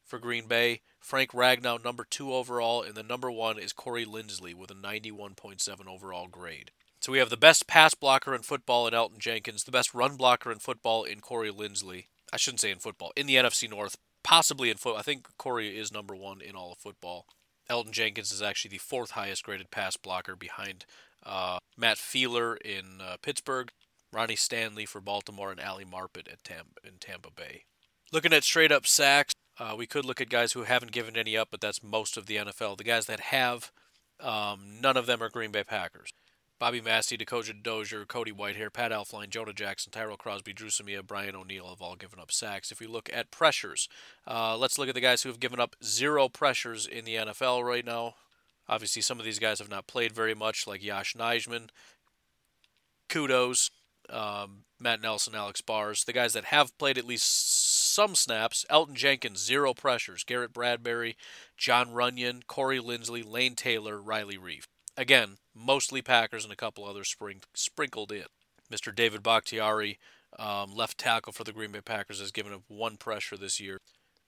for 0.06 0.20
Green 0.20 0.48
Bay. 0.48 0.82
Frank 1.00 1.32
Ragnow, 1.32 1.84
number 1.84 2.06
2 2.08 2.32
overall. 2.32 2.84
And 2.84 2.94
the 2.94 3.02
number 3.02 3.32
1 3.32 3.58
is 3.58 3.74
Corey 3.74 4.06
Linsley 4.06 4.54
with 4.54 4.70
a 4.70 4.76
91.7 4.76 5.88
overall 5.88 6.28
grade. 6.28 6.70
So 7.00 7.12
we 7.12 7.18
have 7.18 7.32
the 7.32 7.38
best 7.38 7.66
pass 7.66 7.96
blocker 7.96 8.36
in 8.36 8.44
football 8.44 8.86
in 8.86 8.94
Elgton 8.94 9.18
Jenkins, 9.18 9.64
the 9.64 9.72
best 9.72 9.96
run 9.96 10.16
blocker 10.18 10.52
in 10.52 10.60
football 10.60 11.04
in 11.04 11.20
Corey 11.20 11.50
Linsley. 11.50 12.06
I 12.32 12.38
shouldn't 12.38 12.62
say 12.62 12.70
in 12.70 12.78
football, 12.78 13.12
in 13.16 13.26
the 13.26 13.38
NFC 13.38 13.68
North, 13.68 13.98
possibly 14.24 14.70
in 14.70 14.78
foot. 14.78 14.98
I 14.98 15.02
think 15.02 15.28
Corey 15.38 15.78
is 15.78 15.92
number 15.92 16.16
one 16.16 16.42
in 16.42 16.56
all 16.56 16.72
of 16.72 16.78
football. 16.78 17.26
Elgton 17.70 17.92
Jenkins 17.92 18.32
is 18.32 18.42
actually 18.42 18.70
the 18.70 18.78
fourth 18.80 19.12
highest 19.12 19.44
graded 19.44 19.72
pass 19.72 19.96
blocker 19.98 20.36
behind 20.36 20.86
uh, 21.26 21.60
Matt 21.78 21.98
Feiler 21.98 22.58
in 22.62 23.00
uh, 23.02 23.18
Pittsburgh, 23.22 23.72
Ronnie 24.12 24.36
Stanley 24.36 24.86
for 24.86 25.00
Baltimore, 25.00 25.52
and 25.52 25.60
Ali 25.60 25.86
Marpet 25.86 26.32
at 26.32 26.44
Tam- 26.44 26.74
in 26.84 26.94
Tampa 27.00 27.30
Bay. 27.32 27.64
Looking 28.12 28.34
at 28.34 28.44
straight 28.44 28.72
up 28.72 28.86
sacks, 28.86 29.34
uh, 29.58 29.76
we 29.78 29.88
could 29.88 30.06
look 30.06 30.20
at 30.20 30.30
guys 30.30 30.52
who 30.54 30.64
haven't 30.64 30.92
given 30.92 31.16
any 31.16 31.38
up, 31.38 31.50
but 31.52 31.62
that's 31.62 31.84
most 31.84 32.18
of 32.18 32.26
the 32.26 32.38
NFL. 32.38 32.78
The 32.78 32.84
guys 32.84 33.06
that 33.06 33.20
have, 33.20 33.72
um, 34.20 34.82
none 34.82 34.98
of 34.98 35.06
them 35.06 35.22
are 35.22 35.30
Green 35.30 35.52
Bay 35.52 35.64
Packers. 35.64 36.10
Bobby 36.62 36.80
Massie, 36.80 37.18
Dakota 37.18 37.54
Dozier, 37.54 38.06
Cody 38.06 38.32
Whitehair, 38.32 38.72
Pat 38.72 38.92
Elflein, 38.92 39.30
Jonah 39.30 39.52
Jackson, 39.52 39.92
Tyrell 39.92 40.16
Crosby, 40.16 40.54
Dru 40.54 40.68
Samia, 40.68 41.04
Brian 41.04 41.36
O'Neill 41.36 41.70
have 41.70 41.82
all 41.82 41.96
given 41.96 42.20
up 42.20 42.32
sacks. 42.32 42.72
If 42.72 42.80
we 42.80 42.86
look 42.86 43.10
at 43.12 43.32
pressures, 43.32 43.90
uh, 44.28 44.56
let's 44.56 44.78
look 44.78 44.88
at 44.88 44.94
the 44.94 45.02
guys 45.02 45.24
who 45.24 45.30
have 45.30 45.40
given 45.40 45.60
up 45.60 45.76
zero 45.84 46.30
pressures 46.30 46.86
in 46.86 47.04
the 47.04 47.16
NFL 47.16 47.64
right 47.66 47.84
now. 47.84 48.14
Obviously, 48.70 49.02
some 49.02 49.18
of 49.18 49.26
these 49.26 49.40
guys 49.40 49.58
have 49.58 49.72
not 49.72 49.88
played 49.88 50.12
very 50.12 50.36
much, 50.36 50.68
like 50.68 50.84
Yosh 50.84 51.16
Nijman. 51.16 51.70
Kudos. 53.10 53.72
Um, 54.08 54.66
Matt 54.80 55.02
Nelson, 55.02 55.34
Alex 55.34 55.62
Bars. 55.62 56.04
The 56.04 56.14
guys 56.14 56.34
that 56.34 56.46
have 56.46 56.78
played 56.78 57.00
at 57.00 57.08
least 57.08 57.92
some 57.92 58.14
snaps 58.14 58.66
Elgton 58.70 58.94
Jenkins, 58.94 59.44
zero 59.44 59.74
pressures. 59.74 60.24
Garrett 60.24 60.54
Bradbury, 60.54 61.18
Jon 61.58 61.88
Runyan, 61.88 62.46
Corey 62.46 62.80
Linsley, 62.80 63.26
Lane 63.26 63.56
Taylor, 63.56 64.00
Riley 64.00 64.38
Reiff. 64.38 64.66
Again, 65.02 65.38
mostly 65.56 66.04
Packers 66.04 66.44
and 66.44 66.54
a 66.54 66.56
couple 66.56 66.86
others 66.86 67.10
spring, 67.10 67.42
sprinkled 67.56 68.12
in. 68.12 68.26
Mr. 68.72 68.94
David 68.94 69.24
Bakhtiari, 69.24 69.98
um, 70.38 70.76
left 70.76 71.00
tackle 71.00 71.34
for 71.34 71.44
the 71.44 71.52
Green 71.52 71.72
Bay 71.72 71.82
Packers, 71.82 72.20
has 72.20 72.32
given 72.32 72.54
up 72.54 72.62
one 72.68 72.98
pressure 72.98 73.36
this 73.36 73.60
year. 73.60 73.80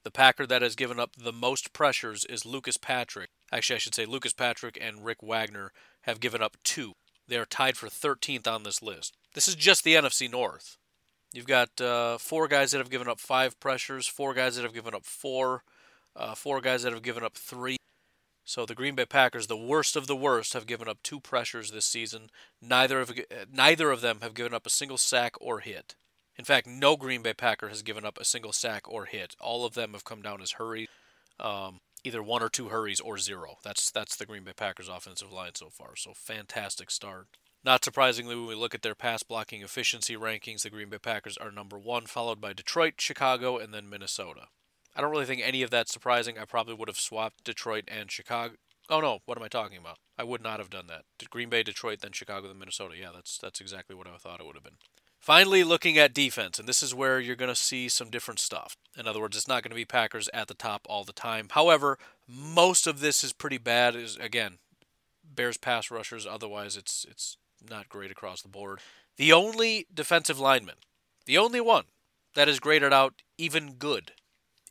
The 0.03 0.09
Packer 0.09 0.47
that 0.47 0.63
has 0.63 0.76
given 0.76 0.99
up 0.99 1.11
the 1.15 1.32
most 1.32 1.74
pressures 1.74 2.26
is 2.26 2.43
Lucas 2.43 2.78
Patrick. 2.78 3.30
Actually, 3.51 3.76
I 3.76 3.80
should 3.80 3.93
say 3.93 4.07
Lucas 4.07 4.34
Patrick 4.34 4.80
and 4.82 5.05
Rick 5.05 5.21
Wagner 5.21 5.71
have 6.01 6.19
given 6.19 6.41
up 6.41 6.57
two. 6.63 6.93
They 7.28 7.38
are 7.38 7.45
tied 7.45 7.78
for 7.78 7.86
13th 7.86 8.47
on 8.47 8.63
this 8.63 8.82
list. 8.82 9.15
This 9.36 9.47
is 9.47 9.53
just 9.53 9.84
the 9.84 9.93
NFC 9.93 10.30
North. 10.30 10.78
You've 11.34 11.45
got 11.45 11.80
uh, 11.80 12.17
four 12.17 12.47
guys 12.47 12.71
that 12.71 12.80
have 12.80 12.89
given 12.89 13.07
up 13.07 13.19
five 13.19 13.59
pressures, 13.59 14.07
four 14.07 14.34
guys 14.34 14.55
that 14.55 14.63
have 14.63 14.74
given 14.74 14.95
up 14.95 15.05
four, 15.05 15.61
uh, 16.15 16.34
four 16.34 16.61
guys 16.61 16.82
that 16.82 16.93
have 16.93 17.03
given 17.03 17.24
up 17.24 17.36
three. 17.36 17.78
So 18.46 18.66
the 18.66 18.76
Green 18.76 18.96
Bay 18.96 19.06
Packers, 19.06 19.48
the 19.48 19.58
worst 19.58 19.96
of 19.96 20.08
the 20.08 20.16
worst, 20.16 20.54
have 20.54 20.66
given 20.66 20.88
up 20.88 21.02
two 21.02 21.20
pressures 21.20 21.72
this 21.72 21.86
season. 21.86 22.30
Neither 22.62 23.00
of 23.00 23.14
neither 23.52 23.89
of 23.89 24.02
them 24.02 24.20
have 24.22 24.34
given 24.34 24.54
up 24.54 24.66
a 24.66 24.72
single 24.72 24.98
sack 24.98 25.36
or 25.39 25.60
hit. 25.60 25.96
In 26.38 26.46
fact, 26.46 26.68
no 26.68 26.98
Green 26.98 27.22
Bay 27.22 27.34
Packer 27.34 27.70
has 27.70 27.84
given 27.84 28.06
up 28.06 28.18
a 28.20 28.26
single 28.26 28.52
sack 28.52 28.89
or 28.89 29.06
hit. 29.06 29.36
All 29.39 29.66
of 29.66 29.76
them 29.76 29.94
have 29.94 30.04
come 30.04 30.22
down 30.22 30.41
as 30.41 30.54
hurries, 30.54 30.89
um, 31.39 31.80
either 32.04 32.24
one 32.24 32.41
or 32.41 32.50
two 32.50 32.70
hurries 32.70 33.00
or 33.00 33.18
zero. 33.18 33.58
That's 33.64 33.91
that's 33.91 34.16
the 34.16 34.26
Green 34.26 34.44
Bay 34.44 34.54
Packers 34.54 34.89
offensive 34.89 35.32
line 35.32 35.56
so 35.56 35.70
far. 35.70 35.96
So 35.96 36.14
fantastic 36.14 36.91
start. 36.91 37.28
Not 37.64 37.86
surprisingly, 37.86 38.36
when 38.36 38.48
we 38.48 38.56
look 38.56 38.76
at 38.76 38.82
their 38.82 38.96
pass 38.96 39.24
blocking 39.24 39.62
efficiency 39.62 40.18
rankings, 40.18 40.64
the 40.64 40.70
Green 40.70 40.89
Bay 40.89 40.98
Packers 40.98 41.38
are 41.38 41.52
number 41.52 41.80
one, 41.80 42.08
followed 42.08 42.41
by 42.41 42.52
Detroit, 42.52 42.96
Chicago, 42.98 43.58
and 43.58 43.74
then 43.74 43.89
Minnesota. 43.89 44.48
I 44.96 45.02
don't 45.02 45.12
really 45.12 45.26
think 45.26 45.41
any 45.44 45.64
of 45.64 45.70
that's 45.70 45.91
surprising. 45.91 46.38
I 46.38 46.46
probably 46.46 46.74
would 46.74 46.88
have 46.88 47.00
swapped 47.00 47.44
Detroit 47.44 47.86
and 47.88 48.12
Chicago. 48.12 48.56
Oh 48.89 49.00
no, 49.00 49.20
what 49.26 49.38
am 49.38 49.44
I 49.44 49.48
talking 49.48 49.78
about? 49.78 49.98
I 50.18 50.24
would 50.24 50.44
not 50.44 50.60
have 50.60 50.70
done 50.70 50.88
that. 50.88 51.04
Green 51.30 51.50
Bay, 51.50 51.64
Detroit, 51.64 52.02
then 52.02 52.12
Chicago, 52.12 52.48
then 52.48 52.60
Minnesota. 52.60 52.96
Yeah, 53.00 53.10
that's 53.14 53.38
that's 53.38 53.62
exactly 53.62 53.96
what 53.96 54.08
I 54.08 54.18
thought 54.18 54.39
it 54.39 54.46
would 54.46 54.56
have 54.56 54.64
been. 54.64 54.78
Finally, 55.20 55.64
looking 55.64 55.98
at 55.98 56.14
defense, 56.14 56.60
and 56.60 56.68
this 56.68 56.84
is 56.84 56.94
where 56.94 57.18
you're 57.18 57.38
going 57.38 57.48
to 57.48 57.56
see 57.56 57.88
some 57.88 58.10
different 58.10 58.41
stuff. 58.41 58.76
In 58.98 59.08
other 59.08 59.22
words, 59.22 59.38
it's 59.38 59.48
not 59.48 59.64
going 59.64 59.70
to 59.70 59.76
be 59.76 59.86
Packers 59.86 60.30
at 60.34 60.50
the 60.50 60.54
top 60.54 60.86
all 60.89 61.06
the 61.06 61.14
time. 61.14 61.48
However, 61.52 61.98
most 62.28 62.88
of 62.88 63.00
this 63.00 63.24
is 63.24 63.32
pretty 63.32 63.58
bad. 63.58 63.96
Is 63.96 64.18
again, 64.18 64.58
Bears 65.24 65.58
pass 65.58 65.89
rushers. 65.89 66.28
Otherwise, 66.28 66.76
it's 66.76 67.06
it's 67.10 67.38
not 67.70 67.88
great 67.88 68.12
across 68.12 68.41
the 68.41 68.50
board. 68.50 68.80
The 69.16 69.32
only 69.32 69.88
defensive 69.94 70.39
lineman, 70.39 70.76
the 71.26 71.38
only 71.38 71.62
one 71.62 71.86
that 72.36 72.50
is 72.50 72.60
graded 72.60 72.91
out 72.91 73.22
even 73.38 73.76
good, 73.76 74.12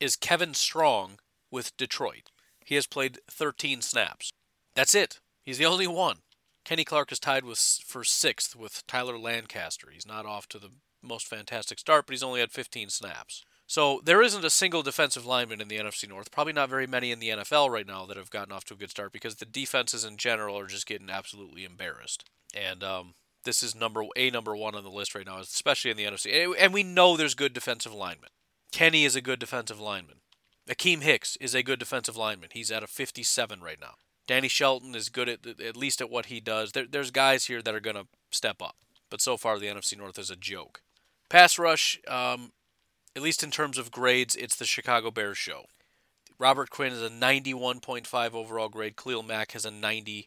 is 0.03 0.16
Kevin 0.16 0.53
Strong 0.53 1.20
with 1.48 1.76
Detroit. 1.76 2.32
He 2.64 2.74
has 2.74 2.88
played 2.88 3.20
13 3.30 3.82
snaps. 3.82 4.32
That's 4.74 4.96
it. 4.96 5.20
He's 5.44 5.59
the 5.59 5.66
only 5.66 5.86
one. 5.86 6.18
Kenny 6.64 6.84
Clark 6.84 7.12
is 7.12 7.20
tied 7.20 7.44
with 7.44 7.59
for 7.86 8.03
sixth 8.03 8.57
with 8.57 8.84
Tyler 8.88 9.16
Lancaster. 9.16 9.90
He's 9.92 10.07
not 10.07 10.26
off 10.26 10.48
to 10.48 10.59
the 10.59 10.70
most 11.03 11.26
fantastic 11.26 11.78
start, 11.78 12.07
but 12.07 12.14
he's 12.14 12.22
only 12.22 12.40
had 12.40 12.50
15 12.50 12.88
snaps. 12.88 13.44
So 13.68 14.00
there 14.05 14.22
isn't 14.22 14.44
a 14.44 14.50
single 14.50 14.82
defensive 14.82 15.24
lineman 15.24 15.61
in 15.61 15.68
the 15.68 15.78
NFC 15.78 16.09
North. 16.09 16.32
Probably 16.32 16.53
not 16.53 16.68
very 16.68 16.86
many 16.86 17.12
in 17.12 17.20
the 17.20 17.30
NFL 17.30 17.70
right 17.70 17.86
now 17.86 18.05
that 18.07 18.16
have 18.16 18.30
gotten 18.30 18.53
off 18.53 18.64
to 18.66 18.74
a 18.74 18.76
good 18.76 18.90
start 18.90 19.12
because 19.12 19.36
the 19.36 19.46
defenses 19.46 20.05
in 20.05 20.16
general 20.16 20.59
are 20.59 20.66
just 20.66 20.86
getting 20.86 21.11
absolutely 21.11 21.64
embarrassed. 21.64 22.28
And 22.55 22.82
um, 22.82 23.14
this 23.44 23.62
is 23.62 23.74
number 23.74 24.03
a 24.16 24.30
number 24.30 24.57
one 24.57 24.74
on 24.74 24.82
the 24.82 24.90
list 24.90 25.14
right 25.14 25.26
now, 25.26 25.38
especially 25.38 25.92
in 25.92 25.96
the 25.96 26.05
NFC. 26.05 26.53
And 26.59 26.74
we 26.74 26.82
know 26.82 27.16
there's 27.16 27.34
good 27.34 27.53
defensive 27.53 27.94
linemen. 27.94 28.30
Kenny 28.73 29.05
is 29.05 29.14
a 29.14 29.20
good 29.20 29.39
defensive 29.39 29.79
lineman. 29.79 30.18
Akiem 30.68 31.03
Hicks 31.03 31.37
is 31.37 31.55
a 31.55 31.62
good 31.62 31.79
defensive 31.79 32.16
lineman. 32.16 32.51
He's 32.53 32.70
at 32.70 32.83
a 32.83 32.87
57 32.87 33.61
right 33.61 33.81
now. 33.81 33.95
Danny 34.27 34.49
Shelton 34.49 34.95
is 34.95 35.09
good 35.09 35.29
at 35.29 35.47
at 35.61 35.77
least 35.77 36.01
at 36.01 36.11
what 36.11 36.27
he 36.27 36.41
does. 36.41 36.73
There, 36.73 36.87
there's 36.87 37.11
guys 37.11 37.47
here 37.47 37.61
that 37.61 37.75
are 37.75 37.81
going 37.81 37.97
to 37.97 38.07
step 38.31 38.62
up, 38.62 38.77
but 39.11 39.20
so 39.20 39.37
far 39.37 39.59
the 39.59 39.66
NFC 39.66 39.99
North 39.99 40.18
is 40.18 40.31
a 40.31 40.37
joke. 40.37 40.83
Pass 41.29 41.59
rush, 41.59 42.01
um, 42.09 42.53
at 43.16 43.23
least 43.23 43.43
in 43.43 43.51
terms 43.51 43.79
of 43.79 43.91
grades, 43.91 44.37
it's 44.37 44.57
the 44.57 44.64
Chicago 44.64 45.11
Bears 45.11 45.39
show. 45.39 45.64
Robert 46.39 46.70
Quinn 46.70 46.93
is 46.93 47.03
a 47.03 47.11
91.5 47.11 48.35
overall 48.35 48.68
grade. 48.68 48.97
Khalil 48.97 49.23
Mack 49.23 49.53
has 49.53 49.64
a 49.64 49.70
90.1. 49.70 50.27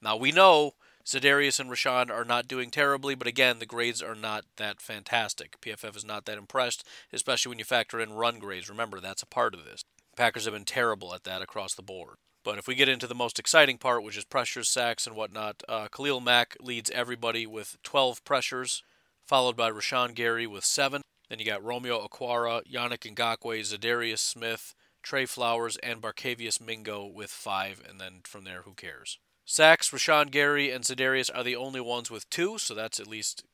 Now 0.00 0.16
we 0.16 0.32
know 0.32 0.72
Za'Darius 1.04 1.58
and 1.58 1.70
Rashan 1.70 2.10
are 2.10 2.24
not 2.24 2.46
doing 2.46 2.70
terribly, 2.70 3.14
but 3.14 3.26
again, 3.26 3.58
the 3.58 3.66
grades 3.66 4.00
are 4.00 4.14
not 4.14 4.44
that 4.56 4.80
fantastic. 4.80 5.60
PFF 5.60 5.96
is 5.96 6.04
not 6.04 6.26
that 6.26 6.38
impressed, 6.38 6.86
especially 7.12 7.50
when 7.50 7.58
you 7.58 7.64
factor 7.64 8.00
in 8.00 8.12
run 8.12 8.38
grades. 8.38 8.68
Remember, 8.68 9.00
that's 9.00 9.22
a 9.22 9.26
part 9.26 9.54
of 9.54 9.64
this. 9.64 9.82
Packers 10.16 10.44
have 10.44 10.54
been 10.54 10.64
terrible 10.64 11.14
at 11.14 11.24
that 11.24 11.42
across 11.42 11.74
the 11.74 11.82
board. 11.82 12.16
But 12.44 12.58
if 12.58 12.66
we 12.66 12.74
get 12.74 12.88
into 12.88 13.06
the 13.06 13.14
most 13.14 13.38
exciting 13.38 13.78
part, 13.78 14.02
which 14.02 14.16
is 14.16 14.24
pressures, 14.24 14.68
sacks, 14.68 15.06
and 15.06 15.16
whatnot, 15.16 15.62
uh, 15.68 15.88
Khalil 15.88 16.20
Mack 16.20 16.56
leads 16.60 16.90
everybody 16.90 17.46
with 17.46 17.76
12 17.82 18.24
pressures, 18.24 18.82
followed 19.24 19.56
by 19.56 19.70
Rashan 19.70 20.14
Gary 20.14 20.46
with 20.46 20.64
7. 20.64 21.02
Then 21.28 21.38
you 21.38 21.44
got 21.44 21.64
Romeo 21.64 22.06
Okwara, 22.06 22.62
Yannick 22.70 23.12
Ngakoue, 23.14 23.60
Za'Darius 23.60 24.18
Smith, 24.18 24.74
Trey 25.02 25.24
Flowers, 25.24 25.76
and 25.78 26.02
Barkevious 26.02 26.60
Mingo 26.60 27.06
with 27.06 27.30
5, 27.30 27.82
and 27.88 28.00
then 28.00 28.20
from 28.24 28.44
there, 28.44 28.62
who 28.62 28.74
cares? 28.74 29.18
Sacks, 29.52 29.90
Rashan 29.90 30.30
Gary, 30.30 30.70
and 30.70 30.82
Za'Darius 30.82 31.28
are 31.34 31.44
the 31.44 31.56
only 31.56 31.78
ones 31.78 32.10
with 32.10 32.30
2, 32.30 32.56
so 32.56 32.74
that's 32.74 32.98
at 32.98 33.06
least 33.06 33.44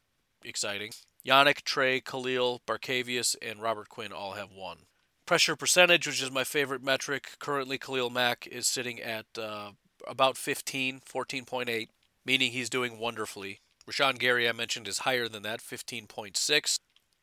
exciting. 0.44 0.92
Yannick, 1.26 1.62
Trey, 1.62 2.00
Khalil, 2.00 2.62
Barkevious, 2.68 3.34
and 3.42 3.60
Robert 3.60 3.88
Quinn 3.88 4.12
all 4.12 4.34
have 4.34 4.52
1. 4.52 4.78
Pressure 5.26 5.56
percentage, 5.56 6.06
which 6.06 6.22
is 6.22 6.30
my 6.30 6.44
favorite 6.44 6.84
metric, 6.84 7.30
currently 7.40 7.78
Khalil 7.78 8.10
Mack 8.10 8.46
is 8.46 8.68
sitting 8.68 9.02
at 9.02 9.26
uh, 9.36 9.72
about 10.06 10.36
15, 10.36 11.00
14.8, 11.00 11.88
meaning 12.24 12.52
he's 12.52 12.70
doing 12.70 13.00
wonderfully. 13.00 13.58
Rashan 13.90 14.20
Gary, 14.20 14.48
I 14.48 14.52
mentioned, 14.52 14.86
is 14.86 14.98
higher 14.98 15.28
than 15.28 15.42
that, 15.42 15.58
15.6. 15.58 16.78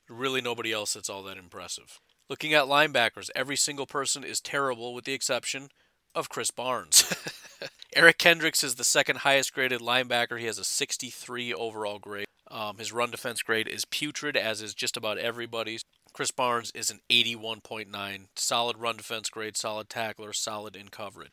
Really, 0.09 0.41
nobody 0.41 0.73
else 0.73 0.95
that's 0.95 1.09
all 1.09 1.23
that 1.23 1.37
impressive. 1.37 2.01
Looking 2.29 2.53
at 2.53 2.65
linebackers, 2.65 3.29
every 3.33 3.55
single 3.55 3.85
person 3.85 4.25
is 4.25 4.41
terrible 4.41 4.93
with 4.93 5.05
the 5.05 5.13
exception 5.13 5.69
of 6.13 6.29
Krys 6.29 6.53
Barnes. 6.53 7.05
Eric 7.95 8.17
Kendricks 8.17 8.63
is 8.63 8.75
the 8.75 8.83
second 8.83 9.19
highest 9.19 9.53
graded 9.53 9.81
linebacker. 9.81 10.39
He 10.39 10.45
has 10.45 10.59
a 10.59 10.63
63 10.63 11.53
overall 11.53 11.99
grade. 11.99 12.25
Um, 12.49 12.77
his 12.77 12.93
run 12.93 13.11
defense 13.11 13.41
grade 13.41 13.67
is 13.67 13.85
putrid, 13.85 14.37
as 14.37 14.61
is 14.61 14.73
just 14.73 14.97
about 14.97 15.17
everybody's. 15.17 15.83
Krys 16.13 16.35
Barnes 16.35 16.71
is 16.73 16.89
an 16.89 16.99
81.9. 17.09 18.27
Solid 18.35 18.77
run 18.77 18.97
defense 18.97 19.29
grade, 19.29 19.57
solid 19.57 19.89
tackler, 19.89 20.31
solid 20.31 20.75
in 20.75 20.89
coverage. 20.89 21.31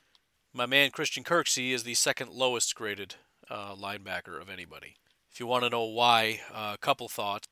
My 0.53 0.66
man 0.66 0.91
Christian 0.91 1.24
Kirksey 1.24 1.70
is 1.70 1.85
the 1.85 1.95
second 1.95 2.30
lowest 2.30 2.74
graded 2.74 3.16
uh, 3.49 3.74
linebacker 3.74 4.41
of 4.41 4.51
anybody. 4.51 4.97
If 5.30 5.41
you 5.41 5.47
want 5.47 5.64
to 5.64 5.70
know 5.70 5.85
why, 5.85 6.41
uh, 6.53 6.72
a 6.74 6.78
couple 6.78 7.09
thoughts. 7.09 7.47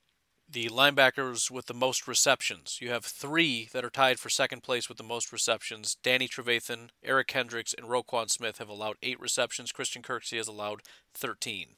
The 0.53 0.68
linebackers 0.68 1.48
with 1.48 1.66
the 1.66 1.74
most 1.74 2.09
receptions. 2.09 2.78
You 2.80 2.90
have 2.90 3.05
three 3.05 3.68
that 3.72 3.84
are 3.84 3.90
tied 3.90 4.18
for 4.18 4.28
second 4.28 4.64
place 4.64 4.88
with 4.88 4.98
the 4.98 5.05
most 5.05 5.32
receptions. 5.32 5.96
Danny 6.03 6.26
Trevathan, 6.26 6.88
Eric 7.05 7.28
Kendricks, 7.28 7.72
and 7.72 7.86
Roquan 7.86 8.28
Smith 8.28 8.59
have 8.59 8.68
allowed 8.68 8.96
eight 9.01 9.20
receptions. 9.20 9.70
Christian 9.70 10.03
Kirksey 10.03 10.38
has 10.38 10.48
allowed 10.48 10.82
13. 11.14 11.76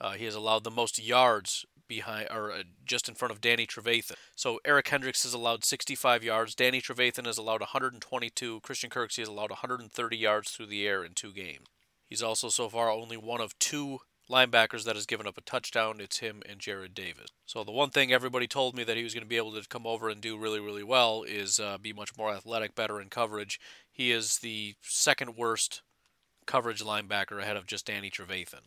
Uh, 0.00 0.12
he 0.12 0.24
has 0.24 0.36
allowed 0.36 0.62
the 0.62 0.70
most 0.70 1.02
yards 1.02 1.66
behind 1.88 2.28
or 2.30 2.52
uh, 2.52 2.62
just 2.84 3.08
in 3.08 3.16
front 3.16 3.32
of 3.32 3.40
Danny 3.40 3.66
Trevathan. 3.66 4.14
So 4.36 4.60
Eric 4.64 4.86
Kendricks 4.86 5.24
has 5.24 5.34
allowed 5.34 5.64
65 5.64 6.22
yards. 6.22 6.54
Danny 6.54 6.80
Trevathan 6.80 7.26
has 7.26 7.38
allowed 7.38 7.60
122. 7.60 8.60
Christian 8.60 8.88
Kirksey 8.88 9.18
has 9.18 9.28
allowed 9.28 9.50
130 9.50 10.16
yards 10.16 10.50
through 10.52 10.66
the 10.66 10.86
air 10.86 11.04
in 11.04 11.14
two 11.14 11.32
games. 11.32 11.66
He's 12.06 12.22
also 12.22 12.50
so 12.50 12.68
far 12.68 12.88
only 12.88 13.16
one 13.16 13.40
of 13.40 13.58
two 13.58 13.98
linebackers 14.32 14.84
that 14.84 14.96
has 14.96 15.06
given 15.06 15.26
up 15.26 15.36
a 15.36 15.42
touchdown, 15.42 16.00
it's 16.00 16.18
him 16.18 16.42
and 16.48 16.58
Jarrad 16.58 16.94
Davis. 16.94 17.28
So 17.46 17.62
the 17.62 17.70
one 17.70 17.90
thing 17.90 18.12
everybody 18.12 18.46
told 18.46 18.74
me 18.74 18.82
that 18.84 18.96
he 18.96 19.04
was 19.04 19.14
going 19.14 19.22
to 19.22 19.28
be 19.28 19.36
able 19.36 19.52
to 19.52 19.68
come 19.68 19.86
over 19.86 20.08
and 20.08 20.20
do 20.20 20.38
really, 20.38 20.58
really 20.58 20.82
well 20.82 21.22
is 21.22 21.60
uh, 21.60 21.76
be 21.78 21.92
much 21.92 22.16
more 22.16 22.32
athletic, 22.32 22.74
better 22.74 23.00
in 23.00 23.08
coverage. 23.10 23.60
He 23.90 24.10
is 24.10 24.38
the 24.38 24.74
second 24.80 25.36
worst 25.36 25.82
coverage 26.46 26.82
linebacker 26.82 27.40
ahead 27.40 27.56
of 27.56 27.66
just 27.66 27.86
Danny 27.86 28.10
Trevathan. 28.10 28.66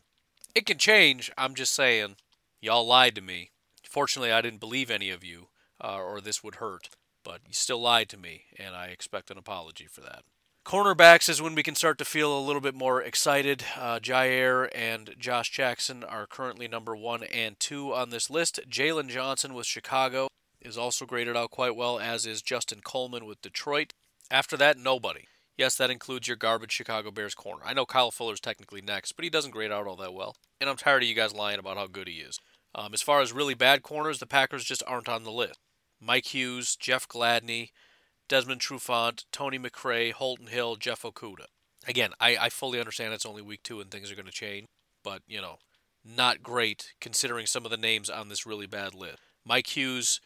It 0.54 0.66
can 0.66 0.78
change. 0.78 1.32
I'm 1.38 1.56
just 1.56 1.74
saying, 1.74 2.16
y'all 2.62 2.88
lied 2.88 3.16
to 3.16 3.22
me. 3.22 3.52
Fortunately, 3.84 4.32
I 4.32 4.42
didn't 4.42 4.60
believe 4.60 4.90
any 4.92 5.10
of 5.10 5.24
you, 5.24 5.48
uh, 5.84 5.98
or 5.98 6.22
this 6.22 6.44
would 6.44 6.56
hurt. 6.56 6.90
But 7.24 7.42
you 7.48 7.54
still 7.54 7.82
lied 7.82 8.10
to 8.10 8.18
me, 8.18 8.44
and 8.58 8.76
I 8.76 8.88
expect 8.88 9.32
an 9.32 9.38
apology 9.38 9.88
for 9.90 10.02
that. 10.02 10.24
Cornerbacks 10.66 11.30
is 11.30 11.44
when 11.44 11.54
we 11.54 11.62
can 11.62 11.76
start 11.76 12.00
to 12.00 12.06
feel 12.06 12.36
a 12.36 12.42
little 12.42 12.60
bit 12.60 12.74
more 12.74 13.00
excited. 13.00 13.64
Uh, 13.78 14.00
Jaire 14.00 14.68
and 14.74 15.14
Josh 15.20 15.52
Jackson 15.52 16.04
are 16.04 16.26
currently 16.26 16.68
number 16.68 16.96
one 16.96 17.22
and 17.22 17.60
two 17.60 17.94
on 17.94 18.10
this 18.10 18.32
list. 18.32 18.60
Jaylon 18.68 19.08
Johnson 19.08 19.54
with 19.54 19.68
Chicago 19.68 20.28
is 20.60 20.76
also 20.76 21.06
graded 21.06 21.38
out 21.38 21.52
quite 21.52 21.76
well, 21.76 22.00
as 22.00 22.26
is 22.26 22.42
Justin 22.42 22.82
Coleman 22.84 23.28
with 23.28 23.44
Detroit. 23.44 23.94
After 24.32 24.58
that, 24.58 24.76
nobody. 24.76 25.26
Yes, 25.56 25.76
that 25.76 25.92
includes 25.92 26.28
your 26.28 26.36
garbage 26.36 26.72
Chicago 26.72 27.12
Bears 27.12 27.36
corner. 27.36 27.62
I 27.64 27.76
know 27.76 27.86
Kyle 27.86 28.10
Fuller's 28.10 28.40
technically 28.40 28.82
next, 28.82 29.12
but 29.12 29.24
he 29.24 29.30
doesn't 29.30 29.52
grade 29.52 29.72
out 29.72 29.86
all 29.86 29.96
that 29.98 30.16
well. 30.16 30.36
And 30.60 30.68
I'm 30.68 30.78
tired 30.78 31.04
of 31.04 31.08
you 31.08 31.14
guys 31.14 31.32
lying 31.32 31.60
about 31.60 31.78
how 31.78 31.86
good 31.86 32.08
he 32.08 32.16
is. 32.16 32.40
Um, 32.74 32.92
as 32.96 33.04
far 33.04 33.22
as 33.22 33.32
really 33.32 33.54
bad 33.54 33.84
corners, 33.84 34.18
the 34.18 34.26
Packers 34.26 34.66
just 34.66 34.84
aren't 34.88 35.10
on 35.10 35.26
the 35.26 35.32
list. 35.32 35.60
Mike 36.02 36.34
Hughes, 36.34 36.76
Jeff 36.76 37.08
Gladney, 37.08 37.70
Desmond 38.28 38.62
Trufant, 38.62 39.26
Tony 39.32 39.60
McRae, 39.60 40.12
Holton 40.12 40.48
Hill, 40.48 40.76
Jeff 40.76 41.04
Okudah. 41.04 41.48
Again, 41.88 42.12
I, 42.20 42.38
I 42.38 42.50
fully 42.50 42.80
understand 42.80 43.14
it's 43.14 43.26
only 43.26 43.42
week 43.42 43.62
two 43.64 43.80
and 43.80 43.92
things 43.92 44.12
are 44.12 44.16
going 44.16 44.26
to 44.26 44.32
change, 44.32 44.66
but, 45.04 45.22
you 45.28 45.40
know, 45.40 45.58
not 46.04 46.42
great 46.42 46.94
considering 47.00 47.46
some 47.46 47.66
of 47.66 47.72
the 47.72 47.78
names 47.78 48.10
on 48.10 48.30
this 48.30 48.46
really 48.46 48.68
bad 48.68 48.94
list. 48.96 49.18
Mike 49.46 49.76
Hughes, 49.76 50.20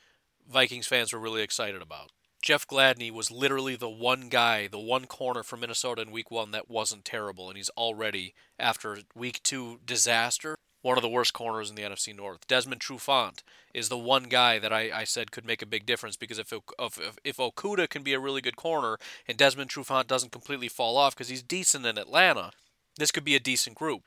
Vikings 0.49 0.87
fans 0.87 1.11
were 1.11 1.19
really 1.19 1.41
excited 1.41 1.81
about. 1.81 2.11
Jeff 2.41 2.65
Gladney 2.65 3.11
was 3.11 3.31
literally 3.31 3.75
the 3.75 3.89
one 3.89 4.29
guy, 4.29 4.67
the 4.67 4.79
one 4.79 5.05
corner 5.05 5.43
from 5.43 5.59
Minnesota 5.59 6.01
in 6.01 6.11
week 6.11 6.31
one 6.31 6.51
that 6.51 6.69
wasn't 6.69 7.03
terrible, 7.03 7.49
and 7.49 7.57
he's 7.57 7.69
already, 7.71 8.33
after 8.57 8.99
week 9.13 9.43
two 9.43 9.81
disaster, 9.85 10.55
one 10.81 10.97
of 10.97 11.01
the 11.01 11.09
worst 11.09 11.33
corners 11.33 11.69
in 11.69 11.75
the 11.75 11.81
NFC 11.81 12.15
North. 12.15 12.47
Desmond 12.47 12.81
Trufant 12.81 13.43
is 13.73 13.89
the 13.89 13.97
one 13.97 14.23
guy 14.23 14.59
that 14.59 14.71
I, 14.71 14.91
I 14.93 15.03
said 15.03 15.31
could 15.31 15.45
make 15.45 15.61
a 15.61 15.67
big 15.67 15.85
difference 15.85 16.15
because 16.15 16.39
if, 16.39 16.53
if 16.53 17.17
if 17.23 17.37
Okudah 17.37 17.89
can 17.89 18.03
be 18.03 18.13
a 18.13 18.19
really 18.19 18.41
good 18.41 18.55
corner 18.55 18.97
and 19.27 19.37
Desmond 19.37 19.69
Trufant 19.69 20.07
doesn't 20.07 20.31
completely 20.31 20.69
fall 20.69 20.97
off 20.97 21.15
because 21.15 21.29
he's 21.29 21.43
decent 21.43 21.85
in 21.85 21.97
Atlanta, 21.97 22.51
this 22.97 23.11
could 23.11 23.25
be 23.25 23.35
a 23.35 23.39
decent 23.39 23.75
group. 23.75 24.03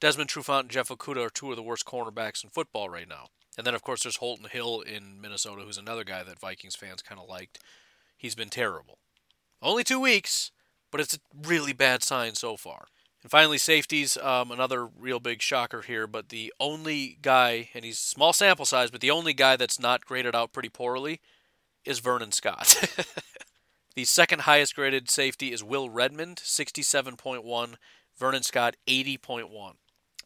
Desmond 0.00 0.30
Trufant 0.30 0.60
and 0.60 0.70
Jeff 0.70 0.88
Okudah 0.88 1.26
are 1.26 1.30
two 1.30 1.50
of 1.50 1.56
the 1.56 1.62
worst 1.62 1.84
cornerbacks 1.84 2.42
in 2.42 2.50
football 2.50 2.88
right 2.88 3.08
now. 3.08 3.28
And 3.56 3.66
then 3.66 3.74
of 3.74 3.82
course 3.82 4.02
there's 4.02 4.16
Holton 4.16 4.48
Hill 4.50 4.80
in 4.80 5.20
Minnesota, 5.20 5.62
who's 5.62 5.78
another 5.78 6.04
guy 6.04 6.22
that 6.22 6.40
Vikings 6.40 6.76
fans 6.76 7.02
kind 7.02 7.20
of 7.20 7.28
liked. 7.28 7.58
He's 8.16 8.34
been 8.34 8.50
terrible. 8.50 8.98
Only 9.62 9.84
two 9.84 10.00
weeks, 10.00 10.50
but 10.90 11.00
it's 11.00 11.14
a 11.14 11.18
really 11.46 11.72
bad 11.72 12.02
sign 12.02 12.34
so 12.34 12.56
far. 12.56 12.86
And 13.26 13.30
finally, 13.32 13.58
safeties, 13.58 14.16
um, 14.18 14.52
another 14.52 14.86
real 14.86 15.18
big 15.18 15.42
shocker 15.42 15.82
here, 15.82 16.06
but 16.06 16.28
the 16.28 16.54
only 16.60 17.18
guy, 17.22 17.70
and 17.74 17.84
he's 17.84 17.98
small 17.98 18.32
sample 18.32 18.64
size, 18.64 18.92
but 18.92 19.00
the 19.00 19.10
only 19.10 19.32
guy 19.32 19.56
that's 19.56 19.80
not 19.80 20.06
graded 20.06 20.36
out 20.36 20.52
pretty 20.52 20.68
poorly 20.68 21.20
is 21.84 21.98
Vernon 21.98 22.30
Scott. 22.30 22.88
the 23.96 24.04
second 24.04 24.42
highest 24.42 24.76
graded 24.76 25.10
safety 25.10 25.52
is 25.52 25.64
Will 25.64 25.90
Redmond, 25.90 26.36
67.1, 26.36 27.74
Vernon 28.16 28.42
Scott, 28.44 28.76
80.1. 28.86 29.72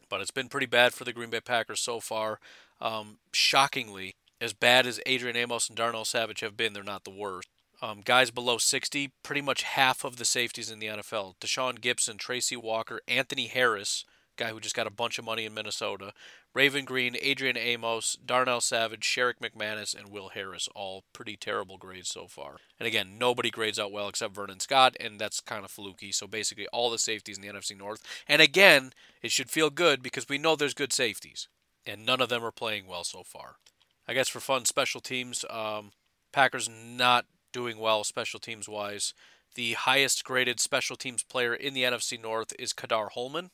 But 0.07 0.21
it's 0.21 0.29
been 0.29 0.47
pretty 0.47 0.67
bad 0.67 0.93
for 0.93 1.03
the 1.03 1.11
Green 1.11 1.31
Bay 1.31 1.41
Packers 1.41 1.79
so 1.79 1.99
far. 1.99 2.39
Um, 2.79 3.17
shockingly, 3.33 4.13
as 4.39 4.53
bad 4.53 4.85
as 4.85 5.01
Adrian 5.07 5.37
Amos 5.37 5.69
and 5.69 5.75
Darnell 5.75 6.05
Savage 6.05 6.41
have 6.41 6.55
been, 6.55 6.73
they're 6.73 6.83
not 6.83 7.05
the 7.05 7.09
worst. 7.09 7.49
Um, 7.81 8.01
guys 8.05 8.29
below 8.29 8.57
60, 8.59 9.11
pretty 9.23 9.41
much 9.41 9.63
half 9.63 10.03
of 10.03 10.17
the 10.17 10.25
safeties 10.25 10.69
in 10.69 10.79
the 10.79 10.87
NFL. 10.87 11.35
Tashaun 11.39 11.79
Gipson, 11.79 12.17
Tracy 12.17 12.55
Walker, 12.55 13.01
Anthony 13.07 13.47
Harris, 13.47 14.05
guy 14.37 14.49
who 14.49 14.59
just 14.59 14.75
got 14.75 14.87
a 14.87 14.91
bunch 14.91 15.17
of 15.17 15.25
money 15.25 15.45
in 15.45 15.53
Minnesota, 15.53 16.13
Raven 16.53 16.85
Greene, 16.85 17.15
Adrian 17.21 17.57
Amos, 17.57 18.17
Darnell 18.23 18.61
Savage, 18.61 19.01
Sherrick 19.01 19.39
McManus, 19.41 19.97
and 19.97 20.11
Will 20.11 20.29
Harris, 20.29 20.67
all 20.75 21.05
pretty 21.13 21.37
terrible 21.37 21.77
grades 21.77 22.09
so 22.09 22.27
far. 22.27 22.57
And 22.79 22.87
again, 22.87 23.17
nobody 23.17 23.49
grades 23.49 23.79
out 23.79 23.91
well 23.91 24.09
except 24.09 24.35
Vernon 24.35 24.59
Scott, 24.59 24.95
and 24.99 25.19
that's 25.19 25.39
kind 25.39 25.63
of 25.63 25.71
fluky. 25.71 26.11
So 26.11 26.27
basically, 26.27 26.67
all 26.67 26.91
the 26.91 26.99
safeties 26.99 27.37
in 27.37 27.41
the 27.41 27.51
NFC 27.51 27.77
North. 27.77 28.03
And 28.27 28.41
again, 28.41 28.93
it 29.21 29.31
should 29.31 29.49
feel 29.49 29.69
good 29.69 30.03
because 30.03 30.27
we 30.27 30.37
know 30.37 30.55
there's 30.55 30.73
good 30.73 30.93
safeties, 30.93 31.47
and 31.85 32.05
none 32.05 32.21
of 32.21 32.29
them 32.29 32.43
are 32.43 32.51
playing 32.51 32.85
well 32.87 33.03
so 33.03 33.23
far. 33.23 33.55
I 34.07 34.13
guess 34.13 34.27
for 34.27 34.39
fun, 34.39 34.65
special 34.65 35.01
teams, 35.01 35.45
um, 35.49 35.91
Packers 36.33 36.69
not 36.69 37.25
doing 37.51 37.77
well 37.77 38.03
special 38.03 38.39
teams 38.39 38.67
wise. 38.67 39.13
The 39.55 39.73
highest 39.73 40.23
graded 40.23 40.59
special 40.59 40.95
teams 40.95 41.23
player 41.23 41.53
in 41.53 41.73
the 41.73 41.83
NFC 41.83 42.21
North 42.21 42.53
is 42.57 42.73
Ka'dar 42.73 43.09
Hollman. 43.09 43.49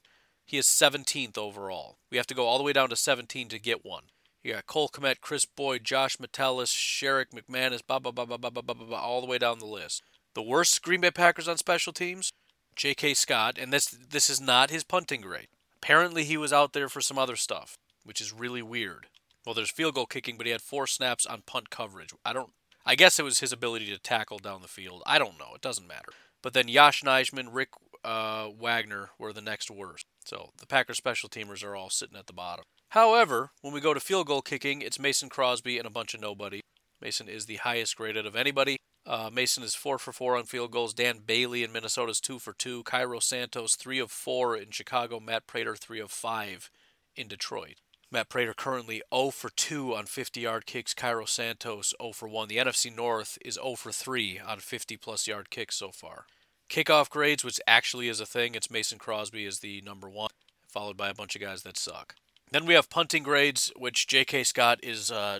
He 0.45 0.57
is 0.57 0.67
17th 0.67 1.37
overall. 1.37 1.97
We 2.11 2.17
have 2.17 2.27
to 2.27 2.35
go 2.35 2.45
all 2.45 2.57
the 2.57 2.63
way 2.63 2.73
down 2.73 2.89
to 2.89 2.95
17 2.95 3.49
to 3.49 3.59
get 3.59 3.83
one. 3.83 4.03
You 4.43 4.53
got 4.53 4.67
Cole 4.67 4.87
Kmet, 4.87 5.19
Chris 5.19 5.45
Boyd, 5.45 5.83
Josh 5.83 6.19
Metellus, 6.19 6.71
Sherrick 6.73 7.31
McManus, 7.31 7.81
blah, 7.85 7.99
blah, 7.99 8.11
blah, 8.11 8.25
blah, 8.25 8.37
blah, 8.37 8.49
blah, 8.49 8.61
blah, 8.61 8.73
blah, 8.73 8.99
all 8.99 9.19
the 9.19 9.27
way 9.27 9.37
down 9.37 9.59
the 9.59 9.65
list. 9.65 10.03
The 10.35 10.41
worst 10.41 10.81
Green 10.83 11.01
Bay 11.01 11.11
Packers 11.11 11.47
on 11.47 11.57
special 11.57 11.91
teams, 11.91 12.31
J.K. 12.75 13.15
Scott, 13.15 13.57
and 13.59 13.73
this 13.73 13.87
this 13.87 14.29
is 14.29 14.39
not 14.39 14.69
his 14.69 14.83
punting 14.83 15.21
grade. 15.21 15.47
Apparently, 15.75 16.23
he 16.23 16.37
was 16.37 16.53
out 16.53 16.73
there 16.73 16.87
for 16.87 17.01
some 17.01 17.17
other 17.17 17.35
stuff, 17.35 17.77
which 18.05 18.21
is 18.21 18.31
really 18.31 18.61
weird. 18.61 19.07
Well, 19.45 19.55
there's 19.55 19.71
field 19.71 19.95
goal 19.95 20.05
kicking, 20.05 20.37
but 20.37 20.45
he 20.45 20.51
had 20.51 20.61
four 20.61 20.87
snaps 20.87 21.25
on 21.25 21.41
punt 21.41 21.69
coverage. 21.69 22.13
I 22.23 22.33
don't 22.33 22.51
I 22.87 22.95
guess 22.95 23.19
it 23.19 23.23
was 23.23 23.39
his 23.41 23.51
ability 23.51 23.87
to 23.87 23.99
tackle 23.99 24.39
down 24.39 24.61
the 24.61 24.69
field. 24.69 25.03
I 25.05 25.19
don't 25.19 25.37
know. 25.37 25.49
It 25.53 25.61
doesn't 25.61 25.87
matter. 25.87 26.13
But 26.41 26.53
then 26.53 26.69
Yosh 26.69 27.03
Nijman, 27.03 27.49
Rick 27.51 27.69
uh, 28.05 28.47
Wagner 28.57 29.09
were 29.19 29.33
the 29.33 29.41
next 29.41 29.69
worst. 29.69 30.05
So 30.23 30.51
the 30.57 30.65
Packers 30.65 30.97
special 30.97 31.27
teamers 31.27 31.65
are 31.65 31.75
all 31.75 31.89
sitting 31.89 32.17
at 32.17 32.27
the 32.27 32.33
bottom. 32.33 32.63
However, 32.91 33.51
when 33.61 33.73
we 33.73 33.81
go 33.81 33.93
to 33.93 33.99
field 33.99 34.27
goal 34.27 34.41
kicking, 34.41 34.81
it's 34.81 34.99
Mason 34.99 35.27
Crosby 35.27 35.77
and 35.77 35.85
a 35.85 35.91
bunch 35.91 36.13
of 36.13 36.21
nobody. 36.21 36.61
Mason 37.01 37.27
is 37.27 37.45
the 37.45 37.57
highest 37.57 37.97
graded 37.97 38.25
of 38.25 38.37
anybody. 38.37 38.77
Uh, 39.05 39.29
Mason 39.31 39.63
is 39.63 39.75
four 39.75 39.97
for 39.97 40.13
four 40.13 40.37
on 40.37 40.45
field 40.45 40.71
goals. 40.71 40.93
Dan 40.93 41.19
Bailey 41.25 41.63
in 41.63 41.73
Minnesota 41.73 42.11
is 42.11 42.21
two 42.21 42.39
for 42.39 42.53
two. 42.53 42.83
Cairo 42.83 43.19
Santos 43.19 43.75
three 43.75 43.99
of 43.99 44.11
four 44.11 44.55
in 44.55 44.71
Chicago. 44.71 45.19
Matt 45.19 45.45
Prater 45.45 45.75
three 45.75 45.99
of 45.99 46.11
five 46.11 46.71
in 47.15 47.27
Detroit. 47.27 47.75
Matt 48.09 48.29
Prater 48.29 48.53
currently 48.53 49.01
0 49.13 49.31
for 49.31 49.49
2 49.49 49.93
on 49.95 50.05
50 50.05 50.39
yard 50.39 50.65
kicks. 50.65 50.93
Cairo 50.93 51.25
Santos 51.25 51.93
0 52.01 52.13
for 52.13 52.27
1. 52.27 52.47
The 52.47 52.57
NFC 52.57 52.95
North 52.95 53.37
is 53.43 53.55
0 53.55 53.75
for 53.75 53.91
3 53.91 54.39
on 54.39 54.59
50 54.59 54.97
plus 54.97 55.27
yard 55.27 55.49
kicks 55.49 55.75
so 55.75 55.91
far. 55.91 56.25
Kickoff 56.69 57.09
grades, 57.09 57.43
which 57.43 57.59
actually 57.67 58.09
is 58.09 58.19
a 58.19 58.25
thing, 58.25 58.55
it's 58.55 58.69
Mason 58.69 58.97
Crosby 58.97 59.45
is 59.45 59.59
the 59.59 59.81
number 59.85 60.09
one, 60.09 60.29
followed 60.67 60.97
by 60.97 61.09
a 61.09 61.13
bunch 61.13 61.35
of 61.35 61.41
guys 61.41 61.63
that 61.63 61.77
suck. 61.77 62.15
Then 62.51 62.65
we 62.65 62.73
have 62.73 62.89
punting 62.89 63.23
grades, 63.23 63.71
which 63.75 64.07
J.K. 64.07 64.43
Scott 64.43 64.79
is 64.83 65.11
uh, 65.11 65.39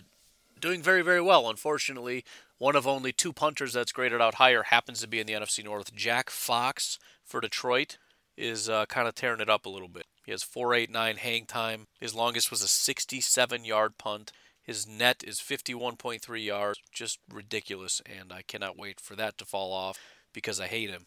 doing 0.60 0.82
very, 0.82 1.02
very 1.02 1.20
well. 1.20 1.48
Unfortunately, 1.48 2.24
one 2.58 2.76
of 2.76 2.86
only 2.86 3.12
two 3.12 3.32
punters 3.32 3.74
that's 3.74 3.92
graded 3.92 4.20
out 4.20 4.34
higher 4.34 4.64
happens 4.64 5.00
to 5.00 5.08
be 5.08 5.20
in 5.20 5.26
the 5.26 5.32
NFC 5.32 5.64
North. 5.64 5.94
Jack 5.94 6.30
Fox 6.30 6.98
for 7.24 7.40
Detroit 7.40 7.98
is 8.36 8.68
uh, 8.68 8.86
kind 8.86 9.08
of 9.08 9.14
tearing 9.14 9.40
it 9.40 9.50
up 9.50 9.66
a 9.66 9.70
little 9.70 9.88
bit. 9.88 10.06
He 10.28 10.32
has 10.32 10.42
489 10.42 11.16
hang 11.16 11.46
time. 11.46 11.86
His 11.98 12.14
longest 12.14 12.50
was 12.50 12.62
a 12.62 12.68
67 12.68 13.64
yard 13.64 13.96
punt. 13.96 14.30
His 14.62 14.86
net 14.86 15.24
is 15.26 15.40
51.3 15.40 16.44
yards. 16.44 16.80
Just 16.92 17.18
ridiculous, 17.32 18.02
and 18.04 18.30
I 18.30 18.42
cannot 18.42 18.76
wait 18.76 19.00
for 19.00 19.16
that 19.16 19.38
to 19.38 19.46
fall 19.46 19.72
off 19.72 19.98
because 20.34 20.60
I 20.60 20.66
hate 20.66 20.90
him. 20.90 21.06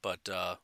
But 0.00 0.30
uh, 0.30 0.54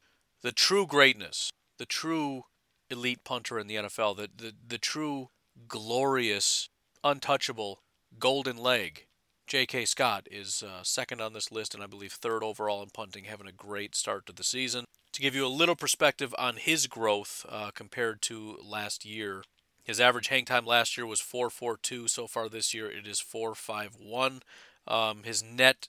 the 0.41 0.51
true 0.51 0.87
greatness, 0.87 1.51
the 1.77 1.85
true 1.85 2.45
elite 2.89 3.23
punter 3.23 3.59
in 3.59 3.67
the 3.67 3.75
NFL, 3.75 4.17
the, 4.17 4.31
the, 4.35 4.55
the 4.67 4.79
true 4.79 5.29
glorious, 5.69 6.71
untouchable 7.05 7.83
golden 8.19 8.57
leg, 8.57 9.09
J.K. 9.47 9.85
Scott 9.85 10.27
is 10.31 10.63
uh, 10.63 10.83
second 10.85 11.21
on 11.21 11.35
this 11.35 11.53
list 11.53 11.75
and 11.75 11.85
I 11.85 11.87
believe 11.87 12.13
third 12.13 12.43
overall 12.43 12.83
in 12.83 12.89
punting, 12.89 13.25
having 13.25 13.47
a 13.47 13.53
great 13.53 13.95
start 13.95 14.25
to 14.25 14.33
the 14.33 14.43
season 14.43 14.87
to 15.13 15.23
give 15.23 15.35
you 15.35 15.47
a 15.47 15.49
little 15.49 15.77
perspective 15.77 16.35
on 16.39 16.57
his 16.57 16.87
growth 16.87 17.45
uh, 17.49 17.71
compared 17.75 18.23
to 18.23 18.59
last 18.65 19.05
year. 19.05 19.43
His 19.83 20.01
average 20.01 20.29
hang 20.29 20.45
time 20.45 20.67
last 20.67 20.97
year 20.97 21.07
was 21.07 21.21
4.42. 21.21 22.09
So 22.09 22.27
far 22.27 22.49
this 22.49 22.73
year, 22.73 22.91
it 22.91 23.07
is 23.07 23.21
4.51. 23.21 24.41
Um, 24.87 25.23
his 25.25 25.43
net 25.43 25.89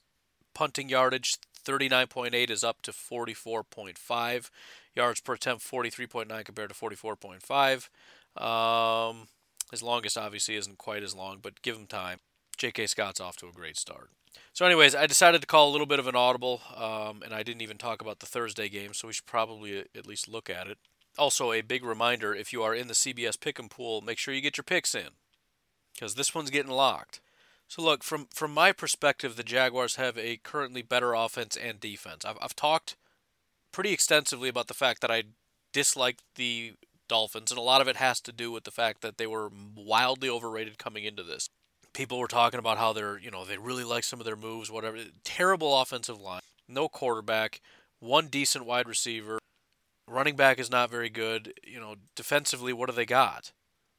punting 0.54 0.88
yardage, 0.88 1.36
39.8, 1.64 2.50
is 2.50 2.64
up 2.64 2.82
to 2.82 2.92
44.5. 2.92 4.50
Yards 4.94 5.20
per 5.20 5.34
attempt, 5.34 5.64
43.9 5.64 6.44
compared 6.44 6.68
to 6.70 6.74
44.5. 6.74 7.88
Um, 8.42 9.28
his 9.70 9.82
longest 9.82 10.18
obviously 10.18 10.56
isn't 10.56 10.78
quite 10.78 11.02
as 11.02 11.14
long, 11.14 11.38
but 11.40 11.62
give 11.62 11.76
him 11.76 11.86
time. 11.86 12.18
J.K. 12.56 12.86
Scott's 12.86 13.20
off 13.20 13.36
to 13.36 13.48
a 13.48 13.52
great 13.52 13.76
start. 13.76 14.10
So, 14.52 14.66
anyways, 14.66 14.94
I 14.94 15.06
decided 15.06 15.40
to 15.40 15.46
call 15.46 15.70
a 15.70 15.72
little 15.72 15.86
bit 15.86 15.98
of 15.98 16.06
an 16.06 16.16
audible, 16.16 16.60
um, 16.76 17.22
and 17.22 17.34
I 17.34 17.42
didn't 17.42 17.62
even 17.62 17.78
talk 17.78 18.00
about 18.00 18.20
the 18.20 18.26
Thursday 18.26 18.68
game, 18.68 18.92
so 18.92 19.08
we 19.08 19.14
should 19.14 19.26
probably 19.26 19.78
at 19.78 20.06
least 20.06 20.28
look 20.28 20.50
at 20.50 20.66
it. 20.66 20.78
Also, 21.18 21.52
a 21.52 21.60
big 21.60 21.84
reminder 21.84 22.34
if 22.34 22.52
you 22.52 22.62
are 22.62 22.74
in 22.74 22.88
the 22.88 22.94
CBS 22.94 23.36
Pick'em 23.36 23.70
pool, 23.70 24.00
make 24.00 24.18
sure 24.18 24.32
you 24.32 24.40
get 24.40 24.56
your 24.56 24.64
picks 24.64 24.94
in 24.94 25.08
because 25.94 26.14
this 26.14 26.34
one's 26.34 26.50
getting 26.50 26.72
locked. 26.72 27.20
So, 27.68 27.82
look, 27.82 28.02
from, 28.02 28.28
from 28.34 28.52
my 28.52 28.72
perspective, 28.72 29.36
the 29.36 29.42
Jaguars 29.42 29.96
have 29.96 30.18
a 30.18 30.38
currently 30.38 30.82
better 30.82 31.14
offense 31.14 31.56
and 31.56 31.80
defense. 31.80 32.24
I've, 32.24 32.38
I've 32.40 32.56
talked 32.56 32.96
pretty 33.72 33.92
extensively 33.92 34.48
about 34.48 34.68
the 34.68 34.74
fact 34.74 35.00
that 35.00 35.10
I 35.10 35.24
disliked 35.72 36.22
the 36.36 36.74
Dolphins, 37.08 37.50
and 37.50 37.58
a 37.58 37.62
lot 37.62 37.80
of 37.80 37.88
it 37.88 37.96
has 37.96 38.20
to 38.22 38.32
do 38.32 38.52
with 38.52 38.64
the 38.64 38.70
fact 38.70 39.00
that 39.02 39.18
they 39.18 39.26
were 39.26 39.50
wildly 39.74 40.28
overrated 40.28 40.78
coming 40.78 41.04
into 41.04 41.22
this. 41.22 41.48
People 41.94 42.18
were 42.18 42.28
talking 42.28 42.58
about 42.58 42.78
how 42.78 42.92
they're, 42.92 43.18
you 43.18 43.30
know, 43.30 43.44
they 43.44 43.58
really 43.58 43.84
like 43.84 44.04
some 44.04 44.18
of 44.18 44.26
their 44.26 44.36
moves, 44.36 44.70
whatever. 44.70 44.98
Terrible 45.24 45.78
offensive 45.80 46.20
line, 46.20 46.40
no 46.68 46.88
quarterback, 46.88 47.60
one 48.00 48.28
decent 48.28 48.64
wide 48.64 48.88
receiver, 48.88 49.38
running 50.08 50.36
back 50.36 50.58
is 50.58 50.70
not 50.70 50.90
very 50.90 51.08
good. 51.10 51.54
You 51.64 51.80
know, 51.80 51.96
defensively, 52.16 52.72
what 52.72 52.88
do 52.88 52.94
they 52.94 53.06
got? 53.06 53.52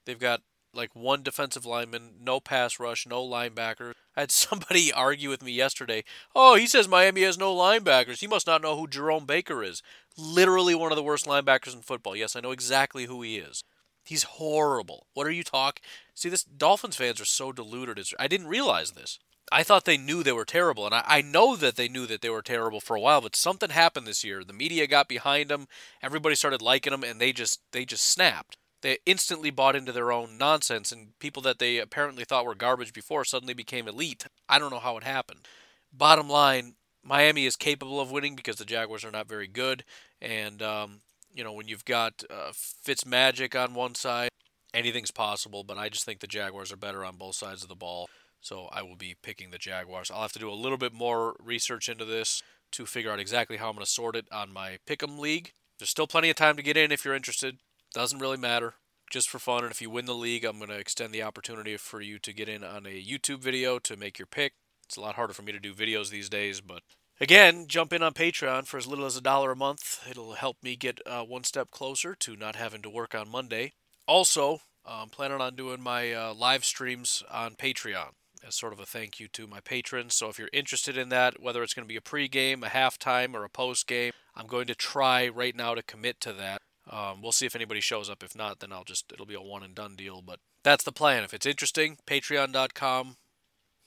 They've 0.05 0.19
got 0.19 0.41
like 0.73 0.95
one 0.95 1.23
defensive 1.23 1.65
lineman, 1.65 2.15
no 2.21 2.39
pass 2.39 2.79
rush, 2.79 3.05
no 3.07 3.23
linebackers. 3.23 3.93
I 4.15 4.21
had 4.21 4.31
somebody 4.31 4.91
argue 4.91 5.29
with 5.29 5.43
me 5.43 5.51
yesterday. 5.51 6.03
Oh, 6.35 6.55
he 6.55 6.67
says 6.67 6.87
Miami 6.87 7.21
has 7.23 7.37
no 7.37 7.53
linebackers. 7.55 8.19
He 8.19 8.27
must 8.27 8.47
not 8.47 8.61
know 8.61 8.77
who 8.77 8.87
Jerome 8.87 9.25
Baker 9.25 9.63
is. 9.63 9.81
Literally 10.17 10.75
one 10.75 10.91
of 10.91 10.95
the 10.95 11.03
worst 11.03 11.25
linebackers 11.25 11.73
in 11.73 11.81
football. 11.81 12.15
Yes, 12.15 12.35
I 12.35 12.39
know 12.41 12.51
exactly 12.51 13.05
who 13.05 13.21
he 13.21 13.37
is. 13.37 13.63
He's 14.03 14.23
horrible. 14.23 15.07
What 15.13 15.27
are 15.27 15.31
you 15.31 15.43
talking? 15.43 15.83
See, 16.13 16.29
this 16.29 16.43
Dolphins 16.43 16.95
fans 16.95 17.21
are 17.21 17.25
so 17.25 17.51
deluded. 17.51 17.99
I 18.19 18.27
didn't 18.27 18.47
realize 18.47 18.91
this. 18.91 19.19
I 19.51 19.63
thought 19.63 19.85
they 19.85 19.97
knew 19.97 20.23
they 20.23 20.31
were 20.31 20.45
terrible, 20.45 20.85
and 20.85 20.95
I, 20.95 21.03
I 21.05 21.21
know 21.21 21.55
that 21.55 21.75
they 21.75 21.87
knew 21.87 22.05
that 22.07 22.21
they 22.21 22.29
were 22.29 22.41
terrible 22.41 22.79
for 22.79 22.95
a 22.95 22.99
while. 22.99 23.21
But 23.21 23.35
something 23.35 23.69
happened 23.69 24.07
this 24.07 24.23
year. 24.23 24.43
The 24.43 24.53
media 24.53 24.87
got 24.87 25.07
behind 25.07 25.49
them. 25.49 25.67
Everybody 26.01 26.35
started 26.35 26.61
liking 26.61 26.91
them, 26.91 27.03
and 27.03 27.19
they 27.19 27.33
just 27.33 27.61
they 27.71 27.85
just 27.85 28.05
snapped 28.05 28.57
they 28.83 28.99
instantly 29.05 29.49
bought 29.49 29.75
into 29.75 29.93
their 29.93 30.11
own 30.11 30.37
nonsense, 30.37 30.91
and 30.91 31.17
people 31.19 31.41
that 31.43 31.57
they 31.57 31.79
apparently 31.79 32.25
thought 32.25 32.45
were 32.45 32.53
garbage 32.53 32.93
before 32.93 33.25
suddenly 33.25 33.53
became 33.53 33.87
elite. 33.87 34.27
I 34.47 34.59
don't 34.59 34.71
know 34.71 34.79
how 34.79 34.97
it 34.97 35.03
happened. 35.03 35.47
Bottom 35.91 36.29
line, 36.29 36.75
Miami 37.01 37.45
is 37.45 37.55
capable 37.55 37.99
of 37.99 38.11
winning 38.11 38.35
because 38.35 38.57
the 38.57 38.65
Jaguars 38.65 39.05
are 39.05 39.11
not 39.11 39.27
very 39.27 39.47
good, 39.47 39.85
and 40.21 40.61
um, 40.61 40.99
you 41.34 41.43
know 41.43 41.53
when 41.53 41.67
you've 41.67 41.86
got 41.86 42.23
uh, 42.29 42.51
Fitz 42.53 43.05
Magic 43.05 43.55
on 43.55 43.73
one 43.73 43.95
side, 43.95 44.29
anything's 44.73 45.11
possible. 45.11 45.63
But 45.63 45.77
I 45.77 45.89
just 45.89 46.05
think 46.05 46.19
the 46.19 46.27
Jaguars 46.27 46.71
are 46.71 46.77
better 46.77 47.03
on 47.03 47.17
both 47.17 47.36
sides 47.36 47.63
of 47.63 47.69
the 47.69 47.75
ball, 47.75 48.09
so 48.41 48.69
I 48.71 48.81
will 48.84 48.95
be 48.95 49.15
picking 49.21 49.51
the 49.51 49.57
Jaguars. 49.57 50.11
I'll 50.11 50.21
have 50.21 50.34
to 50.34 50.39
do 50.39 50.49
a 50.49 50.53
little 50.53 50.77
bit 50.77 50.93
more 50.93 51.36
research 51.39 51.89
into 51.89 52.05
this 52.05 52.41
to 52.73 52.86
figure 52.86 53.11
out 53.11 53.19
exactly 53.19 53.57
how 53.57 53.69
I'm 53.69 53.75
going 53.75 53.86
to 53.86 53.91
sort 53.91 54.15
it 54.15 54.25
on 54.31 54.51
my 54.51 54.77
Pick'em 54.88 55.19
league. 55.19 55.53
There's 55.79 55.89
still 55.89 56.07
plenty 56.07 56.29
of 56.29 56.36
time 56.36 56.55
to 56.55 56.63
get 56.63 56.77
in 56.77 56.91
if 56.91 57.05
you're 57.05 57.15
interested. 57.15 57.57
Doesn't 57.93 58.19
really 58.19 58.38
matter. 58.38 58.75
Just 59.11 59.29
for 59.29 59.38
fun. 59.38 59.63
And 59.63 59.71
if 59.71 59.81
you 59.81 59.89
win 59.89 60.05
the 60.05 60.15
league, 60.15 60.43
I'm 60.43 60.57
going 60.57 60.69
to 60.69 60.79
extend 60.79 61.13
the 61.13 61.23
opportunity 61.23 61.77
for 61.77 62.01
you 62.01 62.17
to 62.19 62.34
get 62.34 62.49
in 62.49 62.63
on 62.63 62.86
a 62.86 63.03
YouTube 63.03 63.39
video 63.39 63.77
to 63.79 63.95
make 63.95 64.17
your 64.17 64.25
pick. 64.25 64.53
It's 64.86 64.97
a 64.97 65.01
lot 65.01 65.15
harder 65.15 65.34
for 65.34 65.43
me 65.43 65.51
to 65.51 65.59
do 65.59 65.73
videos 65.73 66.09
these 66.09 66.29
days, 66.29 66.61
but 66.61 66.81
again, 67.24 67.67
jump 67.67 67.93
in 67.93 68.03
on 68.03 68.13
Patreon 68.13 68.67
for 68.67 68.78
as 68.78 68.86
little 68.86 69.05
as 69.05 69.15
a 69.15 69.21
dollar 69.21 69.53
a 69.53 69.55
month. 69.55 70.05
It'll 70.09 70.34
help 70.34 70.57
me 70.61 70.76
get 70.76 70.99
uh, 71.05 71.24
one 71.24 71.45
step 71.45 71.71
closer 71.71 72.15
to 72.15 72.36
not 72.36 72.57
having 72.57 72.82
to 72.82 72.89
work 72.89 73.15
on 73.15 73.30
Monday. 73.30 73.74
Also, 74.05 74.59
I'm 74.86 75.07
planning 75.07 75.39
on 75.39 75.55
doing 75.55 75.82
my 75.82 76.11
uh, 76.11 76.34
live 76.34 76.65
streams 76.65 77.24
on 77.32 77.55
Patreon 77.55 78.09
as 78.45 78.55
sort 78.55 78.74
of 78.74 78.80
a 78.82 78.86
thank 78.86 79.21
you 79.21 79.30
to 79.30 79.47
my 79.47 79.61
patrons. 79.61 80.15
So 80.15 80.28
if 80.28 80.38
you're 80.38 80.49
interested 80.51 80.97
in 80.97 81.07
that, 81.09 81.41
whether 81.41 81.63
it's 81.63 81.74
going 81.74 81.88
to 81.88 81.91
be 81.91 81.95
a 81.95 82.01
pregame, 82.01 82.65
a 82.65 82.69
halftime, 82.69 83.34
or 83.34 83.45
a 83.45 83.49
postgame, 83.49 84.11
I'm 84.36 84.47
going 84.47 84.67
to 84.67 84.76
try 84.76 85.30
right 85.30 85.55
now 85.55 85.76
to 85.76 85.82
commit 85.82 86.19
to 86.21 86.34
that. 86.34 86.61
Um, 86.91 87.21
we'll 87.21 87.32
see 87.32 87.45
if 87.45 87.55
anybody 87.55 87.80
shows 87.80 88.09
up. 88.09 88.21
If 88.21 88.36
not, 88.36 88.59
then 88.59 88.74
I'll 88.74 88.84
just 88.84 89.13
it'll 89.13 89.26
be 89.26 89.34
a 89.34 89.41
one 89.41 89.63
and 89.63 89.74
done 89.74 89.95
deal. 89.95 90.21
But 90.21 90.39
that's 90.61 90.84
the 90.84 90.91
plan. 90.91 91.24
If 91.24 91.34
it's 91.34 91.45
interesting, 91.45 91.99
patreon.com 92.05 93.15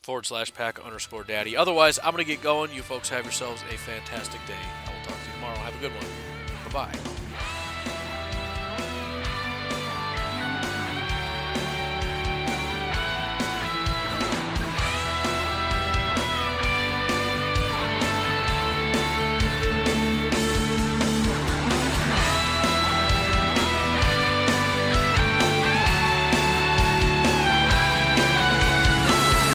forward 0.06 0.24
slash 0.24 0.54
pack 0.54 0.78
underscore 0.86 1.24
daddy. 1.24 1.56
Otherwise, 1.56 1.98
I'm 2.02 2.12
gonna 2.12 2.22
get 2.22 2.40
going. 2.40 2.72
You 2.72 2.82
folks 2.82 3.08
have 3.08 3.24
yourselves 3.24 3.60
a 3.72 3.76
fantastic 3.76 4.40
day. 4.46 4.54
I 4.86 4.90
will 4.96 5.04
talk 5.04 5.20
to 5.20 5.26
you 5.26 5.32
tomorrow. 5.34 5.56
Have 5.58 5.74
a 5.74 5.78
good 5.78 5.90
one. 5.92 6.72
Bye 6.72 6.92
bye. 6.92 7.25